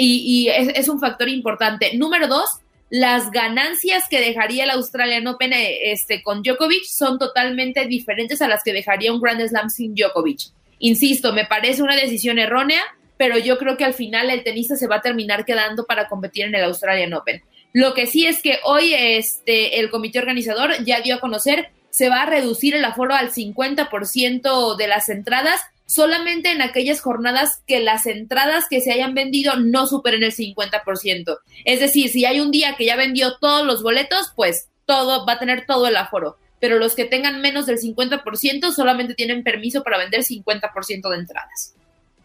y, 0.00 0.48
es, 0.48 0.88
un 0.88 1.00
factor 1.00 1.28
importante. 1.28 1.96
Número 1.96 2.28
dos, 2.28 2.48
las 2.88 3.30
ganancias 3.30 4.08
que 4.08 4.20
dejaría 4.20 4.64
el 4.64 4.70
Australian 4.70 5.26
Open 5.26 5.52
este, 5.52 6.22
con 6.22 6.42
Djokovic 6.42 6.84
son 6.84 7.18
totalmente 7.18 7.86
diferentes 7.86 8.40
a 8.40 8.48
las 8.48 8.62
que 8.62 8.72
dejaría 8.72 9.12
un 9.12 9.20
Grand 9.20 9.46
Slam 9.46 9.70
sin 9.70 9.94
Djokovic. 9.94 10.52
Insisto, 10.78 11.32
me 11.32 11.44
parece 11.44 11.82
una 11.82 11.96
decisión 11.96 12.38
errónea, 12.38 12.82
pero 13.16 13.36
yo 13.38 13.58
creo 13.58 13.76
que 13.76 13.84
al 13.84 13.94
final 13.94 14.30
el 14.30 14.44
tenista 14.44 14.76
se 14.76 14.86
va 14.86 14.96
a 14.96 15.02
terminar 15.02 15.44
quedando 15.44 15.84
para 15.84 16.08
competir 16.08 16.44
en 16.44 16.54
el 16.54 16.64
Australian 16.64 17.14
Open. 17.14 17.42
Lo 17.72 17.92
que 17.92 18.06
sí 18.06 18.26
es 18.26 18.40
que 18.40 18.60
hoy 18.64 18.94
este, 18.94 19.80
el 19.80 19.90
comité 19.90 20.20
organizador 20.20 20.84
ya 20.84 21.00
dio 21.00 21.16
a 21.16 21.20
conocer, 21.20 21.70
se 21.90 22.08
va 22.08 22.22
a 22.22 22.26
reducir 22.26 22.74
el 22.74 22.84
aforo 22.84 23.14
al 23.14 23.32
50% 23.32 24.76
de 24.76 24.86
las 24.86 25.08
entradas, 25.08 25.60
solamente 25.88 26.52
en 26.52 26.60
aquellas 26.60 27.00
jornadas 27.00 27.62
que 27.66 27.80
las 27.80 28.06
entradas 28.06 28.66
que 28.68 28.82
se 28.82 28.92
hayan 28.92 29.14
vendido 29.14 29.56
no 29.56 29.86
superen 29.86 30.22
el 30.22 30.32
50%. 30.32 31.38
Es 31.64 31.80
decir, 31.80 32.10
si 32.10 32.26
hay 32.26 32.40
un 32.40 32.50
día 32.50 32.76
que 32.76 32.84
ya 32.84 32.94
vendió 32.94 33.38
todos 33.38 33.66
los 33.66 33.82
boletos, 33.82 34.32
pues 34.36 34.68
todo 34.84 35.24
va 35.24 35.32
a 35.32 35.38
tener 35.38 35.64
todo 35.66 35.88
el 35.88 35.96
aforo. 35.96 36.36
Pero 36.60 36.78
los 36.78 36.94
que 36.94 37.06
tengan 37.06 37.40
menos 37.40 37.64
del 37.64 37.78
50% 37.78 38.70
solamente 38.70 39.14
tienen 39.14 39.42
permiso 39.42 39.82
para 39.82 39.96
vender 39.96 40.20
50% 40.20 41.08
de 41.08 41.16
entradas. 41.16 41.74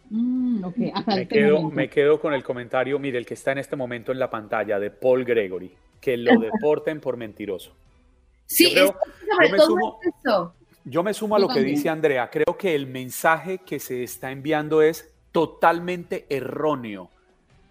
Mm, 0.09 0.65
me, 1.07 1.27
quedo, 1.27 1.61
me 1.69 1.89
quedo 1.89 2.19
con 2.19 2.33
el 2.33 2.43
comentario, 2.43 2.99
mire, 2.99 3.17
el 3.17 3.25
que 3.25 3.35
está 3.35 3.53
en 3.53 3.59
este 3.59 3.77
momento 3.77 4.11
en 4.11 4.19
la 4.19 4.29
pantalla 4.29 4.77
de 4.77 4.91
Paul 4.91 5.23
Gregory, 5.23 5.71
que 6.01 6.17
lo 6.17 6.37
deporten 6.39 6.99
por 6.99 7.15
mentiroso. 7.15 7.71
Sí, 8.45 8.73
yo, 8.75 8.93
me 9.39 9.57
sumo, 9.57 9.99
yo 10.85 11.03
me 11.03 11.13
sumo 11.13 11.35
a 11.35 11.39
lo 11.39 11.47
que 11.47 11.61
dice 11.61 11.89
Andrea. 11.89 12.29
Creo 12.29 12.57
que 12.57 12.75
el 12.75 12.87
mensaje 12.87 13.59
que 13.59 13.79
se 13.79 14.03
está 14.03 14.31
enviando 14.31 14.81
es 14.81 15.13
totalmente 15.31 16.25
erróneo. 16.29 17.09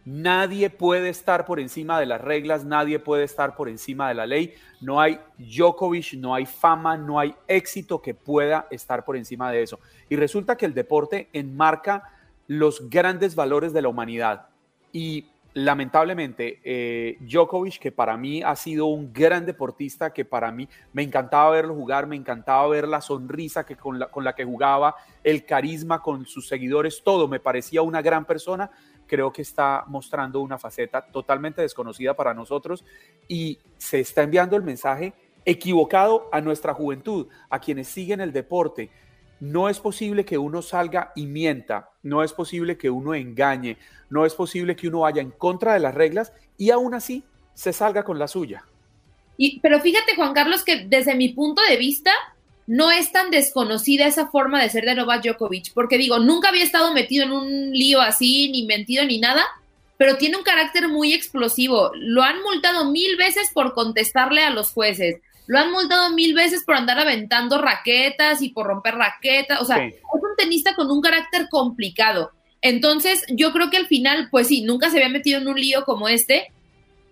Nadie 0.05 0.69
puede 0.69 1.11
estar 1.11 1.47
por 1.47 1.61
encima 1.61 2.01
de 2.01 2.07
las 2.07 2.21
reglas, 2.21 2.65
nadie 2.65 2.99
puede 2.99 3.23
estar 3.23 3.55
por 3.55 3.69
encima 3.69 4.09
de 4.09 4.15
la 4.15 4.27
ley. 4.27 4.55
No 4.81 5.01
hay 5.01 5.21
Djokovic, 5.39 6.15
no 6.15 6.35
hay 6.35 6.45
fama, 6.45 6.97
no 6.97 7.21
hay 7.21 7.35
éxito 7.47 8.03
que 8.03 8.13
pueda 8.13 8.67
estar 8.71 9.05
por 9.05 9.17
encima 9.17 9.53
de 9.53 9.63
eso. 9.63 9.79
Y 10.09 10.17
resulta 10.17 10.57
que 10.57 10.67
el 10.67 10.75
deporte 10.75 11.29
enmarca 11.33 12.11
los 12.49 12.91
grandes 12.91 13.37
valores 13.37 13.73
de 13.73 13.83
la 13.83 13.89
humanidad. 13.89 14.49
Y 14.93 15.27
lamentablemente, 15.55 16.61
eh, 16.65 17.19
Djokovic, 17.21 17.79
que 17.79 17.93
para 17.93 18.17
mí 18.17 18.43
ha 18.43 18.57
sido 18.57 18.87
un 18.87 19.13
gran 19.13 19.45
deportista, 19.45 20.13
que 20.13 20.25
para 20.25 20.51
mí 20.51 20.69
me 20.93 21.03
encantaba 21.03 21.51
verlo 21.51 21.75
jugar, 21.75 22.07
me 22.07 22.17
encantaba 22.17 22.67
ver 22.69 22.89
la 22.89 23.01
sonrisa 23.01 23.65
que 23.65 23.77
con, 23.77 23.99
la, 23.99 24.07
con 24.09 24.25
la 24.25 24.35
que 24.35 24.45
jugaba, 24.45 24.97
el 25.23 25.45
carisma 25.45 26.01
con 26.01 26.27
sus 26.27 26.49
seguidores, 26.49 27.03
todo, 27.05 27.29
me 27.29 27.41
parecía 27.41 27.83
una 27.83 28.01
gran 28.01 28.25
persona, 28.25 28.71
creo 29.07 29.33
que 29.33 29.43
está 29.43 29.85
mostrando 29.89 30.41
una 30.41 30.59
faceta 30.59 31.03
totalmente 31.03 31.61
desconocida 31.61 32.15
para 32.15 32.33
nosotros 32.33 32.85
y 33.29 33.59
se 33.77 34.01
está 34.01 34.23
enviando 34.23 34.57
el 34.57 34.63
mensaje 34.63 35.13
equivocado 35.45 36.29
a 36.33 36.41
nuestra 36.41 36.73
juventud, 36.73 37.27
a 37.51 37.59
quienes 37.59 37.89
siguen 37.89 38.21
el 38.21 38.33
deporte, 38.33 38.91
no 39.43 39.69
es 39.69 39.81
posible 39.81 40.25
que 40.25 40.39
uno 40.39 40.63
salga 40.63 41.13
y 41.17 41.27
mienta, 41.27 41.91
no 42.05 42.23
es 42.23 42.33
posible 42.33 42.79
que 42.79 42.91
uno 42.91 43.13
engañe, 43.13 43.77
no 44.09 44.25
es 44.25 44.37
posible 44.37 44.77
que 44.77 44.87
uno 44.87 45.01
vaya 45.01 45.21
en 45.21 45.33
contra 45.33 45.75
de 45.75 45.81
las 45.81 45.93
reglas 45.93 46.33
y 46.57 46.71
aún 46.71 46.95
así 46.95 47.25
se 47.53 47.73
salga 47.73 48.05
con 48.05 48.21
la 48.21 48.29
suya. 48.29 48.65
Y, 49.37 49.59
pero 49.59 49.81
fíjate, 49.81 50.15
Juan 50.15 50.33
Carlos, 50.33 50.63
que 50.63 50.85
desde 50.87 51.17
mi 51.17 51.31
punto 51.31 51.61
de 51.69 51.77
vista 51.77 52.13
no 52.69 52.93
es 52.93 53.11
tan 53.11 53.33
desconocida 53.33 54.07
esa 54.07 54.29
forma 54.29 54.63
de 54.63 54.71
ser 54.71 54.85
de 54.85 54.95
Novak 54.95 55.25
Djokovic, 55.25 55.75
porque 55.75 55.99
digo, 55.99 56.21
nunca 56.21 56.51
había 56.51 56.63
estado 56.63 56.95
metido 56.95 57.25
en 57.25 57.33
un 57.33 57.73
lío 57.73 58.01
así, 58.01 58.49
ni 58.49 58.65
mentido, 58.65 59.05
ni 59.05 59.19
nada, 59.19 59.45
pero 59.97 60.19
tiene 60.19 60.37
un 60.37 60.45
carácter 60.45 60.87
muy 60.87 61.15
explosivo. 61.15 61.91
Lo 61.97 62.23
han 62.23 62.41
multado 62.43 62.93
mil 62.93 63.17
veces 63.17 63.51
por 63.53 63.75
contestarle 63.75 64.45
a 64.45 64.51
los 64.51 64.71
jueces 64.71 65.21
lo 65.47 65.59
han 65.59 65.73
multado 65.73 66.11
mil 66.11 66.35
veces 66.35 66.63
por 66.65 66.77
andar 66.77 66.99
aventando 66.99 67.61
raquetas 67.61 68.43
y 68.43 68.51
por 68.51 68.67
romper 68.67 68.95
raquetas. 68.95 69.61
O 69.61 69.65
sea, 69.65 69.85
es 69.85 69.95
un 70.13 70.37
tenista 70.37 70.75
con 70.75 70.91
un 70.91 71.01
carácter 71.01 71.49
complicado. 71.51 72.33
Entonces, 72.61 73.25
yo 73.29 73.53
creo 73.53 73.71
que 73.71 73.77
al 73.77 73.87
final, 73.87 74.29
pues 74.31 74.49
sí, 74.49 74.63
nunca 74.63 74.89
se 74.89 74.99
había 74.99 75.09
metido 75.09 75.41
en 75.41 75.49
un 75.49 75.57
lío 75.57 75.85
como 75.85 76.09
este, 76.09 76.53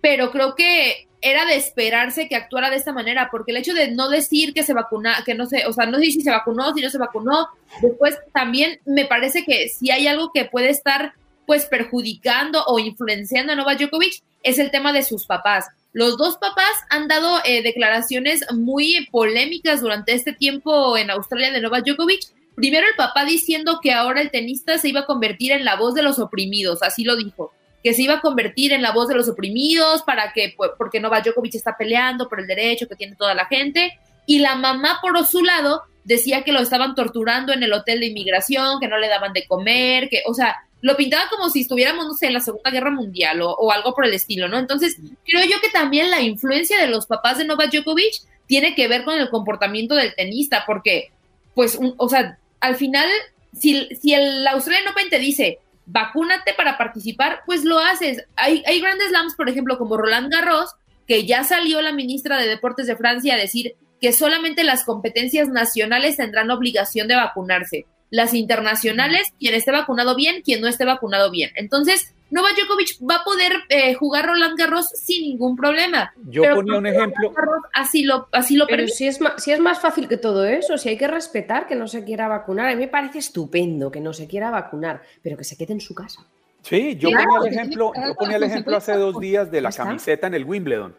pero 0.01 0.31
creo 0.31 0.55
que 0.55 1.09
era 1.23 1.45
de 1.45 1.57
esperarse 1.57 2.29
que 2.29 2.37
actuara 2.37 2.71
de 2.71 2.77
esta 2.77 2.93
manera, 2.93 3.29
porque 3.31 3.51
el 3.51 3.59
hecho 3.59 3.75
de 3.75 3.91
no 3.91 4.09
decir 4.09 4.55
que 4.55 4.63
se 4.63 4.73
vacuna, 4.73 5.23
que 5.27 5.35
no 5.35 5.47
sé, 5.47 5.67
o 5.67 5.73
sea, 5.73 5.87
no 5.87 5.99
sé 5.99 6.07
si 6.07 6.23
se 6.23 6.31
vacunó, 6.31 6.73
si 6.73 6.81
no 6.81 6.89
se 6.89 6.99
vacunó, 6.99 7.49
después 7.83 8.17
también 8.33 8.81
me 8.87 9.05
parece 9.05 9.45
que 9.45 9.69
si 9.69 9.91
hay 9.91 10.07
algo 10.07 10.31
que 10.33 10.47
puede 10.47 10.71
estar 10.71 11.13
pues 11.47 11.67
perjudicando 11.67 12.65
o 12.67 12.79
influenciando 12.79 13.53
a 13.53 13.57
Novak 13.57 13.81
Djokovic 13.81 14.23
es 14.43 14.59
el 14.59 14.71
tema 14.71 14.93
de 14.93 15.03
sus 15.03 15.27
papás. 15.27 15.67
Los 15.93 16.17
dos 16.17 16.37
papás 16.37 16.73
han 16.89 17.09
dado 17.09 17.41
eh, 17.45 17.63
declaraciones 17.63 18.45
muy 18.53 19.09
polémicas 19.11 19.81
durante 19.81 20.13
este 20.13 20.33
tiempo 20.33 20.97
en 20.97 21.11
Australia 21.11 21.51
de 21.51 21.61
Novak 21.61 21.85
Djokovic. 21.85 22.21
Primero 22.55 22.87
el 22.87 22.95
papá 22.95 23.25
diciendo 23.25 23.81
que 23.83 23.93
ahora 23.93 24.21
el 24.21 24.31
tenista 24.31 24.79
se 24.79 24.89
iba 24.89 25.01
a 25.01 25.07
convertir 25.07 25.53
en 25.53 25.65
la 25.65 25.77
voz 25.77 25.95
de 25.95 26.03
los 26.03 26.19
oprimidos, 26.19 26.83
así 26.83 27.05
lo 27.05 27.17
dijo, 27.17 27.53
que 27.83 27.95
se 27.95 28.03
iba 28.03 28.15
a 28.15 28.21
convertir 28.21 28.73
en 28.73 28.83
la 28.83 28.93
voz 28.93 29.09
de 29.09 29.15
los 29.15 29.29
oprimidos 29.29 30.03
para 30.03 30.33
que, 30.33 30.55
pues, 30.57 30.71
porque 30.79 31.01
Novak 31.01 31.25
Djokovic 31.25 31.55
está 31.55 31.77
peleando 31.77 32.29
por 32.29 32.41
el 32.41 32.47
derecho 32.47 32.87
que 32.87 32.97
tiene 32.97 33.17
toda 33.17 33.35
la 33.35 33.47
gente. 33.47 33.99
Y 34.27 34.41
la 34.41 34.55
mamá, 34.55 34.99
por 35.01 35.27
su 35.27 35.43
lado, 35.43 35.83
decía 36.05 36.43
que 36.43 36.53
lo 36.53 36.61
estaban 36.61 36.95
torturando 36.95 37.53
en 37.53 37.63
el 37.63 37.73
hotel 37.73 38.01
de 38.01 38.07
inmigración, 38.07 38.79
que 38.79 38.89
no 38.89 38.99
le 38.99 39.09
daban 39.09 39.33
de 39.33 39.47
comer, 39.47 40.09
que, 40.09 40.23
o 40.27 40.35
sea, 40.35 40.57
lo 40.83 40.97
pintaba 40.97 41.29
como 41.29 41.51
si 41.51 41.61
estuviéramos, 41.61 42.07
no 42.07 42.15
sé, 42.15 42.27
en 42.27 42.35
la 42.35 42.41
Segunda 42.41 42.71
Guerra 42.71 42.91
Mundial 42.91 43.41
o, 43.43 43.71
algo 43.71 43.95
por 43.95 44.07
el 44.07 44.15
estilo, 44.15 44.49
¿no? 44.49 44.59
Entonces, 44.59 44.97
creo 45.25 45.45
yo 45.45 45.61
que 45.61 45.69
también 45.69 46.11
la 46.11 46.21
influencia 46.21 46.81
de 46.81 46.87
los 46.87 47.07
papás 47.07 47.39
de 47.39 47.45
Novak 47.45 47.71
Djokovic 47.71 48.15
tiene 48.47 48.75
que 48.75 48.89
ver 48.89 49.05
con 49.05 49.19
el 49.19 49.29
comportamiento 49.29 49.95
del 49.95 50.15
tenista, 50.15 50.65
porque, 50.67 51.13
pues, 51.55 51.79
o 51.97 52.09
sea, 52.09 52.39
al 52.61 52.77
final, 52.77 53.09
si, 53.57 53.89
si 54.01 54.15
el 54.15 54.47
Australian 54.47 54.89
Open 54.89 55.11
te 55.11 55.19
dice, 55.19 55.59
vacúnate 55.87 56.55
para 56.55 56.79
participar, 56.79 57.41
pues 57.47 57.65
lo 57.65 57.79
haces. 57.79 58.25
Hay, 58.37 58.63
hay 58.67 58.81
grandes 58.81 59.09
slams, 59.09 59.35
por 59.35 59.49
ejemplo, 59.49 59.79
como 59.79 59.97
Roland 59.97 60.33
Garros, 60.33 60.71
que 61.07 61.27
ya 61.27 61.45
salió 61.45 61.83
la 61.83 61.93
ministra 61.93 62.39
de 62.39 62.49
Deportes 62.49 62.87
de 62.87 62.97
Francia 62.97 63.35
a 63.35 63.39
decir 63.39 63.75
que 64.01 64.13
solamente 64.13 64.65
las 64.65 64.85
competencias 64.85 65.49
nacionales 65.49 66.17
tendrán 66.17 66.51
obligación 66.51 67.07
de 67.07 67.17
vacunarse 67.17 67.87
las 68.11 68.35
internacionales, 68.35 69.33
quien 69.39 69.55
esté 69.55 69.71
vacunado 69.71 70.15
bien, 70.17 70.43
quien 70.43 70.61
no 70.61 70.69
esté 70.69 70.85
vacunado 70.85 71.31
bien. 71.31 71.51
Entonces, 71.55 72.15
Novak 72.31 72.57
Djokovic 72.57 72.99
va 73.09 73.17
a 73.17 73.25
poder 73.25 73.53
eh, 73.69 73.95
jugar 73.95 74.27
Roland 74.27 74.57
Garros 74.57 74.87
sin 74.95 75.23
ningún 75.23 75.57
problema. 75.57 76.13
Yo 76.29 76.43
ponía 76.55 76.79
un 76.79 76.87
ejemplo. 76.87 77.33
así 77.73 78.05
lo, 78.05 78.29
así 78.33 78.57
lo 78.57 78.67
Pero 78.67 78.87
si 78.87 79.07
es, 79.07 79.21
más, 79.21 79.43
si 79.43 79.51
es 79.51 79.59
más 79.59 79.81
fácil 79.81 80.09
que 80.09 80.17
todo 80.17 80.45
eso, 80.45 80.79
si 80.79 80.91
hay 80.91 80.97
que 80.97 81.09
respetar 81.09 81.67
que 81.67 81.75
no 81.75 81.89
se 81.89 82.05
quiera 82.05 82.29
vacunar. 82.29 82.69
A 82.69 82.75
mí 82.75 82.77
me 82.77 82.89
parece 82.89 83.19
estupendo 83.19 83.91
que 83.91 84.01
no 84.01 84.13
se 84.13 84.29
quiera 84.29 84.51
vacunar, 84.51 85.03
pero 85.23 85.37
que 85.37 85.45
se 85.45 85.57
quede 85.57 85.73
en 85.73 85.81
su 85.81 85.95
casa. 85.95 86.25
Sí, 86.63 86.97
yo 86.97 87.11
ponía 87.11 87.27
el 87.43 87.53
ejemplo, 87.53 87.93
yo 87.97 88.15
ponía 88.15 88.37
el 88.37 88.43
ejemplo 88.45 88.77
hace 88.77 88.93
dos 88.93 89.19
días 89.19 89.51
de 89.51 89.61
la 89.61 89.73
camiseta 89.73 90.27
en 90.27 90.35
el 90.35 90.45
Wimbledon. 90.45 90.95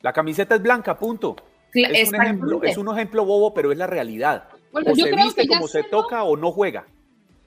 La 0.00 0.12
camiseta 0.12 0.54
es 0.56 0.62
blanca, 0.62 0.98
punto. 0.98 1.36
Es 1.72 2.08
un, 2.08 2.14
ejemplo, 2.14 2.62
es 2.62 2.76
un 2.78 2.88
ejemplo 2.88 3.24
bobo, 3.24 3.52
pero 3.52 3.70
es 3.70 3.78
la 3.78 3.86
realidad. 3.86 4.48
O 4.72 4.94
se 4.94 5.16
viste 5.16 5.48
como 5.48 5.68
se 5.68 5.82
toca 5.84 6.24
o 6.24 6.36
no 6.36 6.52
juega. 6.52 6.86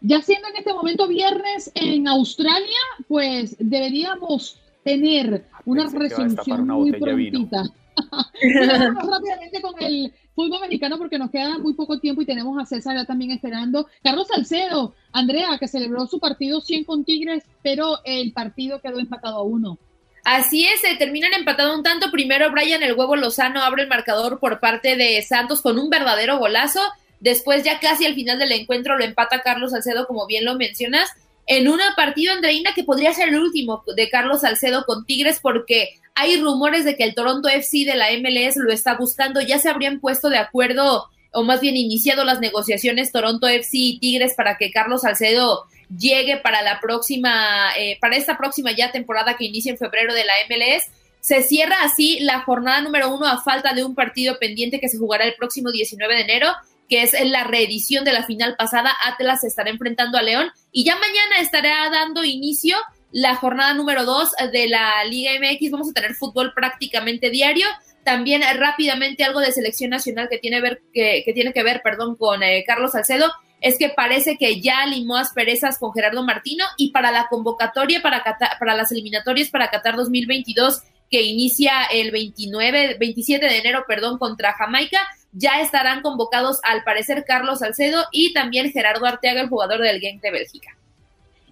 Ya 0.01 0.22
siendo 0.22 0.47
en 0.47 0.55
este 0.57 0.74
momento 0.74 1.07
viernes 1.07 1.72
en 1.76 2.07
Australia, 2.07 2.80
pues 3.07 3.55
deberíamos 3.59 4.59
tener 4.84 5.45
ah, 5.53 5.61
una 5.65 5.88
resolución 5.88 6.67
muy 6.67 6.91
prontita. 6.93 7.63
rápidamente 8.01 9.61
con 9.61 9.74
el 9.80 10.13
fútbol 10.34 10.61
mexicano 10.61 10.97
porque 10.97 11.19
nos 11.19 11.30
queda 11.30 11.59
muy 11.59 11.74
poco 11.74 11.99
tiempo 11.99 12.22
y 12.22 12.26
tenemos 12.26 12.57
a 12.57 12.65
César 12.65 12.95
ya 12.95 13.05
también 13.05 13.32
esperando. 13.32 13.88
Carlos 14.03 14.28
Salcedo, 14.28 14.95
Andrea, 15.11 15.57
que 15.59 15.67
celebró 15.67 16.07
su 16.07 16.19
partido 16.19 16.61
100 16.61 16.86
con 16.86 17.05
Tigres, 17.05 17.43
pero 17.61 17.99
el 18.03 18.34
partido 18.34 18.82
quedó 18.82 18.99
empatado 18.99 19.38
a 19.38 19.43
uno. 19.43 19.78
Así 20.24 20.65
es, 20.65 20.82
se 20.82 20.95
terminan 20.95 21.34
empatado 21.34 21.76
un 21.76 21.84
tanto. 21.84 22.11
Primero 22.11 22.51
Brian 22.51 22.84
el 22.84 22.93
huevo 22.93 23.15
Lozano 23.15 23.61
abre 23.61 23.84
el 23.84 23.89
marcador 23.89 24.39
por 24.39 24.59
parte 24.59 24.95
de 24.95 25.22
Santos 25.22 25.61
con 25.61 25.80
un 25.80 25.89
verdadero 25.89 26.38
golazo. 26.38 26.82
Después 27.22 27.63
ya 27.63 27.80
casi 27.80 28.05
al 28.05 28.15
final 28.15 28.38
del 28.38 28.51
encuentro 28.51 28.97
lo 28.97 29.05
empata 29.05 29.41
Carlos 29.41 29.72
Salcedo, 29.72 30.05
como 30.07 30.28
bien 30.28 30.43
lo 30.43 30.55
mencionas, 30.55 31.09
en 31.47 31.67
un 31.67 31.80
partido, 31.95 32.34
Andreina, 32.34 32.74
que 32.74 32.84
podría 32.84 33.13
ser 33.13 33.30
el 33.30 33.39
último 33.39 33.84
de 33.95 34.09
Carlos 34.09 34.41
Salcedo 34.41 34.86
con 34.86 35.05
Tigres 35.05 35.39
porque 35.41 35.99
hay 36.15 36.39
rumores 36.39 36.86
de 36.86 36.95
que 36.95 37.03
el 37.03 37.15
Toronto 37.15 37.49
FC 37.49 37.86
de 37.86 37.95
la 37.95 38.07
MLS 38.11 38.57
lo 38.57 38.72
está 38.72 38.95
buscando. 38.95 39.41
Ya 39.41 39.59
se 39.59 39.69
habrían 39.69 39.99
puesto 39.99 40.30
de 40.30 40.38
acuerdo 40.38 41.09
o 41.34 41.43
más 41.43 41.61
bien 41.61 41.78
iniciado 41.78 42.26
las 42.26 42.39
negociaciones 42.39 43.11
Toronto 43.11 43.47
FC 43.47 43.78
y 43.78 43.99
Tigres 43.99 44.34
para 44.36 44.57
que 44.57 44.72
Carlos 44.72 45.01
Salcedo 45.01 45.65
llegue 45.97 46.38
para 46.38 46.61
la 46.61 46.80
próxima, 46.80 47.72
eh, 47.78 47.97
para 47.99 48.15
esta 48.15 48.38
próxima 48.38 48.72
ya 48.72 48.91
temporada 48.91 49.36
que 49.36 49.45
inicia 49.45 49.72
en 49.72 49.78
febrero 49.78 50.13
de 50.13 50.26
la 50.26 50.34
MLS. 50.49 50.89
Se 51.19 51.43
cierra 51.43 51.84
así 51.84 52.19
la 52.22 52.41
jornada 52.41 52.82
número 52.82 53.13
uno 53.13 53.28
a 53.28 53.41
falta 53.41 53.74
de 53.74 53.84
un 53.84 53.95
partido 53.95 54.39
pendiente 54.39 54.80
que 54.80 54.89
se 54.89 54.97
jugará 54.97 55.26
el 55.26 55.36
próximo 55.36 55.72
19 55.72 56.15
de 56.15 56.22
enero, 56.22 56.47
que 56.91 57.03
es 57.03 57.15
la 57.23 57.45
reedición 57.45 58.03
de 58.03 58.11
la 58.11 58.23
final 58.23 58.57
pasada. 58.57 58.91
Atlas 59.05 59.45
estará 59.45 59.69
enfrentando 59.69 60.17
a 60.17 60.21
León 60.21 60.51
y 60.73 60.83
ya 60.83 60.97
mañana 60.97 61.39
estará 61.39 61.89
dando 61.89 62.25
inicio 62.25 62.75
la 63.13 63.35
jornada 63.35 63.73
número 63.73 64.03
dos 64.03 64.31
de 64.51 64.67
la 64.67 65.01
Liga 65.05 65.31
MX. 65.39 65.71
Vamos 65.71 65.89
a 65.89 65.93
tener 65.93 66.15
fútbol 66.15 66.51
prácticamente 66.53 67.29
diario. 67.29 67.65
También 68.03 68.41
rápidamente 68.57 69.23
algo 69.23 69.39
de 69.39 69.53
selección 69.53 69.91
nacional 69.91 70.27
que 70.29 70.37
tiene, 70.37 70.59
ver, 70.59 70.81
que, 70.93 71.23
tiene 71.33 71.53
que 71.53 71.63
ver 71.63 71.81
perdón, 71.81 72.17
con 72.17 72.43
eh, 72.43 72.65
Carlos 72.67 72.91
Salcedo 72.91 73.31
es 73.61 73.77
que 73.77 73.87
parece 73.87 74.37
que 74.37 74.59
ya 74.59 74.85
limó 74.85 75.15
asperezas 75.15 75.79
con 75.79 75.93
Gerardo 75.93 76.25
Martino 76.25 76.65
y 76.75 76.91
para 76.91 77.11
la 77.11 77.27
convocatoria 77.29 78.01
para, 78.01 78.21
para 78.59 78.75
las 78.75 78.91
eliminatorias 78.91 79.49
para 79.49 79.69
Qatar 79.69 79.95
2022 79.95 80.81
que 81.11 81.21
inicia 81.21 81.83
el 81.91 82.09
29, 82.11 82.97
27 82.97 83.45
de 83.45 83.57
enero, 83.57 83.83
perdón, 83.85 84.17
contra 84.17 84.53
Jamaica, 84.53 85.05
ya 85.34 85.61
estarán 85.61 86.01
convocados 86.01 86.59
al 86.63 86.84
parecer 86.84 87.23
Carlos 87.25 87.59
Salcedo 87.59 88.03
y 88.11 88.34
también 88.34 88.71
Gerardo 88.71 89.05
Arteaga, 89.05 89.41
el 89.41 89.49
jugador 89.49 89.82
del 89.82 89.99
Genk 89.99 90.21
de 90.21 90.32
Bélgica. 90.32 90.77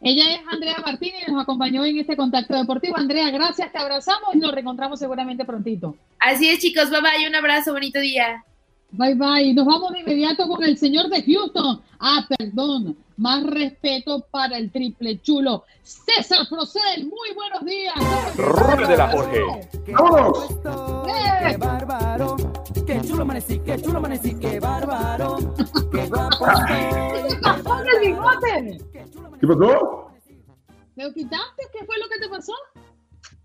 Ella 0.02 0.34
es 0.34 0.42
Andrea 0.50 0.78
Martínez 0.86 1.24
y 1.28 1.32
nos 1.32 1.44
acompañó 1.44 1.84
en 1.84 1.98
este 1.98 2.16
contacto 2.16 2.56
deportivo. 2.56 2.98
Andrea, 2.98 3.30
gracias, 3.32 3.72
te 3.72 3.78
abrazamos 3.78 4.34
y 4.34 4.38
nos 4.38 4.54
reencontramos 4.54 4.98
seguramente 5.00 5.44
prontito. 5.44 5.96
Así 6.20 6.50
es, 6.50 6.60
chicos, 6.60 6.90
bye 6.90 7.02
bye, 7.02 7.28
un 7.28 7.36
abrazo, 7.36 7.74
bonito 7.74 8.00
día. 8.00 8.44
Bye 8.92 9.16
bye. 9.16 9.54
Nos 9.54 9.66
vamos 9.66 9.94
de 9.94 10.00
inmediato 10.00 10.48
con 10.48 10.64
el 10.64 10.78
señor 10.78 11.10
de 11.10 11.22
Houston. 11.24 11.82
Ah, 12.00 12.26
perdón. 12.38 12.98
Más 13.18 13.44
respeto 13.44 14.26
para 14.32 14.58
el 14.58 14.72
triple 14.72 15.22
chulo. 15.22 15.66
César 15.84 16.48
Procel, 16.50 17.06
muy 17.06 17.34
buenos 17.36 17.66
días. 17.66 17.94
Role 18.38 18.88
de 18.88 18.98
la 18.98 19.10
Jorge. 19.10 19.42
¡Vámonos! 19.92 20.48
¡Qué 21.06 21.58
bárbaro! 21.58 22.38
¡Qué 22.90 23.00
chulo 23.08 23.22
amanecí! 23.22 23.60
¡Qué 23.60 23.80
chulo 23.80 24.00
amanecí! 24.00 24.34
¡Qué 24.40 24.60
bárbaro! 24.60 25.38
¡Qué 25.92 26.08
guapo 26.08 26.46
¡Pon 27.64 27.84
el 27.88 28.00
bigote! 28.08 28.78
¿Qué 29.40 29.48
pasó? 29.48 30.12
¿Me 30.96 31.04
lo 31.04 31.14
quitaste? 31.14 31.64
¿Qué 31.72 31.86
fue 31.86 31.96
lo 32.00 32.10
que 32.10 32.20
te 32.20 32.30
pasó? 32.30 32.54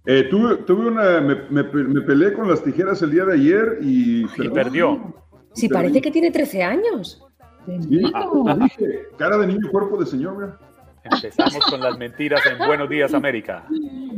Eh, 0.06 0.28
tuve, 0.30 0.56
tuve 0.64 0.88
una, 0.88 1.20
me, 1.20 1.34
me, 1.50 1.62
me, 1.62 2.00
peleé 2.00 2.32
con 2.32 2.48
las 2.48 2.64
tijeras 2.64 3.02
el 3.02 3.10
día 3.10 3.26
de 3.26 3.34
ayer 3.34 3.78
y, 3.82 4.24
y 4.24 4.48
perdió. 4.48 5.14
Sí, 5.52 5.68
parece 5.68 6.00
que 6.00 6.10
tiene 6.10 6.30
13 6.30 6.62
años. 6.62 7.22
Sí, 7.66 7.78
dije, 7.78 9.08
cara 9.18 9.36
de 9.36 9.46
niño, 9.46 9.70
cuerpo 9.70 9.98
de 9.98 10.06
señor. 10.06 10.58
Empezamos 11.04 11.64
con 11.66 11.80
las 11.80 11.98
mentiras 11.98 12.40
en 12.50 12.58
Buenos 12.66 12.88
Días 12.88 13.12
América. 13.12 13.66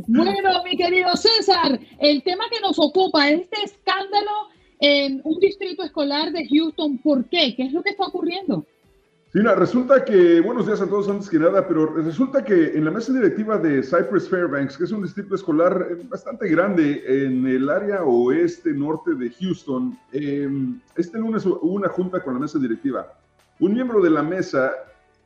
Bueno, 0.06 0.62
mi 0.64 0.76
querido 0.76 1.16
César, 1.16 1.80
el 1.98 2.22
tema 2.22 2.44
que 2.48 2.60
nos 2.60 2.78
ocupa 2.78 3.28
es 3.28 3.40
este 3.40 3.62
escándalo 3.64 4.55
en 4.80 5.20
un 5.24 5.38
distrito 5.40 5.82
escolar 5.82 6.32
de 6.32 6.46
Houston. 6.48 6.98
¿Por 6.98 7.24
qué? 7.26 7.54
¿Qué 7.56 7.64
es 7.64 7.72
lo 7.72 7.82
que 7.82 7.90
está 7.90 8.04
ocurriendo? 8.06 8.64
Mira, 9.32 9.54
resulta 9.54 10.02
que, 10.02 10.40
buenos 10.40 10.66
días 10.66 10.80
a 10.80 10.88
todos 10.88 11.10
antes 11.10 11.28
que 11.28 11.38
nada, 11.38 11.68
pero 11.68 11.86
resulta 11.96 12.42
que 12.42 12.68
en 12.68 12.86
la 12.86 12.90
mesa 12.90 13.12
directiva 13.12 13.58
de 13.58 13.82
Cypress 13.82 14.30
Fairbanks, 14.30 14.78
que 14.78 14.84
es 14.84 14.92
un 14.92 15.02
distrito 15.02 15.34
escolar 15.34 15.88
eh, 15.90 16.02
bastante 16.08 16.48
grande 16.48 17.02
en 17.06 17.46
el 17.46 17.68
área 17.68 18.02
oeste 18.02 18.72
norte 18.72 19.14
de 19.14 19.30
Houston, 19.30 19.98
em, 20.12 20.80
este 20.96 21.18
lunes 21.18 21.44
hubo 21.44 21.60
una 21.60 21.88
junta 21.88 22.22
con 22.22 22.32
la 22.32 22.40
mesa 22.40 22.58
directiva. 22.58 23.12
Un 23.60 23.74
miembro 23.74 24.00
de 24.00 24.08
la 24.08 24.22
mesa 24.22 24.72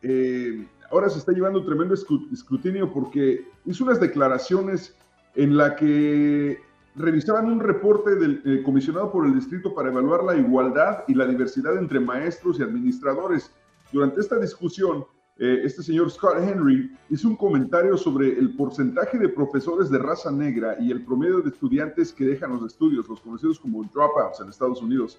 eh, 0.02 0.66
ahora 0.90 1.08
se 1.08 1.18
está 1.18 1.32
llevando 1.32 1.60
un 1.60 1.66
tremendo 1.66 1.94
escrutinio 1.94 2.92
porque 2.92 3.46
hizo 3.64 3.84
unas 3.84 4.00
declaraciones 4.00 4.96
en 5.34 5.56
la 5.56 5.76
que 5.76 6.58
revisaban 6.96 7.46
un 7.46 7.60
reporte 7.60 8.16
del, 8.16 8.42
eh, 8.44 8.62
comisionado 8.62 9.12
por 9.12 9.26
el 9.26 9.34
distrito 9.34 9.74
para 9.74 9.90
evaluar 9.90 10.24
la 10.24 10.36
igualdad 10.36 11.04
y 11.06 11.14
la 11.14 11.26
diversidad 11.26 11.76
entre 11.76 12.00
maestros 12.00 12.58
y 12.58 12.62
administradores 12.62 13.50
durante 13.92 14.20
esta 14.20 14.38
discusión, 14.38 15.04
eh, 15.38 15.62
este 15.64 15.82
señor 15.82 16.10
Scott 16.10 16.36
Henry 16.38 16.96
hizo 17.08 17.28
un 17.28 17.36
comentario 17.36 17.96
sobre 17.96 18.38
el 18.38 18.54
porcentaje 18.56 19.18
de 19.18 19.28
profesores 19.28 19.90
de 19.90 19.98
raza 19.98 20.30
negra 20.30 20.76
y 20.78 20.90
el 20.90 21.04
promedio 21.04 21.40
de 21.40 21.50
estudiantes 21.50 22.12
que 22.12 22.26
dejan 22.26 22.52
los 22.52 22.64
estudios, 22.64 23.08
los 23.08 23.20
conocidos 23.20 23.58
como 23.58 23.82
dropouts 23.84 24.40
en 24.40 24.48
Estados 24.48 24.82
Unidos. 24.82 25.18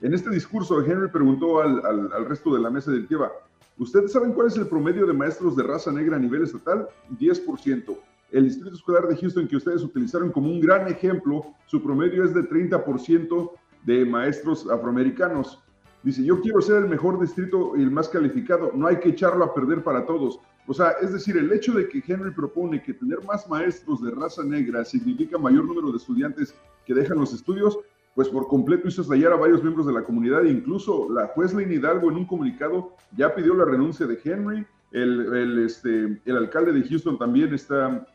En 0.00 0.12
este 0.12 0.30
discurso, 0.30 0.84
Henry 0.84 1.08
preguntó 1.08 1.60
al, 1.60 1.80
al, 1.86 2.24
resto 2.26 2.52
de 2.52 2.60
la 2.60 2.70
mesa 2.70 2.90
directiva, 2.90 3.30
¿ustedes 3.78 4.12
saben 4.12 4.32
cuál 4.32 4.48
es 4.48 4.56
el 4.56 4.66
promedio 4.66 5.06
de 5.06 5.12
maestros 5.12 5.54
de 5.54 5.62
raza 5.62 5.92
negra 5.92 6.16
a 6.16 6.20
nivel 6.20 6.42
estatal? 6.42 6.88
10%. 7.18 7.96
El 8.32 8.44
distrito 8.44 8.74
escolar 8.74 9.06
de 9.06 9.16
Houston 9.16 9.46
que 9.46 9.56
ustedes 9.56 9.82
utilizaron 9.82 10.32
como 10.32 10.48
un 10.48 10.60
gran 10.60 10.88
ejemplo, 10.88 11.54
su 11.66 11.82
promedio 11.82 12.24
es 12.24 12.34
de 12.34 12.42
30% 12.42 13.50
de 13.84 14.04
maestros 14.06 14.68
afroamericanos. 14.68 15.62
Dice, 16.02 16.24
yo 16.24 16.40
quiero 16.40 16.60
ser 16.60 16.82
el 16.82 16.88
mejor 16.88 17.20
distrito 17.20 17.76
y 17.76 17.82
el 17.82 17.90
más 17.90 18.08
calificado, 18.08 18.72
no 18.74 18.86
hay 18.86 18.96
que 18.96 19.10
echarlo 19.10 19.44
a 19.44 19.54
perder 19.54 19.84
para 19.84 20.06
todos. 20.06 20.40
O 20.66 20.74
sea, 20.74 20.92
es 21.02 21.12
decir, 21.12 21.36
el 21.36 21.52
hecho 21.52 21.74
de 21.74 21.88
que 21.88 22.02
Henry 22.06 22.30
propone 22.32 22.82
que 22.82 22.94
tener 22.94 23.22
más 23.24 23.48
maestros 23.48 24.02
de 24.02 24.10
raza 24.12 24.42
negra 24.44 24.84
significa 24.84 25.36
mayor 25.36 25.64
número 25.64 25.90
de 25.90 25.98
estudiantes 25.98 26.54
que 26.86 26.94
dejan 26.94 27.18
los 27.18 27.32
estudios, 27.32 27.78
pues 28.14 28.28
por 28.28 28.48
completo 28.48 28.88
hizo 28.88 29.02
estallar 29.02 29.32
a 29.32 29.36
varios 29.36 29.62
miembros 29.62 29.86
de 29.86 29.92
la 29.92 30.04
comunidad. 30.04 30.44
Incluso 30.44 31.08
la 31.10 31.28
juez 31.28 31.52
Lynn 31.54 31.72
Hidalgo 31.72 32.10
en 32.10 32.16
un 32.16 32.26
comunicado 32.26 32.94
ya 33.16 33.34
pidió 33.34 33.54
la 33.54 33.64
renuncia 33.64 34.06
de 34.06 34.18
Henry. 34.22 34.66
El, 34.92 35.58
este, 35.64 36.20
el 36.24 36.36
alcalde 36.36 36.72
de 36.72 36.86
Houston 36.86 37.18
también 37.18 37.54
está, 37.54 38.06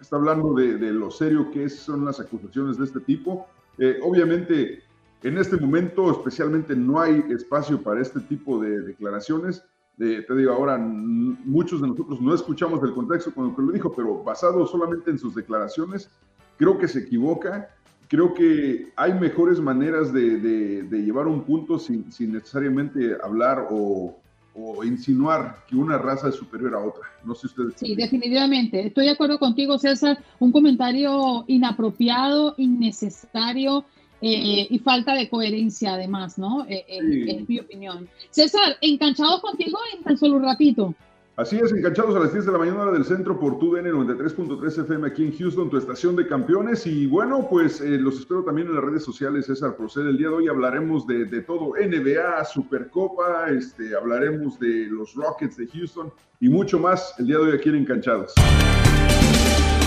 está 0.00 0.16
hablando 0.16 0.54
de, 0.54 0.78
lo 0.92 1.10
serio 1.10 1.50
que 1.50 1.68
son 1.68 2.04
las 2.04 2.20
acusaciones 2.20 2.78
de 2.78 2.84
este 2.84 3.00
tipo. 3.00 3.46
Eh, 3.78 3.98
obviamente, 4.02 4.82
en 5.22 5.38
este 5.38 5.56
momento 5.56 6.10
especialmente 6.10 6.76
no 6.76 7.00
hay 7.00 7.24
espacio 7.30 7.82
para 7.82 8.02
este 8.02 8.20
tipo 8.20 8.60
de 8.60 8.82
declaraciones. 8.82 9.64
te 9.96 10.34
digo, 10.34 10.52
ahora 10.52 10.76
muchos 10.78 11.80
de 11.80 11.88
nosotros 11.88 12.20
no 12.20 12.34
escuchamos 12.34 12.82
el 12.82 12.92
contexto 12.92 13.32
con 13.32 13.48
lo 13.48 13.56
que 13.56 13.62
lo 13.62 13.72
dijo, 13.72 13.92
pero 13.94 14.22
basado 14.22 14.66
solamente 14.66 15.10
en 15.10 15.18
sus 15.18 15.34
declaraciones, 15.34 16.10
creo 16.58 16.78
que 16.78 16.88
se 16.88 17.00
equivoca. 17.00 17.70
Creo 18.08 18.34
que 18.34 18.92
hay 18.96 19.14
mejores 19.14 19.60
maneras 19.60 20.12
de, 20.12 20.86
llevar 20.90 21.26
un 21.26 21.42
punto 21.42 21.78
sin, 21.78 22.06
necesariamente 22.32 23.16
hablar 23.22 23.66
o, 23.70 24.20
o, 24.54 24.84
insinuar 24.84 25.64
que 25.68 25.76
una 25.76 25.98
raza 25.98 26.28
es 26.28 26.36
superior 26.36 26.74
a 26.74 26.78
otra. 26.78 27.02
No 27.24 27.34
sé 27.34 27.46
ustedes. 27.46 27.74
Sí, 27.76 27.94
definitivamente. 27.94 28.86
Estoy 28.86 29.06
de 29.06 29.12
acuerdo 29.12 29.38
contigo, 29.38 29.78
César. 29.78 30.18
Un 30.38 30.52
comentario 30.52 31.44
inapropiado, 31.48 32.54
innecesario 32.56 33.84
eh, 34.20 34.66
y 34.70 34.78
falta 34.78 35.14
de 35.14 35.28
coherencia 35.28 35.94
además, 35.94 36.38
¿no? 36.38 36.64
Eh, 36.66 36.84
eh, 36.88 37.24
es 37.28 37.48
mi 37.48 37.58
opinión. 37.58 38.08
César, 38.30 38.76
enganchados 38.80 39.40
contigo 39.40 39.78
en 39.94 40.02
tan 40.02 40.16
solo 40.16 40.36
un 40.36 40.44
ratito. 40.44 40.94
Así 41.36 41.58
es, 41.58 41.72
enganchados 41.72 42.14
a 42.14 42.20
las 42.20 42.32
10 42.32 42.46
de 42.46 42.52
la 42.52 42.58
mañana 42.58 42.82
hora 42.82 42.92
del 42.92 43.04
centro 43.04 43.40
por 43.40 43.58
TUDN 43.58 43.86
93.3 43.86 44.84
FM 44.84 45.08
aquí 45.08 45.24
en 45.24 45.36
Houston, 45.36 45.68
tu 45.68 45.76
estación 45.76 46.14
de 46.14 46.28
campeones. 46.28 46.86
Y 46.86 47.06
bueno, 47.06 47.48
pues 47.50 47.80
los 47.80 48.20
espero 48.20 48.44
también 48.44 48.68
en 48.68 48.76
las 48.76 48.84
redes 48.84 49.02
sociales, 49.02 49.46
César 49.46 49.76
Procede. 49.76 50.10
El 50.10 50.16
día 50.18 50.28
de 50.28 50.34
hoy 50.34 50.48
hablaremos 50.48 51.08
de, 51.08 51.24
de, 51.24 51.40
todo, 51.42 51.72
NBA, 51.74 52.44
Supercopa, 52.44 53.48
este, 53.50 53.96
hablaremos 53.96 54.60
de 54.60 54.86
los 54.86 55.14
Rockets 55.14 55.56
de 55.56 55.66
Houston 55.66 56.12
y 56.38 56.48
mucho 56.48 56.78
más 56.78 57.16
el 57.18 57.26
día 57.26 57.38
de 57.38 57.42
hoy 57.42 57.52
aquí 57.52 57.68
en 57.68 57.76
Enganchados. 57.76 58.32